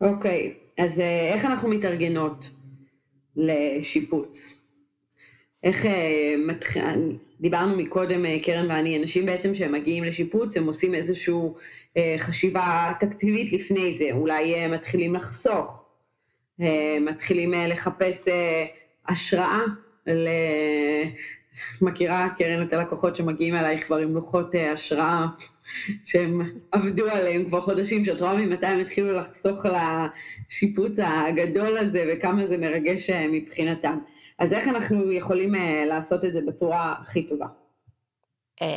אוקיי, 0.00 0.54
okay, 0.54 0.82
אז 0.82 1.00
אה, 1.00 1.34
איך 1.34 1.44
אנחנו 1.44 1.68
מתארגנות 1.68 2.50
לשיפוץ? 3.36 4.62
איך 5.62 5.86
אה, 5.86 6.34
מתחיל, 6.38 6.82
דיברנו 7.40 7.76
מקודם, 7.76 8.26
אה, 8.26 8.38
קרן 8.42 8.70
ואני, 8.70 8.98
אנשים 9.02 9.26
בעצם 9.26 9.54
שהם 9.54 9.72
מגיעים 9.72 10.04
לשיפוץ, 10.04 10.56
הם 10.56 10.66
עושים 10.66 10.94
איזושהי 10.94 11.34
חשיבה 12.18 12.92
תקציבית 13.00 13.52
לפני 13.52 13.94
זה, 13.94 14.08
אולי 14.12 14.68
מתחילים 14.68 15.14
לחסוך, 15.14 15.84
מתחילים 17.00 17.52
לחפש 17.68 18.28
השראה 19.08 19.60
מכירה, 21.82 22.28
קרן, 22.38 22.66
את 22.66 22.72
הלקוחות 22.72 23.16
שמגיעים 23.16 23.54
אלייך 23.54 23.86
כבר 23.86 23.96
עם 23.96 24.14
לוחות 24.14 24.54
אה, 24.54 24.72
השראה 24.72 25.26
שהם 26.04 26.40
עבדו 26.72 27.06
עליהם 27.10 27.44
כבר 27.44 27.60
חודשים, 27.60 28.04
שאת 28.04 28.20
רואה 28.20 28.34
ממתי 28.34 28.66
הם 28.66 28.80
התחילו 28.80 29.12
לחסוך 29.12 29.66
לשיפוץ 29.66 30.98
הגדול 30.98 31.78
הזה 31.78 32.04
וכמה 32.08 32.46
זה 32.46 32.56
מרגש 32.56 33.10
אה, 33.10 33.26
מבחינתם. 33.28 33.98
אז 34.38 34.52
איך 34.52 34.68
אנחנו 34.68 35.12
יכולים 35.12 35.54
אה, 35.54 35.84
לעשות 35.86 36.24
את 36.24 36.32
זה 36.32 36.40
בצורה 36.46 36.94
הכי 37.00 37.22
טובה? 37.22 37.46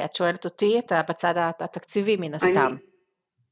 את 0.06 0.16
שואלת 0.16 0.46
אותי, 0.46 0.80
אתה 0.80 1.02
בצד 1.10 1.34
התקציבי 1.38 2.18
מן 2.20 2.34
הסתם. 2.34 2.68
אני, 2.68 2.76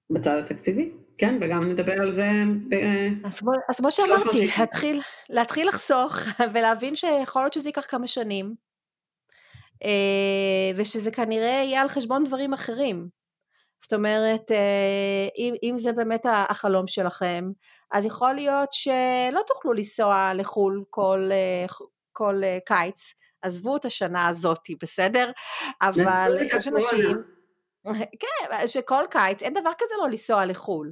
בצד 0.09 0.37
התקציבי, 0.43 0.91
כן, 1.17 1.37
וגם 1.41 1.71
נדבר 1.71 2.01
על 2.01 2.11
זה. 2.11 2.29
ב... 2.69 2.75
אז, 3.23 3.41
בוא, 3.41 3.53
אז 3.69 3.77
כמו 3.77 3.91
שאמרתי, 3.91 4.47
להתחיל, 4.59 5.01
להתחיל 5.29 5.67
לחסוך 5.67 6.17
ולהבין 6.53 6.95
שיכול 6.95 7.41
להיות 7.41 7.53
שזה 7.53 7.69
ייקח 7.69 7.85
כמה 7.89 8.07
שנים, 8.07 8.55
ושזה 10.75 11.11
כנראה 11.11 11.63
יהיה 11.65 11.81
על 11.81 11.87
חשבון 11.87 12.23
דברים 12.23 12.53
אחרים. 12.53 13.07
זאת 13.83 13.93
אומרת, 13.93 14.51
אה, 14.51 15.27
אם, 15.37 15.53
אם 15.63 15.77
זה 15.77 15.93
באמת 15.93 16.25
החלום 16.49 16.87
שלכם, 16.87 17.51
אז 17.91 18.05
יכול 18.05 18.33
להיות 18.33 18.69
שלא 18.73 19.41
תוכלו 19.47 19.73
לנסוע 19.73 20.31
לחו"ל 20.35 20.83
כל, 20.89 21.29
אה, 21.31 21.65
כל 22.11 22.41
קיץ, 22.65 23.13
עזבו 23.41 23.75
את 23.77 23.85
השנה 23.85 24.27
הזאתי, 24.27 24.75
בסדר? 24.81 25.31
אבל 25.81 26.37
יש 26.57 26.67
אנשים, 26.67 27.23
כן, 28.21 28.67
שכל 28.67 29.03
קיץ, 29.11 29.43
אין 29.43 29.53
דבר 29.53 29.71
כזה 29.77 29.95
לא 30.01 30.09
לנסוע 30.09 30.45
לחו"ל. 30.45 30.91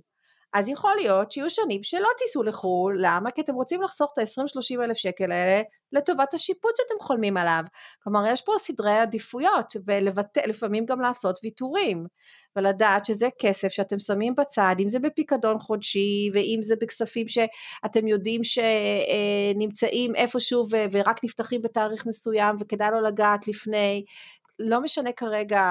אז 0.56 0.70
יכול 0.70 0.96
להיות 0.96 1.32
שיהיו 1.32 1.50
שנים 1.50 1.84
שלא 1.84 2.08
תיסעו 2.18 2.44
לחו"ל, 2.44 2.98
למה? 3.00 3.32
כי 3.32 3.42
אתם 3.42 3.56
רוצים 3.56 3.82
לחסוך 3.82 4.12
את 4.14 4.18
ה-20-30 4.18 4.84
אלף 4.84 4.98
שקל 4.98 5.32
האלה 5.32 5.62
לטובת 5.92 6.34
השיפוט 6.34 6.72
שאתם 6.78 7.06
חולמים 7.06 7.38
עליו. 7.38 7.64
כלומר, 8.04 8.28
יש 8.28 8.42
פה 8.42 8.54
סדרי 8.58 8.98
עדיפויות, 9.00 9.74
ולפעמים 9.88 10.86
גם 10.86 11.02
לעשות 11.02 11.40
ויתורים, 11.44 12.06
ולדעת 12.56 13.06
שזה 13.06 13.30
כסף 13.40 13.68
שאתם 13.68 14.00
שמים 14.00 14.36
בצד, 14.36 14.76
אם 14.80 14.90
זה 14.90 15.00
בפיקדון 15.00 15.60
חודשי, 15.60 16.30
ואם 16.34 16.60
זה 16.62 16.76
בכספים 16.82 17.28
שאתם 17.28 18.08
יודעים 18.08 18.42
שנמצאים 18.44 20.16
איפשהו 20.16 20.64
ורק 20.92 21.24
נפתחים 21.24 21.62
בתאריך 21.62 22.06
מסוים, 22.06 22.56
וכדאי 22.60 22.92
לא 22.92 23.02
לגעת 23.02 23.48
לפני, 23.48 24.06
לא 24.60 24.82
משנה 24.82 25.12
כרגע 25.12 25.64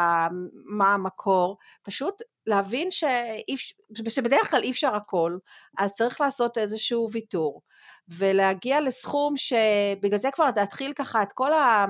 מה 0.64 0.94
המקור, 0.94 1.56
פשוט 1.82 2.14
להבין 2.46 2.90
שאיפ, 2.90 3.60
שבדרך 4.08 4.50
כלל 4.50 4.62
אי 4.62 4.70
אפשר 4.70 4.94
הכל, 4.94 5.38
אז 5.78 5.94
צריך 5.94 6.20
לעשות 6.20 6.58
איזשהו 6.58 7.06
ויתור. 7.12 7.60
ולהגיע 8.08 8.80
לסכום 8.80 9.34
שבגלל 9.36 10.18
זה 10.18 10.30
כבר 10.30 10.48
להתחיל 10.56 10.92
ככה 10.92 11.22
את 11.22 11.32
כל 11.32 11.52
ה... 11.52 11.86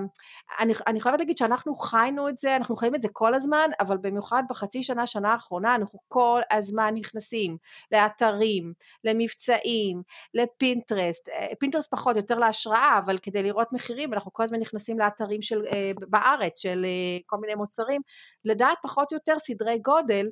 אני, 0.61 0.73
אני 0.87 1.01
חייבת 1.01 1.19
להגיד 1.19 1.39
שאנחנו 1.39 1.75
חיינו 1.75 2.29
את 2.29 2.39
זה, 2.39 2.57
אנחנו 2.57 2.77
חיים 2.77 2.95
את 2.95 3.03
זה 3.03 3.09
כל 3.13 3.35
הזמן, 3.35 3.71
אבל 3.81 3.97
במיוחד 3.97 4.43
בחצי 4.51 4.83
שנה, 4.83 5.07
שנה 5.07 5.33
האחרונה, 5.33 5.75
אנחנו 5.75 5.99
כל 6.09 6.41
הזמן 6.51 6.95
נכנסים 6.95 7.57
לאתרים, 7.93 8.73
למבצעים, 9.05 10.03
לפינטרסט, 10.35 11.29
אה, 11.29 11.47
פינטרסט 11.59 11.91
פחות, 11.91 12.17
יותר 12.17 12.39
להשראה, 12.39 12.99
אבל 13.05 13.19
כדי 13.19 13.43
לראות 13.43 13.73
מחירים, 13.73 14.15
אנחנו 14.15 14.33
כל 14.33 14.43
הזמן 14.43 14.61
נכנסים 14.61 14.99
לאתרים 14.99 15.43
של, 15.43 15.67
אה, 15.73 15.93
בארץ 16.09 16.59
של 16.59 16.85
אה, 16.85 17.19
כל 17.27 17.37
מיני 17.37 17.55
מוצרים, 17.55 18.01
לדעת 18.45 18.79
פחות 18.83 19.13
או 19.13 19.17
יותר 19.17 19.39
סדרי 19.39 19.79
גודל, 19.79 20.27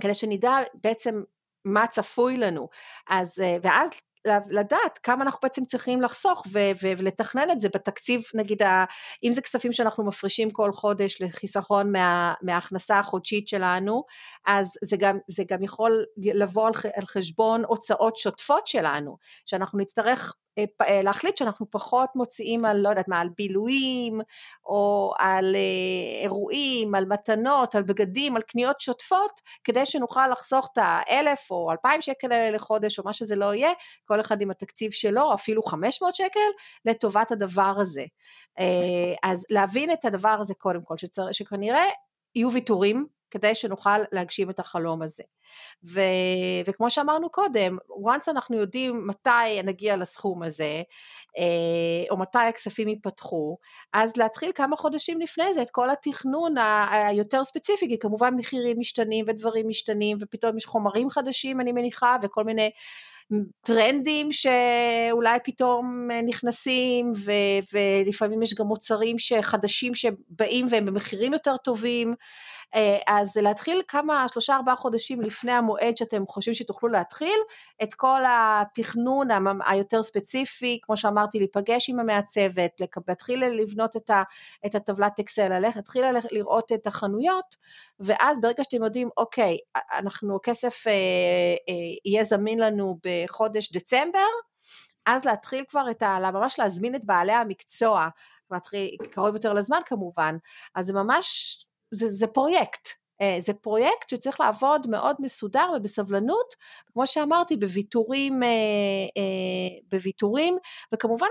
כדי 0.00 0.14
שנדע 0.14 0.52
בעצם 0.84 1.22
מה 1.64 1.86
צפוי 1.86 2.36
לנו. 2.36 2.68
אז, 3.08 3.42
ואז 3.62 3.88
לדעת 4.50 4.98
כמה 4.98 5.24
אנחנו 5.24 5.38
בעצם 5.42 5.64
צריכים 5.64 6.02
לחסוך 6.02 6.46
ו- 6.52 6.70
ו- 6.82 6.92
ולתכנן 6.98 7.50
את 7.50 7.60
זה 7.60 7.68
בתקציב, 7.68 8.22
נגיד, 8.34 8.62
ה- 8.62 8.84
אם 9.24 9.32
זה 9.32 9.42
כספים 9.42 9.72
שאנחנו 9.72 10.04
מפרישים 10.04 10.50
כל 10.50 10.72
חודש 10.72 11.22
לחיסכון 11.22 11.92
מה- 11.92 12.34
מההכנסה 12.42 12.98
החודשית 12.98 13.48
שלנו, 13.48 14.04
אז 14.46 14.72
זה 14.84 14.96
גם, 14.96 15.18
זה 15.28 15.44
גם 15.50 15.62
יכול 15.62 16.04
לבוא 16.16 16.66
על, 16.66 16.72
על 16.94 17.06
חשבון 17.06 17.64
הוצאות 17.64 18.16
שוטפות 18.16 18.66
שלנו, 18.66 19.16
שאנחנו 19.46 19.78
נצטרך 19.78 20.34
אה, 20.58 20.64
אה, 20.86 21.02
להחליט 21.02 21.36
שאנחנו 21.36 21.70
פחות 21.70 22.10
מוציאים 22.14 22.64
על, 22.64 22.76
לא 22.76 22.88
יודעת 22.88 23.08
מה, 23.08 23.20
על 23.20 23.28
בילויים, 23.36 24.20
או 24.66 25.12
על 25.18 25.54
אה, 25.56 26.22
אירועים, 26.22 26.94
על 26.94 27.04
מתנות, 27.06 27.74
על 27.74 27.82
בגדים, 27.82 28.36
על 28.36 28.42
קניות 28.42 28.80
שוטפות, 28.80 29.40
כדי 29.64 29.86
שנוכל 29.86 30.28
לחסוך 30.28 30.68
את 30.72 30.78
האלף 30.82 31.50
או 31.50 31.70
אלפיים 31.72 32.02
שקל 32.02 32.50
לחודש, 32.54 32.98
או 32.98 33.04
מה 33.04 33.12
שזה 33.12 33.36
לא 33.36 33.54
יהיה, 33.54 33.70
אחד 34.20 34.40
עם 34.40 34.50
התקציב 34.50 34.90
שלו, 34.92 35.34
אפילו 35.34 35.62
חמש 35.62 36.02
מאות 36.02 36.14
שקל, 36.14 36.40
לטובת 36.84 37.30
הדבר 37.30 37.74
הזה. 37.80 38.04
אז 39.22 39.46
להבין 39.50 39.92
את 39.92 40.04
הדבר 40.04 40.36
הזה 40.40 40.54
קודם 40.54 40.82
כל, 40.84 40.96
שצר, 40.96 41.32
שכנראה 41.32 41.84
יהיו 42.34 42.52
ויתורים 42.52 43.06
כדי 43.30 43.54
שנוכל 43.54 43.98
להגשים 44.12 44.50
את 44.50 44.60
החלום 44.60 45.02
הזה. 45.02 45.22
ו, 45.84 46.00
וכמו 46.66 46.90
שאמרנו 46.90 47.30
קודם, 47.30 47.78
once 48.06 48.30
אנחנו 48.30 48.56
יודעים 48.56 49.06
מתי 49.06 49.62
נגיע 49.64 49.96
לסכום 49.96 50.42
הזה, 50.42 50.82
אה, 51.38 52.10
או 52.10 52.16
מתי 52.16 52.38
הכספים 52.38 52.88
ייפתחו, 52.88 53.58
אז 53.92 54.16
להתחיל 54.16 54.52
כמה 54.54 54.76
חודשים 54.76 55.20
לפני 55.20 55.54
זה 55.54 55.62
את 55.62 55.70
כל 55.70 55.90
התכנון 55.90 56.54
היותר 56.90 57.44
ספציפי, 57.44 57.88
כי 57.88 57.98
כמובן 57.98 58.34
מחירים 58.36 58.78
משתנים 58.78 59.24
ודברים 59.28 59.68
משתנים, 59.68 60.18
ופתאום 60.20 60.56
יש 60.56 60.66
חומרים 60.66 61.10
חדשים 61.10 61.60
אני 61.60 61.72
מניחה, 61.72 62.16
וכל 62.22 62.44
מיני 62.44 62.70
טרנדים 63.60 64.32
שאולי 64.32 65.38
פתאום 65.44 66.08
נכנסים 66.26 67.12
ו, 67.16 67.32
ולפעמים 67.72 68.42
יש 68.42 68.54
גם 68.54 68.66
מוצרים 68.66 69.16
חדשים 69.40 69.94
שבאים 69.94 70.66
והם 70.70 70.84
במחירים 70.84 71.32
יותר 71.32 71.56
טובים. 71.56 72.08
אה, 72.08 72.14
אז 73.06 73.36
להתחיל 73.36 73.82
כמה, 73.88 74.26
שלושה 74.32 74.56
ארבעה 74.56 74.76
חודשים 74.76 75.20
לפני 75.20 75.52
המועד 75.52 75.96
שאתם 75.96 76.26
חושבים 76.28 76.54
שתוכלו 76.54 76.88
להתחיל, 76.88 77.40
את 77.82 77.94
כל 77.94 78.20
התכנון 78.28 79.28
היותר 79.66 80.02
ספציפי, 80.02 80.78
כמו 80.82 80.96
שאמרתי, 80.96 81.38
להיפגש 81.38 81.90
עם 81.90 82.00
המעצבת, 82.00 82.80
להתחיל 83.08 83.44
לבנות 83.44 83.96
את, 83.96 84.10
ה, 84.10 84.22
את 84.66 84.74
הטבלת 84.74 85.18
אקסל, 85.20 85.58
להתחיל 85.58 86.04
לראות 86.30 86.72
את 86.72 86.86
החנויות, 86.86 87.56
ואז 88.00 88.40
ברגע 88.40 88.64
שאתם 88.64 88.84
יודעים, 88.84 89.08
אוקיי, 89.16 89.58
אנחנו, 89.92 90.36
הכסף 90.36 90.86
אה, 90.86 90.92
אה, 90.92 91.74
יהיה 92.04 92.24
זמין 92.24 92.58
לנו 92.58 92.98
בחודש 93.04 93.72
דצמבר, 93.72 94.28
אז 95.06 95.24
להתחיל 95.24 95.64
כבר 95.68 95.90
את 95.90 96.02
ה... 96.02 96.18
ממש 96.32 96.58
להזמין 96.58 96.94
את 96.94 97.04
בעלי 97.04 97.32
המקצוע, 97.32 98.08
להתחיל 98.50 98.96
קרוב 99.10 99.34
יותר 99.34 99.52
לזמן 99.52 99.80
כמובן, 99.86 100.36
אז 100.74 100.86
זה 100.86 100.92
ממש 100.92 101.56
זה, 101.96 102.08
זה 102.08 102.26
פרויקט, 102.26 102.88
אה, 103.20 103.36
זה 103.40 103.54
פרויקט 103.54 104.08
שצריך 104.08 104.40
לעבוד 104.40 104.86
מאוד 104.86 105.16
מסודר 105.18 105.70
ובסבלנות, 105.76 106.54
כמו 106.92 107.06
שאמרתי, 107.06 107.56
בוויתורים, 107.56 108.42
אה, 108.42 108.48
אה, 109.16 109.78
בוויתורים, 109.92 110.56
וכמובן 110.94 111.26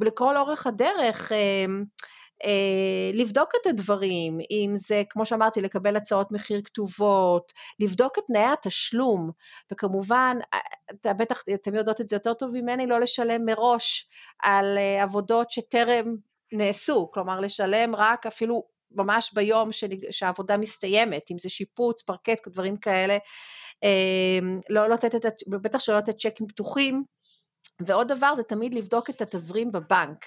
לכל 0.00 0.36
אורך 0.36 0.66
הדרך 0.66 1.32
לבדוק 3.12 3.50
את 3.60 3.66
הדברים, 3.66 4.38
אם 4.50 4.72
זה 4.74 5.02
כמו 5.10 5.26
שאמרתי 5.26 5.60
לקבל 5.60 5.96
הצעות 5.96 6.32
מחיר 6.32 6.60
כתובות, 6.64 7.52
לבדוק 7.80 8.18
את 8.18 8.22
תנאי 8.26 8.44
התשלום, 8.44 9.30
וכמובן, 9.72 10.36
אתה 10.94 11.12
בטח, 11.12 11.42
אתם 11.54 11.74
יודעות 11.74 12.00
את 12.00 12.08
זה 12.08 12.16
יותר 12.16 12.34
טוב 12.34 12.50
ממני, 12.54 12.86
לא 12.86 13.00
לשלם 13.00 13.44
מראש 13.44 14.08
על 14.42 14.78
עבודות 15.02 15.50
שטרם 15.50 16.16
נעשו, 16.52 17.10
כלומר 17.14 17.40
לשלם 17.40 17.96
רק 17.96 18.26
אפילו 18.26 18.64
ממש 18.92 19.32
ביום 19.34 19.68
שהעבודה 20.10 20.56
מסתיימת, 20.56 21.22
אם 21.30 21.38
זה 21.38 21.48
שיפוץ, 21.48 22.02
פרקט, 22.02 22.48
דברים 22.48 22.76
כאלה, 22.76 23.18
אמ, 23.82 24.60
לא 24.70 24.88
לתת 24.88 25.14
את, 25.26 25.34
בטח 25.48 25.78
שלא 25.78 25.96
לתת 25.98 26.16
צ'קים 26.18 26.46
פתוחים, 26.46 27.04
ועוד 27.86 28.08
דבר 28.12 28.34
זה 28.34 28.42
תמיד 28.42 28.74
לבדוק 28.74 29.10
את 29.10 29.22
התזרים 29.22 29.72
בבנק. 29.72 30.26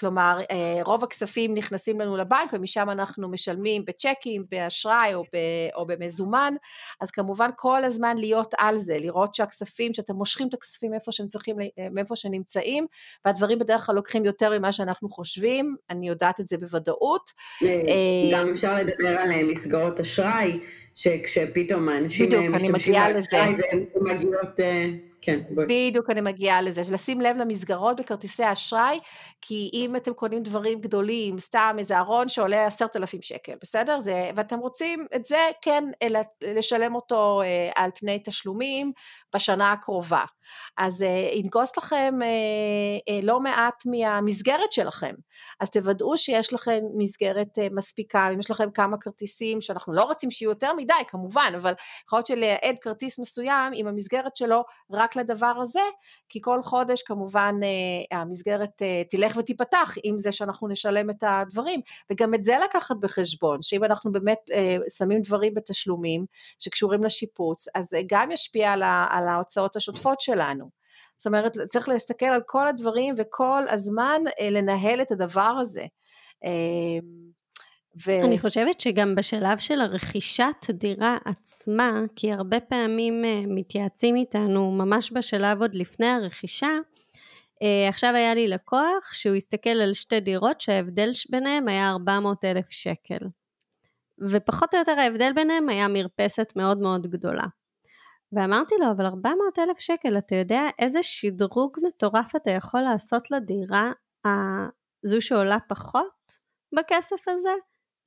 כלומר 0.00 0.40
אה, 0.50 0.82
רוב 0.84 1.04
הכספים 1.04 1.54
נכנסים 1.54 2.00
לנו 2.00 2.16
לבנק 2.16 2.50
ומשם 2.52 2.90
אנחנו 2.90 3.28
משלמים 3.28 3.84
בצ'קים, 3.84 4.44
באשראי 4.50 5.14
או, 5.14 5.22
ב, 5.22 5.36
או 5.74 5.86
במזומן, 5.86 6.54
אז 7.00 7.10
כמובן 7.10 7.50
כל 7.56 7.84
הזמן 7.84 8.18
להיות 8.18 8.54
על 8.58 8.76
זה, 8.76 8.98
לראות 8.98 9.34
שהכספים, 9.34 9.94
שאתם 9.94 10.14
מושכים 10.14 10.48
את 10.48 10.54
הכספים 10.54 10.94
איפה 10.94 11.12
שהם 11.12 11.26
צריכים, 11.26 11.56
אה, 11.60 11.66
מאיפה 11.90 12.16
שנמצאים, 12.16 12.86
והדברים 13.24 13.58
בדרך 13.58 13.86
כלל 13.86 13.94
לוקחים 13.94 14.24
יותר 14.24 14.58
ממה 14.58 14.72
שאנחנו 14.72 15.08
חושבים, 15.08 15.76
אני 15.90 16.08
יודעת 16.08 16.40
את 16.40 16.48
זה 16.48 16.58
בוודאות. 16.58 17.30
אה, 17.62 17.68
גם 18.32 18.50
אפשר 18.50 18.74
לדבר 18.74 19.08
על 19.18 19.42
מסגרות 19.42 20.00
אשראי, 20.00 20.60
שכשפתאום 20.94 21.88
האנשים 21.88 22.52
משתמשים 22.52 22.94
באשראי 22.94 23.54
והן 23.58 23.84
מגיעות... 24.00 24.60
כן, 25.22 25.40
בואי. 25.50 25.66
בדיוק 25.66 26.10
אני 26.10 26.20
מגיעה 26.20 26.62
לזה, 26.62 26.82
לשים 26.92 27.20
לב 27.20 27.36
למסגרות 27.36 28.00
בכרטיסי 28.00 28.52
אשראי, 28.52 28.98
כי 29.40 29.70
אם 29.72 29.96
אתם 29.96 30.12
קונים 30.12 30.42
דברים 30.42 30.80
גדולים, 30.80 31.38
סתם 31.38 31.76
איזה 31.78 31.98
ארון 31.98 32.28
שעולה 32.28 32.66
עשרת 32.66 32.96
אלפים 32.96 33.22
שקל, 33.22 33.52
בסדר? 33.62 34.00
זה, 34.00 34.30
ואתם 34.36 34.58
רוצים 34.58 35.06
את 35.16 35.24
זה 35.24 35.48
כן 35.62 35.84
לשלם 36.42 36.94
אותו 36.94 37.42
אה, 37.42 37.70
על 37.76 37.90
פני 37.94 38.18
תשלומים 38.24 38.92
בשנה 39.34 39.72
הקרובה. 39.72 40.24
אז 40.76 41.02
אה, 41.02 41.30
ינגוס 41.32 41.76
לכם 41.76 42.18
אה, 42.22 43.20
לא 43.22 43.40
מעט 43.40 43.82
מהמסגרת 43.86 44.72
שלכם, 44.72 45.14
אז 45.60 45.70
תוודאו 45.70 46.16
שיש 46.16 46.52
לכם 46.52 46.80
מסגרת 46.96 47.58
מספיקה, 47.70 48.28
אם 48.34 48.38
יש 48.38 48.50
לכם 48.50 48.70
כמה 48.70 48.96
כרטיסים 49.00 49.60
שאנחנו 49.60 49.92
לא 49.92 50.02
רוצים 50.02 50.30
שיהיו 50.30 50.50
יותר 50.50 50.74
מדי 50.74 50.92
כמובן, 51.08 51.52
אבל 51.56 51.72
יכול 52.06 52.16
להיות 52.16 52.26
שלייעד 52.26 52.78
כרטיס 52.80 53.18
מסוים 53.18 53.72
עם 53.74 53.86
המסגרת 53.86 54.36
שלו 54.36 54.64
רק 54.90 55.11
רק 55.12 55.16
לדבר 55.16 55.54
הזה, 55.60 55.80
כי 56.28 56.40
כל 56.42 56.62
חודש 56.62 57.02
כמובן 57.02 57.54
אה, 57.62 58.18
המסגרת 58.18 58.82
אה, 58.82 59.02
תלך 59.10 59.36
ותיפתח 59.36 59.94
עם 60.04 60.18
זה 60.18 60.32
שאנחנו 60.32 60.68
נשלם 60.68 61.10
את 61.10 61.24
הדברים, 61.26 61.80
וגם 62.10 62.34
את 62.34 62.44
זה 62.44 62.56
לקחת 62.64 62.96
בחשבון, 63.00 63.62
שאם 63.62 63.84
אנחנו 63.84 64.12
באמת 64.12 64.38
אה, 64.52 64.76
שמים 64.98 65.20
דברים 65.22 65.54
בתשלומים 65.54 66.24
שקשורים 66.58 67.04
לשיפוץ, 67.04 67.66
אז 67.74 67.84
זה 67.84 68.00
גם 68.06 68.30
ישפיע 68.30 68.72
על, 68.72 68.82
על 69.10 69.28
ההוצאות 69.28 69.76
השוטפות 69.76 70.20
שלנו. 70.20 70.70
זאת 71.18 71.26
אומרת, 71.26 71.56
צריך 71.68 71.88
להסתכל 71.88 72.26
על 72.26 72.40
כל 72.46 72.68
הדברים 72.68 73.14
וכל 73.18 73.62
הזמן 73.68 74.22
לנהל 74.50 75.02
את 75.02 75.12
הדבר 75.12 75.54
הזה. 75.60 75.86
ו... 78.06 78.10
אני 78.24 78.38
חושבת 78.38 78.80
שגם 78.80 79.14
בשלב 79.14 79.58
של 79.58 79.80
הרכישת 79.80 80.70
דירה 80.70 81.16
עצמה, 81.24 82.00
כי 82.16 82.32
הרבה 82.32 82.60
פעמים 82.60 83.24
uh, 83.24 83.46
מתייעצים 83.48 84.16
איתנו 84.16 84.70
ממש 84.70 85.12
בשלב 85.12 85.60
עוד 85.60 85.74
לפני 85.74 86.06
הרכישה, 86.06 86.78
uh, 87.54 87.88
עכשיו 87.88 88.14
היה 88.14 88.34
לי 88.34 88.48
לקוח 88.48 89.12
שהוא 89.12 89.36
הסתכל 89.36 89.70
על 89.70 89.94
שתי 89.94 90.20
דירות 90.20 90.60
שההבדל 90.60 91.10
ביניהם 91.30 91.68
היה 91.68 91.90
400 91.90 92.44
אלף 92.44 92.70
שקל. 92.70 93.18
ופחות 94.30 94.74
או 94.74 94.78
יותר 94.78 94.98
ההבדל 94.98 95.32
ביניהם 95.34 95.68
היה 95.68 95.88
מרפסת 95.88 96.52
מאוד 96.56 96.78
מאוד 96.78 97.06
גדולה. 97.06 97.46
ואמרתי 98.32 98.74
לו, 98.80 98.90
אבל 98.90 99.06
400 99.06 99.58
אלף 99.58 99.78
שקל, 99.78 100.18
אתה 100.18 100.34
יודע 100.34 100.62
איזה 100.78 101.02
שדרוג 101.02 101.76
מטורף 101.82 102.36
אתה 102.36 102.50
יכול 102.50 102.80
לעשות 102.80 103.30
לדירה 103.30 103.90
הזו 104.24 105.20
שעולה 105.20 105.58
פחות 105.68 106.38
בכסף 106.76 107.28
הזה? 107.28 107.52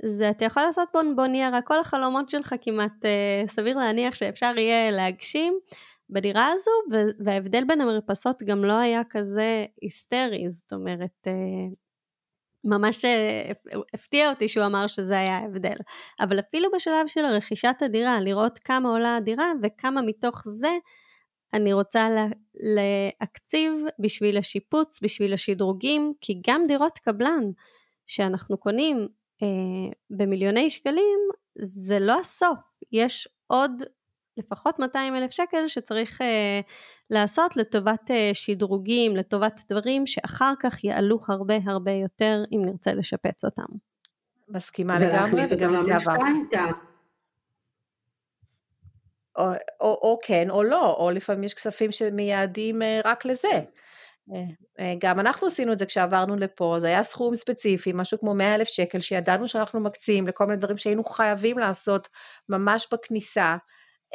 זה 0.04 0.30
אתה 0.30 0.46
יכול 0.46 0.64
לעשות 0.64 0.90
בונבוניירה, 0.94 1.62
כל 1.62 1.80
החלומות 1.80 2.30
שלך 2.30 2.56
כמעט 2.62 3.06
אה, 3.06 3.44
סביר 3.48 3.78
להניח 3.78 4.16
שאפשר 4.16 4.54
יהיה 4.58 4.92
להגשים 4.92 5.60
בדירה 6.10 6.52
הזו, 6.52 6.72
וההבדל 7.20 7.64
בין 7.68 7.82
המרפסות 7.82 8.44
גם 8.44 8.66
לא 8.66 8.74
היה 8.74 9.02
כזה 9.10 9.66
היסטרי, 9.82 10.50
זאת 10.50 10.74
אומרת, 10.74 11.28
אה, 11.28 11.34
ממש 12.64 13.06
אה, 13.06 13.52
הפתיע 13.94 14.30
אותי 14.30 14.48
שהוא 14.48 14.66
אמר 14.66 14.88
שזה 14.88 15.18
היה 15.20 15.38
ההבדל. 15.38 15.76
אבל 16.20 16.40
אפילו 16.40 16.70
בשלב 16.76 17.08
של 17.08 17.26
רכישת 17.26 17.76
הדירה, 17.82 18.22
לראות 18.22 18.60
כמה 18.60 18.90
עולה 18.90 19.16
הדירה 19.16 19.52
וכמה 19.64 20.02
מתוך 20.02 20.42
זה 20.46 20.78
אני 21.54 21.74
רוצה 21.74 22.10
לה, 22.10 22.28
להקציב 22.56 23.72
בשביל 24.00 24.38
השיפוץ, 24.38 25.00
בשביל 25.02 25.34
השדרוגים, 25.34 26.14
כי 26.22 26.42
גם 26.48 26.64
דירות 26.68 27.00
קבלן 27.00 27.44
שאנחנו 28.08 28.58
קונים 28.58 29.08
במיליוני 30.10 30.70
שקלים, 30.70 31.20
זה 31.58 32.00
לא 32.00 32.20
הסוף, 32.20 32.72
יש 32.92 33.28
עוד 33.48 33.72
לפחות 34.38 34.80
200 34.80 35.16
אלף 35.16 35.32
שקל 35.32 35.68
שצריך 35.68 36.22
אה, 36.22 36.60
לעשות 37.10 37.58
לטובת 37.58 38.12
אה, 38.12 38.30
שדרוגים, 38.34 39.16
לטובת 39.16 39.62
דברים 39.70 40.06
שאחר 40.06 40.54
כך 40.60 40.84
יעלו 40.84 41.20
הרבה 41.28 41.56
הרבה 41.66 41.92
יותר 41.92 42.44
אם 42.52 42.62
נרצה 42.66 42.94
לשפץ 42.94 43.46
אותם. 43.46 43.66
מסכימה 44.50 45.00
לגמרי, 45.00 45.42
וגם 45.50 45.80
את 45.80 45.84
זה 45.84 45.96
עברתי. 45.96 46.22
או, 49.38 49.46
או, 49.82 50.00
או 50.02 50.20
כן 50.24 50.50
או 50.50 50.64
לא, 50.64 50.94
או 50.94 51.12
לפעמים 51.12 51.44
יש 51.44 51.54
כספים 51.54 51.92
שמייעדים 51.92 52.82
אה, 52.82 53.02
רק 53.06 53.26
לזה. 53.26 53.62
אה, 54.34 54.44
אה, 54.80 54.94
גם 55.00 55.20
אנחנו 55.20 55.48
עשינו 55.48 55.74
את 55.74 55.80
זה 55.80 55.86
כשעברנו 55.86 56.36
לפה, 56.36 56.76
זה 56.80 56.88
היה 56.88 57.04
סכום 57.04 57.36
ספציפי, 57.36 57.92
משהו 57.94 58.20
כמו 58.20 58.34
100 58.34 58.56
אלף 58.56 58.68
שקל, 58.68 59.00
שידענו 59.00 59.48
שאנחנו 59.48 59.80
מקצים 59.80 60.28
לכל 60.28 60.46
מיני 60.46 60.58
דברים 60.58 60.78
שהיינו 60.78 61.04
חייבים 61.04 61.58
לעשות 61.58 62.08
ממש 62.50 62.88
בכניסה, 62.92 63.56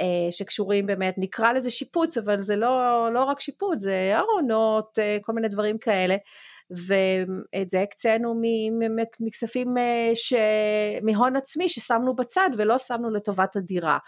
אה, 0.00 0.32
שקשורים 0.32 0.86
באמת, 0.86 1.14
נקרא 1.18 1.52
לזה 1.52 1.70
שיפוץ, 1.70 2.18
אבל 2.18 2.40
זה 2.40 2.56
לא, 2.56 3.08
לא 3.12 3.24
רק 3.24 3.40
שיפוץ, 3.40 3.78
זה 3.78 4.12
ארונות, 4.16 4.98
כל 5.22 5.32
מיני 5.32 5.48
דברים 5.48 5.78
כאלה, 5.78 6.16
ואת 6.70 7.70
זה 7.70 7.82
הקצינו 7.82 8.42
מכספים, 9.20 9.74
מהון 11.02 11.36
עצמי 11.36 11.68
ששמנו 11.68 12.16
בצד 12.16 12.50
ולא 12.56 12.78
שמנו 12.78 13.10
לטובת 13.10 13.56
הדירה. 13.56 13.98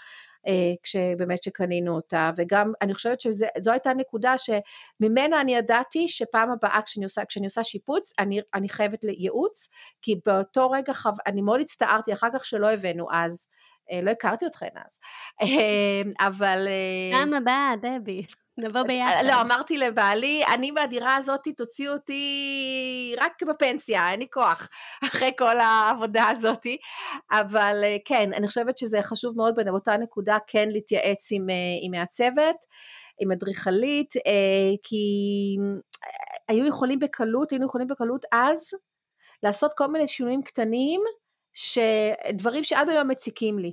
אה, 0.47 0.73
כשבאמת 0.83 1.43
שקנינו 1.43 1.95
אותה, 1.95 2.31
וגם 2.37 2.73
אני 2.83 2.95
חושבת 2.95 3.21
שזו 3.21 3.71
הייתה 3.71 3.95
נקודה 3.95 4.35
שממנה 4.39 5.41
אני 5.41 5.55
ידעתי 5.55 6.09
שפעם 6.09 6.51
הבאה 6.51 6.81
כשאני 6.83 7.05
עושה, 7.05 7.25
כשאני 7.25 7.47
עושה 7.47 7.65
שיפוץ, 7.65 8.13
אני, 8.19 8.41
אני 8.55 8.69
חייבת 8.69 9.05
לייעוץ, 9.05 9.69
כי 10.03 10.21
באותו 10.27 10.71
רגע 10.71 10.93
חו... 10.93 11.11
אני 11.27 11.43
מאוד 11.43 11.61
הצטערתי 11.61 12.13
אחר 12.13 12.29
כך 12.35 12.45
שלא 12.45 12.71
הבאנו 12.71 13.07
אז. 13.13 13.47
אה, 13.91 14.01
לא 14.03 14.11
הכרתי 14.11 14.47
אתכן 14.47 14.69
אז, 14.87 14.99
אה, 15.43 16.27
אבל... 16.27 16.69
פעם 17.13 17.35
הבאה, 17.35 17.73
דבי. 17.83 18.23
נבוא 18.59 18.83
ביחד. 18.83 19.23
לא, 19.25 19.41
אמרתי 19.41 19.79
לבעלי, 19.79 20.43
אני 20.55 20.71
מהדירה 20.71 21.17
הזאת, 21.17 21.49
תוציא 21.57 21.91
אותי 21.91 23.15
רק 23.19 23.43
בפנסיה, 23.43 24.11
אין 24.11 24.21
לי 24.21 24.27
כוח, 24.33 24.69
אחרי 25.05 25.33
כל 25.39 25.59
העבודה 25.59 26.29
הזאת. 26.29 26.67
אבל 27.31 27.81
אה, 27.85 27.97
כן, 28.05 28.31
אני 28.35 28.49
חושבת 28.49 28.79
שזה 28.79 29.03
חשוב 29.03 29.37
מאוד 29.37 29.55
באותה 29.55 29.97
נקודה 29.97 30.39
כן 30.47 30.69
להתייעץ 30.69 31.33
עם, 31.33 31.51
אה, 31.51 31.55
עם 31.83 31.91
מעצבת, 31.91 32.57
עם 33.21 33.33
אדריכלית, 33.33 34.17
אה, 34.17 34.75
כי 34.83 35.07
היו 36.49 36.67
יכולים 36.67 36.99
בקלות, 36.99 37.51
היינו 37.51 37.67
יכולים 37.67 37.89
בקלות 37.89 38.25
אז 38.33 38.71
לעשות 39.43 39.73
כל 39.77 39.87
מיני 39.87 40.09
שינויים 40.09 40.43
קטנים, 40.43 41.01
דברים 42.33 42.65
שעד 42.65 42.89
היום 42.89 43.09
מציקים 43.09 43.59
לי. 43.59 43.73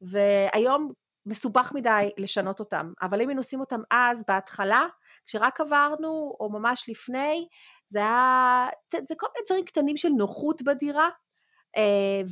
והיום 0.00 0.92
מסובך 1.26 1.72
מדי 1.74 2.10
לשנות 2.18 2.60
אותם, 2.60 2.92
אבל 3.02 3.20
אם 3.20 3.28
היינו 3.28 3.40
עושים 3.40 3.60
אותם 3.60 3.80
אז, 3.90 4.24
בהתחלה, 4.28 4.86
כשרק 5.26 5.60
עברנו, 5.60 6.36
או 6.40 6.50
ממש 6.52 6.84
לפני, 6.88 7.48
זה 7.86 7.98
היה, 7.98 8.68
זה 8.92 9.14
כל 9.16 9.26
מיני 9.34 9.44
דברים 9.46 9.64
קטנים 9.64 9.96
של 9.96 10.08
נוחות 10.08 10.62
בדירה, 10.62 11.08
אה, 11.76 12.22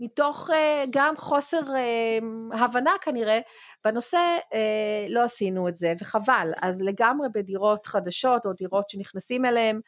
ומתוך 0.00 0.50
אה, 0.54 0.84
גם 0.90 1.16
חוסר 1.16 1.62
אה, 1.76 2.18
הבנה 2.64 2.92
כנראה 3.00 3.40
בנושא, 3.84 4.36
לא 5.08 5.22
עשינו 5.22 5.68
את 5.68 5.76
זה, 5.76 5.92
וחבל. 6.00 6.52
אז 6.62 6.82
לגמרי 6.82 7.28
בדירות 7.34 7.86
חדשות, 7.86 8.46
או 8.46 8.52
דירות 8.52 8.90
שנכנסים 8.90 9.44
אליהן, 9.44 9.80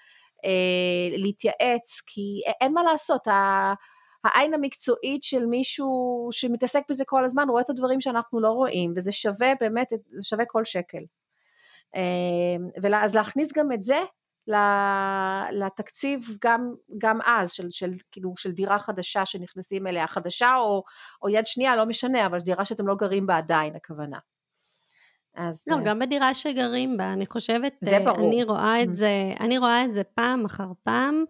להתייעץ, 1.17 2.01
כי 2.07 2.43
אין 2.61 2.75
מה 2.75 2.83
לעשות, 2.83 3.29
העין 4.25 4.55
המקצועית 4.55 5.23
של 5.23 5.47
מישהו 5.47 6.29
שמתעסק 6.31 6.83
בזה 6.91 7.05
כל 7.05 7.25
הזמן 7.25 7.49
רואה 7.49 7.63
את 7.63 7.71
הדברים 7.71 8.01
שאנחנו 8.01 8.41
לא 8.41 8.51
רואים, 8.51 8.93
וזה 8.97 9.13
שווה 9.13 9.53
באמת, 9.61 9.93
זה 10.13 10.25
שווה 10.25 10.45
כל 10.45 10.65
שקל. 10.65 11.03
אמ, 11.97 12.93
אז 12.95 13.15
להכניס 13.15 13.53
גם 13.53 13.73
את 13.73 13.83
זה 13.83 13.99
לתקציב 15.53 16.39
גם, 16.45 16.75
גם 16.99 17.19
אז, 17.25 17.53
של, 17.53 17.69
של, 17.71 17.91
כאילו, 18.13 18.37
של 18.37 18.53
דירה 18.53 18.79
חדשה 18.79 19.27
שנכנסים 19.27 19.87
אליה, 19.87 20.07
חדשה 20.07 20.57
או, 20.57 20.83
או 21.23 21.29
יד 21.29 21.47
שנייה, 21.47 21.77
לא 21.77 21.87
משנה, 21.87 22.27
אבל 22.27 22.39
דירה 22.39 22.65
שאתם 22.65 22.87
לא 22.87 22.95
גרים 22.95 23.27
בה 23.27 23.37
עדיין, 23.37 23.77
הכוונה. 23.77 24.19
אז... 25.37 25.65
לא, 25.69 25.77
אה, 25.77 25.81
גם 25.85 25.99
בדירה 25.99 26.35
שגרים 26.35 26.97
בה, 26.97 27.13
אני 27.13 27.27
חושבת, 27.27 27.75
זה 27.81 27.99
ברור. 28.05 28.29
אני 28.29 28.45
רואה 28.45 28.83
את 28.83 28.97
זה, 28.97 29.11
אני 29.41 29.59
רואה 29.59 29.85
את 29.85 29.95
זה 29.95 30.05
פעם 30.05 30.45
אחר 30.45 30.69
פעם, 30.83 31.25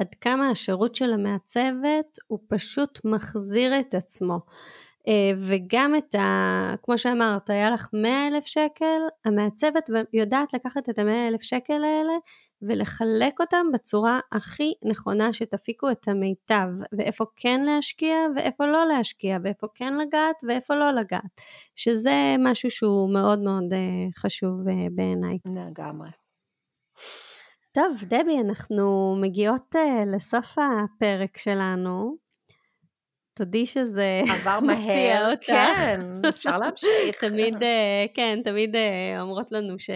עד 0.00 0.14
כמה 0.20 0.50
השירות 0.50 0.94
של 0.94 1.12
המעצבת 1.12 2.18
הוא 2.26 2.38
פשוט 2.48 3.00
מחזיר 3.04 3.80
את 3.80 3.94
עצמו. 3.94 4.38
אה, 5.08 5.32
וגם 5.36 5.94
את 5.96 6.14
ה... 6.14 6.74
כמו 6.82 6.98
שאמרת, 6.98 7.50
היה 7.50 7.70
לך 7.70 7.88
100 7.92 8.28
אלף 8.28 8.46
שקל, 8.46 9.00
המעצבת 9.24 9.90
יודעת 10.12 10.54
לקחת 10.54 10.88
את 10.88 10.98
ה-100 10.98 11.28
אלף 11.28 11.42
שקל 11.42 11.84
האלה 11.84 12.12
ולחלק 12.62 13.40
אותם 13.40 13.66
בצורה 13.72 14.20
הכי 14.32 14.72
נכונה 14.84 15.32
שתפיקו 15.32 15.90
את 15.90 16.08
המיטב, 16.08 16.68
ואיפה 16.92 17.24
כן 17.36 17.60
להשקיע 17.60 18.16
ואיפה 18.36 18.66
לא 18.66 18.86
להשקיע, 18.86 19.38
ואיפה 19.44 19.66
כן 19.74 19.94
לגעת 19.94 20.36
ואיפה 20.48 20.74
לא 20.74 20.90
לגעת, 20.90 21.40
שזה 21.76 22.34
משהו 22.38 22.70
שהוא 22.70 23.12
מאוד 23.12 23.38
מאוד 23.38 23.72
אה, 23.72 24.08
חשוב 24.16 24.68
אה, 24.68 24.86
בעיניי. 24.94 25.38
לגמרי. 25.46 26.08
טוב, 27.72 28.04
דבי, 28.04 28.38
אנחנו 28.48 29.16
מגיעות 29.20 29.74
uh, 29.74 30.16
לסוף 30.16 30.56
הפרק 30.58 31.38
שלנו. 31.38 32.16
תודי 33.34 33.66
שזה 33.66 34.20
עבר 34.30 34.60
מהר, 34.66 35.30
אותך. 35.30 35.46
כן, 35.46 36.00
אפשר 36.28 36.58
להמשיך. 36.58 37.20
תמיד, 37.30 37.54
uh, 37.54 38.10
כן, 38.14 38.38
תמיד 38.44 38.76
uh, 38.76 39.20
אומרות 39.20 39.52
לנו 39.52 39.78
ש, 39.78 39.90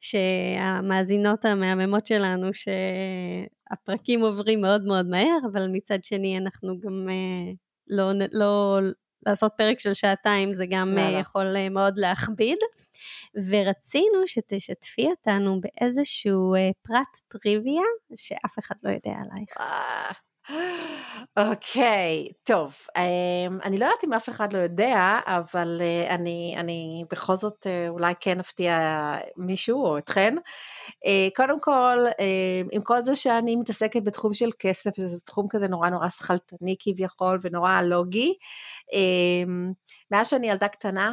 שהמאזינות 0.00 1.44
המהממות 1.44 2.06
שלנו, 2.06 2.48
שהפרקים 2.54 4.20
עוברים 4.22 4.60
מאוד 4.60 4.84
מאוד 4.84 5.06
מהר, 5.06 5.38
אבל 5.52 5.66
מצד 5.72 6.04
שני 6.04 6.38
אנחנו 6.38 6.78
גם 6.80 7.06
uh, 7.08 7.56
לא, 7.88 8.12
לא, 8.32 8.78
לעשות 9.26 9.52
פרק 9.56 9.80
של 9.80 9.94
שעתיים 9.94 10.52
זה 10.52 10.64
גם 10.70 10.94
לא, 10.96 11.18
יכול 11.20 11.44
לא. 11.44 11.68
מאוד 11.68 11.98
להכביד. 11.98 12.58
ורצינו 13.48 14.26
שתשתפי 14.26 15.06
אותנו 15.06 15.60
באיזשהו 15.60 16.54
פרט 16.82 17.18
טריוויה 17.28 17.82
שאף 18.16 18.58
אחד 18.58 18.74
לא 18.82 18.90
יודע 18.90 19.10
עלייך. 19.10 19.56
אוקיי, 21.36 22.28
okay, 22.28 22.32
טוב, 22.42 22.76
um, 22.88 23.64
אני 23.64 23.78
לא 23.78 23.84
יודעת 23.84 24.04
אם 24.04 24.12
אף 24.12 24.28
אחד 24.28 24.52
לא 24.52 24.58
יודע, 24.58 25.20
אבל 25.26 25.76
uh, 25.78 26.10
אני, 26.10 26.54
אני 26.56 27.04
בכל 27.10 27.36
זאת 27.36 27.66
uh, 27.66 27.88
אולי 27.88 28.14
כן 28.20 28.40
אפתיע 28.40 28.78
מישהו 29.36 29.86
או 29.86 29.98
אתכן. 29.98 30.34
Uh, 30.88 31.36
קודם 31.36 31.60
כל, 31.60 32.06
uh, 32.10 32.68
עם 32.72 32.82
כל 32.82 33.02
זה 33.02 33.16
שאני 33.16 33.56
מתעסקת 33.56 34.02
בתחום 34.04 34.34
של 34.34 34.48
כסף, 34.58 34.96
שזה 34.96 35.20
תחום 35.20 35.46
כזה 35.50 35.68
נורא 35.68 35.88
נורא 35.88 36.08
שכלתני 36.08 36.76
כביכול 36.78 37.38
ונורא 37.42 37.80
לוגי, 37.80 38.34
uh, 38.92 39.48
מאז 40.10 40.28
שאני 40.28 40.48
ילדה 40.50 40.68
קטנה, 40.68 41.12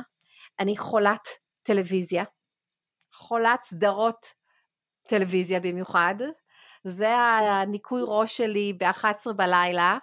אני 0.60 0.78
חולת 0.78 1.28
טלוויזיה, 1.64 2.24
חולת 3.14 3.64
סדרות 3.64 4.26
טלוויזיה 5.08 5.60
במיוחד. 5.60 6.16
זה 6.88 7.16
הניקוי 7.16 8.02
ראש 8.06 8.38
שלי 8.38 8.74
ב-11 8.80 9.34
בלילה. 9.34 9.98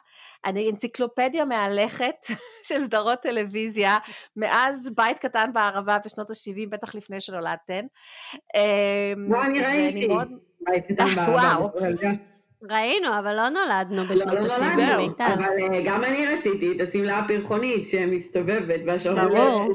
אני 0.45 0.71
אנציקלופדיה 0.71 1.45
מהלכת 1.45 2.17
של 2.69 2.81
סדרות 2.81 3.21
טלוויזיה, 3.21 3.99
מאז 4.37 4.91
בית 4.97 5.19
קטן 5.19 5.51
בערבה 5.53 5.99
בשנות 6.05 6.31
ה-70, 6.31 6.69
בטח 6.71 6.95
לפני 6.95 7.21
שנולדתן. 7.21 7.87
לא, 9.17 9.43
אני 9.43 9.61
ראיתי. 9.61 10.07
מאוד... 10.07 10.29
ראינו, 12.71 13.19
אבל 13.19 13.37
לא 13.37 13.49
נולדנו 13.49 14.05
בשנות 14.05 14.35
לא, 14.35 14.41
לא 14.41 14.65
ה-70, 14.65 14.97
מיטל. 14.97 15.25
אבל 15.35 15.45
אה, 15.45 15.83
גם 15.85 16.05
אני 16.05 16.27
רציתי 16.27 16.73
את 16.73 16.89
השמלה 16.89 17.19
הפרחונית 17.19 17.87
שמסתובבת. 17.87 18.81
ברור, 19.07 19.69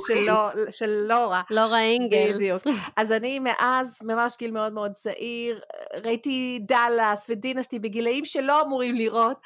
של 0.72 1.08
לורה. 1.08 1.42
לורה 1.50 1.82
אינגלס. 1.82 2.36
בדיוק. 2.36 2.64
אז 2.96 3.12
אני 3.12 3.40
מאז, 3.40 4.00
ממש 4.04 4.38
גיל 4.40 4.52
מאוד 4.52 4.74
מאוד 4.74 4.92
צעיר, 4.92 5.60
ראיתי 6.04 6.60
דאלאס 6.62 7.30
ודינסטי 7.30 7.80
בגילאים 7.80 8.26
שלא 8.26 8.62
אמורים 8.62 8.96
לראות. 8.96 9.38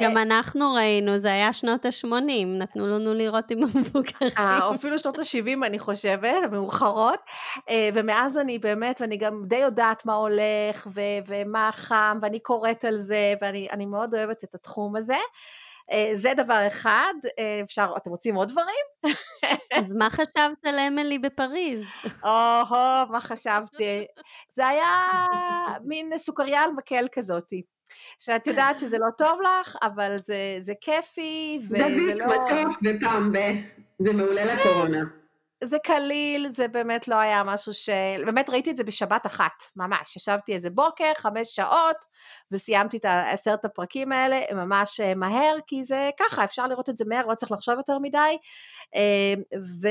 גם 0.00 0.16
אנחנו 0.16 0.72
ראינו, 0.72 1.18
זה 1.18 1.32
היה 1.32 1.52
שנות 1.52 1.84
ה-80, 1.84 2.46
נתנו 2.46 2.86
לנו 2.86 3.14
לראות 3.14 3.50
עם 3.50 3.58
המבוגרים. 3.62 4.30
אה, 4.38 4.74
אפילו 4.74 4.98
שנות 4.98 5.18
ה-70 5.18 5.66
אני 5.66 5.78
חושבת, 5.78 6.44
המאוחרות, 6.44 7.20
אה, 7.68 7.88
ומאז 7.94 8.38
אני 8.38 8.58
באמת, 8.58 9.00
ואני 9.00 9.16
גם 9.16 9.42
די 9.46 9.56
יודעת 9.56 10.06
מה 10.06 10.14
הולך, 10.14 10.86
ומה 11.26 11.70
חם, 11.72 12.18
ואני 12.22 12.40
קוראת 12.40 12.84
על 12.84 12.96
זה, 12.96 13.34
ואני 13.40 13.86
מאוד 13.86 14.14
אוהבת 14.14 14.44
את 14.44 14.54
התחום 14.54 14.96
הזה. 14.96 15.16
אה, 15.92 16.10
זה 16.12 16.32
דבר 16.36 16.66
אחד, 16.66 17.14
אפשר, 17.64 17.92
אתם 17.96 18.10
רוצים 18.10 18.34
עוד 18.34 18.48
דברים? 18.48 19.14
אז 19.78 19.84
מה 19.98 20.10
חשבת 20.10 20.64
על 20.64 20.78
אמילי 20.78 21.18
בפריז? 21.18 21.84
או-הו, 22.04 23.08
מה 23.10 23.20
חשבתי? 23.20 24.06
זה 24.48 24.66
היה 24.66 24.88
מין 25.84 26.18
סוכריה 26.18 26.62
על 26.62 26.70
מקל 26.70 27.06
כזאתי. 27.12 27.62
שאת 28.18 28.46
יודעת 28.46 28.78
שזה 28.78 28.98
לא 28.98 29.10
טוב 29.18 29.38
לך, 29.40 29.76
אבל 29.82 30.16
זה, 30.16 30.56
זה 30.58 30.72
כיפי, 30.80 31.58
וזה 31.62 31.78
לא... 32.14 32.26
דוד 32.26 32.36
מתוק 32.36 32.78
ופעם 32.84 33.32
ב... 33.32 33.38
זה 33.98 34.12
מעולה 34.12 34.54
לקורונה. 34.54 35.04
זה 35.64 35.78
קליל, 35.78 36.48
זה 36.48 36.68
באמת 36.68 37.08
לא 37.08 37.14
היה 37.14 37.44
משהו 37.44 37.74
ש... 37.74 37.88
באמת 38.24 38.50
ראיתי 38.50 38.70
את 38.70 38.76
זה 38.76 38.84
בשבת 38.84 39.26
אחת, 39.26 39.62
ממש. 39.76 40.16
ישבתי 40.16 40.54
איזה 40.54 40.70
בוקר, 40.70 41.12
חמש 41.16 41.48
שעות, 41.54 41.96
וסיימתי 42.52 42.96
את 42.96 43.04
עשרת 43.32 43.64
הפרקים 43.64 44.12
האלה 44.12 44.40
ממש 44.54 45.00
אה, 45.00 45.14
מהר, 45.14 45.56
כי 45.66 45.84
זה 45.84 46.10
ככה, 46.20 46.44
אפשר 46.44 46.66
לראות 46.66 46.90
את 46.90 46.96
זה 46.96 47.04
מהר, 47.08 47.26
לא 47.26 47.34
צריך 47.34 47.52
לחשוב 47.52 47.74
יותר 47.76 47.98
מדי. 47.98 48.36
אה, 48.94 49.34
ו... 49.82 49.88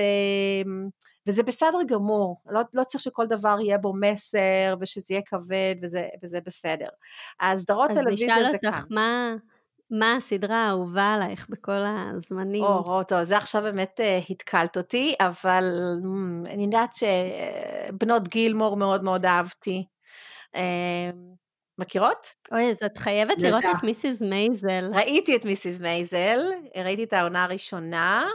וזה 1.28 1.44
בסדר 1.44 1.78
גמור, 1.88 2.42
לא, 2.50 2.62
לא 2.74 2.84
צריך 2.84 3.04
שכל 3.04 3.28
דבר 3.28 3.58
יהיה 3.62 3.78
בו 3.78 3.94
מסר, 3.94 4.76
ושזה 4.80 5.14
יהיה 5.14 5.22
כבד, 5.22 5.76
וזה, 5.82 6.08
וזה 6.24 6.40
בסדר. 6.46 6.88
הסדרות 7.42 7.92
טלוויזיה 7.92 8.52
זה 8.52 8.58
כאן. 8.58 8.70
אז 8.70 8.74
נשאל 8.74 8.74
אותך, 8.74 8.86
מה... 8.90 9.36
מה 9.92 10.16
הסדרה 10.16 10.68
האהובה 10.68 11.14
עלייך 11.14 11.48
בכל 11.50 11.72
הזמנים? 11.72 12.64
או, 12.64 12.84
או, 12.88 13.04
טוב, 13.04 13.24
זה 13.24 13.38
עכשיו 13.38 13.62
באמת 13.62 14.00
uh, 14.00 14.32
התקלת 14.32 14.78
אותי, 14.78 15.16
אבל 15.20 15.64
um, 16.04 16.50
אני 16.50 16.64
יודעת 16.64 16.94
שבנות 16.94 18.28
גילמור 18.28 18.78
מאוד 18.78 19.04
מאוד 19.04 19.26
אהבתי. 19.26 19.86
Uh, 20.56 20.60
מכירות? 21.78 22.28
אוי, 22.52 22.70
אז 22.70 22.84
את 22.84 22.98
חייבת 22.98 23.38
לראות 23.42 23.64
את 23.66 23.84
מיסיס 23.84 24.22
מייזל. 24.22 24.92
ראיתי 24.94 25.36
את 25.36 25.46
מיסיס 25.46 25.82
מייזל, 25.82 26.40
ראיתי 26.76 27.04
את 27.04 27.14
העונה 27.14 27.44
הראשונה, 27.44 28.26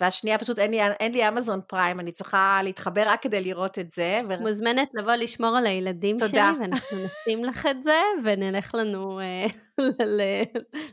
והשנייה 0.00 0.38
פשוט 0.38 0.58
אין 0.58 0.70
לי, 0.70 0.82
אין 0.82 1.12
לי 1.12 1.28
אמזון 1.28 1.60
פריים, 1.66 2.00
אני 2.00 2.12
צריכה 2.12 2.60
להתחבר 2.62 3.02
רק 3.06 3.22
כדי 3.22 3.40
לראות 3.40 3.78
את 3.78 3.92
זה. 3.92 4.20
ו... 4.28 4.40
מוזמנת 4.40 4.88
לבוא 4.94 5.12
לשמור 5.12 5.56
על 5.56 5.66
הילדים 5.66 6.16
תודה. 6.18 6.30
שלי, 6.30 6.60
ואנחנו 6.60 6.98
נשים 7.04 7.44
לך 7.44 7.66
את 7.70 7.82
זה, 7.82 8.00
ונלך 8.24 8.74
לנו 8.74 9.20
אה, 9.20 9.46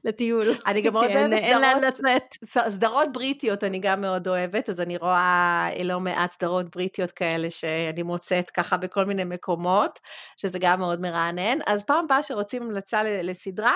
לטיול. 0.03 0.47
אני 0.67 0.81
גם 0.81 0.93
מאוד 0.93 1.05
אוהבת 1.63 1.95
סדרות, 1.95 2.69
סדרות 2.69 3.13
בריטיות, 3.13 3.63
אני 3.63 3.79
גם 3.79 4.01
מאוד 4.01 4.27
אוהבת, 4.27 4.69
אז 4.69 4.81
אני 4.81 4.97
רואה 4.97 5.69
לא 5.84 5.99
מעט 5.99 6.31
סדרות 6.31 6.75
בריטיות 6.75 7.11
כאלה 7.11 7.49
שאני 7.49 8.03
מוצאת 8.03 8.49
ככה 8.49 8.77
בכל 8.77 9.05
מיני 9.05 9.23
מקומות, 9.23 9.99
שזה 10.38 10.59
גם 10.61 10.79
מאוד 10.79 11.01
מרענן. 11.01 11.57
אז 11.67 11.86
פעם 11.86 12.05
הבאה 12.05 12.23
שרוצים 12.23 12.63
המלצה 12.63 13.03
לסדרה, 13.03 13.73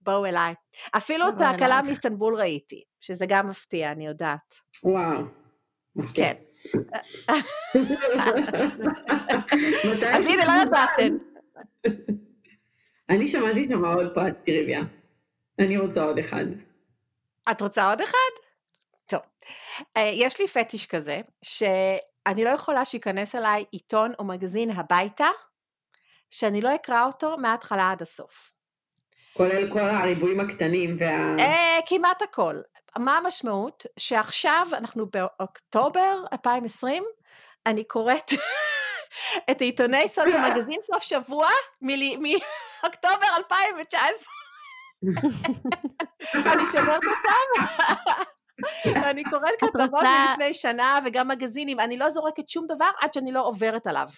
בואו 0.00 0.26
אליי. 0.26 0.54
אפילו 0.96 1.28
את 1.28 1.40
ההקלה 1.40 1.82
מאיסטנבול 1.82 2.34
ראיתי, 2.34 2.82
שזה 3.00 3.26
גם 3.28 3.48
מפתיע, 3.48 3.92
אני 3.92 4.06
יודעת. 4.06 4.54
וואו. 4.84 5.22
כן. 6.14 6.32
אז 10.12 10.26
הנה, 10.26 10.44
לא 10.46 10.52
ידעתם. 10.62 11.16
אני 13.10 13.28
שמעתי 13.28 13.64
שם 13.64 13.84
עוד 13.84 14.14
פרט 14.14 14.34
טריוויה. 14.46 14.80
אני 15.58 15.78
רוצה 15.78 16.02
עוד 16.02 16.18
אחד. 16.18 16.44
את 17.50 17.62
רוצה 17.62 17.90
עוד 17.90 18.00
אחד? 18.00 18.32
טוב. 19.06 19.20
אה, 19.96 20.10
יש 20.14 20.40
לי 20.40 20.46
פטיש 20.46 20.86
כזה, 20.86 21.20
שאני 21.42 22.44
לא 22.44 22.50
יכולה 22.50 22.84
שייכנס 22.84 23.34
אליי 23.34 23.64
עיתון 23.72 24.12
או 24.18 24.24
מגזין 24.24 24.70
הביתה, 24.70 25.28
שאני 26.30 26.60
לא 26.60 26.74
אקרא 26.74 27.06
אותו 27.06 27.36
מההתחלה 27.38 27.90
עד 27.90 28.02
הסוף. 28.02 28.52
כולל 29.32 29.72
כל 29.72 29.80
הריבועים 29.80 30.40
הקטנים 30.40 30.96
וה... 31.00 31.36
אה, 31.38 31.78
כמעט 31.86 32.22
הכל. 32.22 32.56
מה 32.98 33.18
המשמעות? 33.18 33.86
שעכשיו 33.98 34.66
אנחנו 34.72 35.06
באוקטובר 35.06 36.24
2020, 36.32 37.04
אני 37.66 37.84
קוראת 37.84 38.30
את 39.50 39.60
עיתוני 39.60 40.08
סוד 40.08 40.26
המגזין 40.34 40.80
סוף 40.82 41.02
שבוע 41.02 41.48
מאוקטובר 41.82 43.26
2019. 43.36 44.32
אני 46.52 46.66
שומרת 46.72 47.00
אותם. 47.04 47.66
אני 49.10 49.24
קוראת 49.24 49.54
כתבות 49.60 50.02
מלפני 50.02 50.54
שנה 50.54 50.98
וגם 51.04 51.28
מגזינים, 51.28 51.80
אני 51.80 51.96
לא 51.96 52.10
זורקת 52.10 52.48
שום 52.48 52.66
דבר 52.66 52.90
עד 53.00 53.12
שאני 53.12 53.32
לא 53.32 53.46
עוברת 53.46 53.86
עליו. 53.86 54.08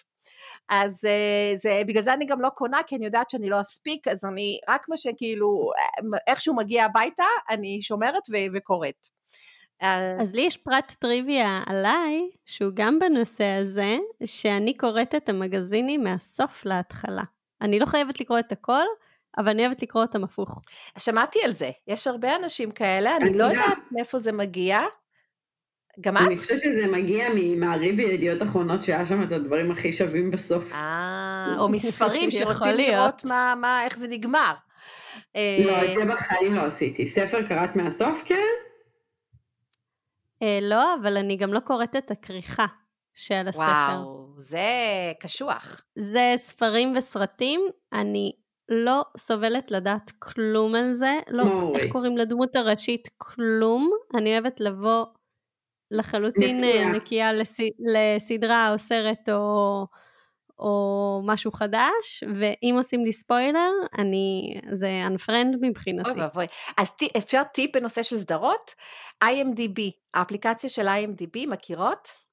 אז 0.69 1.05
אה, 1.05 1.57
זה, 1.57 1.83
בגלל 1.87 2.03
זה 2.03 2.15
אני 2.15 2.27
גם 2.27 2.41
לא 2.41 2.49
קונה, 2.49 2.81
כי 2.87 2.97
אני 2.97 3.05
יודעת 3.05 3.31
שאני 3.31 3.51
לא 3.51 3.61
אספיק, 3.61 4.09
אז 4.09 4.25
אני, 4.25 4.59
רק 4.69 4.83
מה 4.89 4.97
שכאילו, 4.97 5.71
איכשהו 6.27 6.57
מגיע 6.57 6.85
הביתה, 6.85 7.25
אני 7.51 7.83
שומרת 7.83 8.23
ו- 8.31 8.57
וקוראת. 8.57 9.18
אז 10.21 10.35
לי 10.35 10.43
יש 10.43 10.57
פרט 10.57 10.95
טריוויה 10.99 11.63
עליי, 11.67 12.31
שהוא 12.47 12.73
גם 12.75 12.99
בנושא 12.99 13.45
הזה, 13.45 13.97
שאני 14.25 14.77
קוראת 14.77 15.15
את 15.15 15.29
המגזינים 15.29 16.05
מהסוף 16.05 16.67
להתחלה. 16.67 17.23
אני 17.61 17.79
לא 17.79 17.87
חייבת 17.87 18.21
לקרוא 18.21 18.39
את 18.39 18.53
הכל, 18.53 18.85
אבל 19.39 19.49
אני 19.49 19.67
אוהבת 19.67 19.83
לקרוא 19.83 20.03
אותם 20.03 20.25
הפוך. 20.25 20.63
שמעתי 20.99 21.39
על 21.45 21.53
זה, 21.53 21.71
יש 21.87 22.07
הרבה 22.07 22.37
אנשים 22.37 22.71
כאלה, 22.71 23.17
אני 23.17 23.39
לא 23.39 23.45
יודעת 23.45 23.79
מאיפה 23.93 24.19
זה 24.19 24.33
מגיע, 24.33 24.81
גם 26.01 26.17
את? 26.17 26.23
אני 26.27 26.39
חושבת 26.39 26.61
שזה 26.61 26.87
מגיע 26.87 27.29
ממעריב 27.35 27.99
וידיעות 27.99 28.43
אחרונות, 28.43 28.83
שהיה 28.83 29.07
שם 29.07 29.23
את 29.23 29.33
הדברים 29.33 29.71
הכי 29.71 29.93
שווים 29.93 30.31
בסוף. 30.31 30.73
אה, 30.73 31.55
או 31.59 31.69
מספרים 31.69 32.31
שרוצים 32.37 32.75
לראות 32.75 33.25
מה, 33.25 33.55
מה, 33.61 33.85
איך 33.85 33.99
זה 33.99 34.09
נגמר. 34.09 34.55
לא, 35.35 35.83
את 35.85 35.89
זה 35.95 36.15
בחיים 36.15 36.55
לא 36.55 36.61
עשיתי. 36.61 37.07
ספר 37.07 37.47
קראת 37.47 37.77
מהסוף, 37.77 38.23
כן? 38.25 38.68
אה, 40.43 40.59
לא, 40.63 40.95
אבל 40.95 41.17
אני 41.17 41.37
גם 41.37 41.53
לא 41.53 41.61
קוראת 41.61 41.97
את 41.97 42.11
הכריכה 42.11 42.67
של 43.15 43.49
הספר. 43.49 43.63
וואו, 43.63 44.35
זה 44.37 44.69
קשוח. 45.21 45.81
זה 45.99 46.33
ספרים 46.37 46.97
וסרטים, 46.97 47.61
אני 47.93 48.33
לא 48.69 49.03
סובלת 49.17 49.71
לדעת 49.71 50.11
כלום 50.19 50.75
על 50.75 50.93
זה, 50.93 51.19
לא, 51.29 51.73
איך 51.75 51.93
קוראים 51.93 52.17
לדמות 52.17 52.57
הראשית? 52.57 53.09
כלום. 53.17 53.91
אני 54.15 54.33
אוהבת 54.33 54.61
לבוא 54.61 55.05
לחלוטין 55.91 56.57
נקייה, 56.57 56.89
נקייה 56.89 57.33
לס... 57.33 57.57
לסדרה 57.79 58.73
או 58.73 58.79
סרט 58.79 59.29
או, 59.29 59.87
או 60.59 61.21
משהו 61.25 61.53
חדש, 61.53 62.25
ואם 62.35 62.75
עושים 62.77 63.05
לי 63.05 63.13
ספוילר, 63.13 63.71
אני, 63.99 64.55
זה 64.73 64.89
unfriend 65.09 65.57
מבחינתי. 65.61 66.11
אוי 66.11 66.21
ואבוי. 66.21 66.47
אז 66.77 66.91
ט... 66.91 67.03
אפשר 67.17 67.43
טיפ 67.55 67.77
בנושא 67.77 68.03
של 68.03 68.17
סדרות? 68.17 68.75
IMDB, 69.25 69.81
האפליקציה 70.15 70.71
של 70.71 70.89
IMDB, 70.89 71.47
מכירות? 71.49 72.28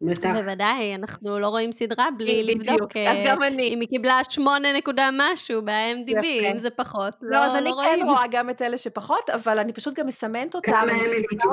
בטח. 0.00 0.28
בוודאי, 0.34 0.94
אנחנו 0.94 1.38
לא 1.38 1.48
רואים 1.48 1.72
סדרה 1.72 2.08
בלי 2.18 2.42
לבדוק 2.42 2.96
אז 2.96 3.18
גם 3.26 3.42
אני. 3.42 3.68
אם 3.68 3.80
היא 3.80 3.88
קיבלה 3.88 4.20
שמונה 4.28 4.72
נקודה 4.72 5.10
משהו 5.12 5.62
ב-IMDb, 5.62 6.26
אם 6.26 6.56
זה 6.56 6.70
פחות, 6.70 7.14
לא, 7.22 7.30
לא 7.30 7.44
אז 7.44 7.52
לא 7.52 7.58
אני 7.58 7.70
רואים. 7.70 8.00
כן 8.00 8.06
רואה 8.06 8.26
גם 8.30 8.50
את 8.50 8.62
אלה 8.62 8.78
שפחות, 8.78 9.30
אבל 9.30 9.58
אני 9.58 9.72
פשוט 9.72 9.94
גם 9.94 10.06
מסמנת 10.06 10.54
אותם? 10.54 10.86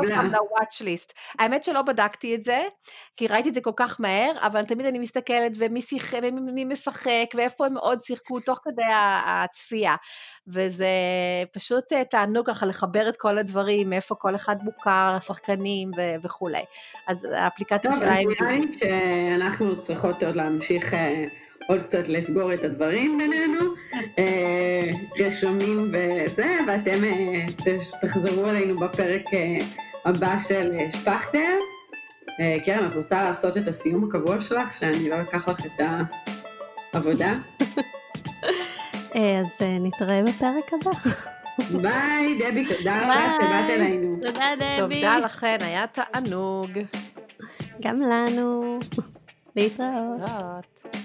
ל-watch 0.08 0.82
list. 0.82 1.14
האמת 1.40 1.64
שלא 1.64 1.82
בדקתי 1.82 2.36
את 2.36 2.44
זה, 2.44 2.64
כי 3.18 3.28
ראיתי 3.28 3.50
את 3.50 3.54
זה 3.54 3.62
כל 3.62 3.72
כך 3.76 4.02
מהר, 4.02 4.32
אבל 4.42 4.64
תמיד 4.64 4.86
אני 4.86 5.00
מסתכלת 5.00 5.52
ומי 5.58 6.66
משחק, 6.66 7.26
ואיפה 7.36 7.66
הם 7.66 7.78
עוד 7.78 8.02
שיחקו 8.02 8.40
תוך 8.40 8.60
כדי 8.64 8.92
הצפייה. 9.26 9.96
וזה 10.48 10.88
פשוט 11.52 11.94
אה, 11.94 12.04
תענוג 12.04 12.48
ככה 12.48 12.66
לחבר 12.66 13.10
את 13.10 13.18
כל 13.18 13.38
הדברים, 13.38 13.90
מאיפה 13.90 14.16
כל 14.16 14.36
אחד 14.36 14.56
מוכר, 14.64 15.14
השחקנים 15.18 15.92
ו- 15.98 16.16
וכולי. 16.24 16.64
אז 17.08 17.28
האפליקציה 17.32 17.92
של 17.92 18.04
IMDb. 18.04 18.08
טוב, 18.08 18.32
אז 18.32 18.42
נראה 18.42 18.60
לי 18.60 18.78
שאנחנו 18.78 19.80
צריכות 19.80 20.24
עוד 20.24 20.36
להמשיך 20.36 20.94
אה, 20.94 21.26
עוד 21.68 21.82
קצת 21.82 22.08
לסגור 22.08 22.54
את 22.54 22.64
הדברים 22.64 23.18
בינינו, 23.18 23.60
אה, 24.20 24.80
רשמים 25.20 25.94
וזה, 25.94 26.58
ואתם 26.68 27.04
אה, 27.04 27.44
תחזרו 28.02 28.50
אלינו 28.50 28.80
בפרק 28.80 29.22
אה, 29.34 29.58
הבא 30.06 30.36
של 30.48 30.72
אה, 30.74 30.92
שפכטר. 30.92 31.58
אה, 32.40 32.58
קרן, 32.66 32.88
את 32.88 32.94
רוצה 32.96 33.24
לעשות 33.24 33.58
את 33.58 33.68
הסיום 33.68 34.04
הקבוע 34.04 34.42
שלך, 34.42 34.74
שאני 34.74 35.10
לא 35.10 35.22
אקח 35.22 35.48
לך 35.48 35.66
את 35.66 35.82
העבודה? 36.94 37.34
אה, 39.16 39.40
אז 39.40 39.62
אה, 39.62 39.78
נתראה 39.80 40.22
בפרק 40.22 40.74
הבא. 40.74 41.12
ביי, 41.82 42.40
דבי, 42.40 42.66
תודה 42.78 43.04
רבה 43.04 43.38
שבאת. 43.38 43.70
אלינו. 43.70 44.18
תודה 44.22 44.46
דבי. 44.60 44.96
תודה 44.96 45.18
לכן, 45.20 45.58
היה 45.62 45.86
תענוג. 45.88 46.70
גם 47.82 48.02
לנו. 48.02 48.78
להתראות. 49.56 50.20
להתראות. 50.20 51.05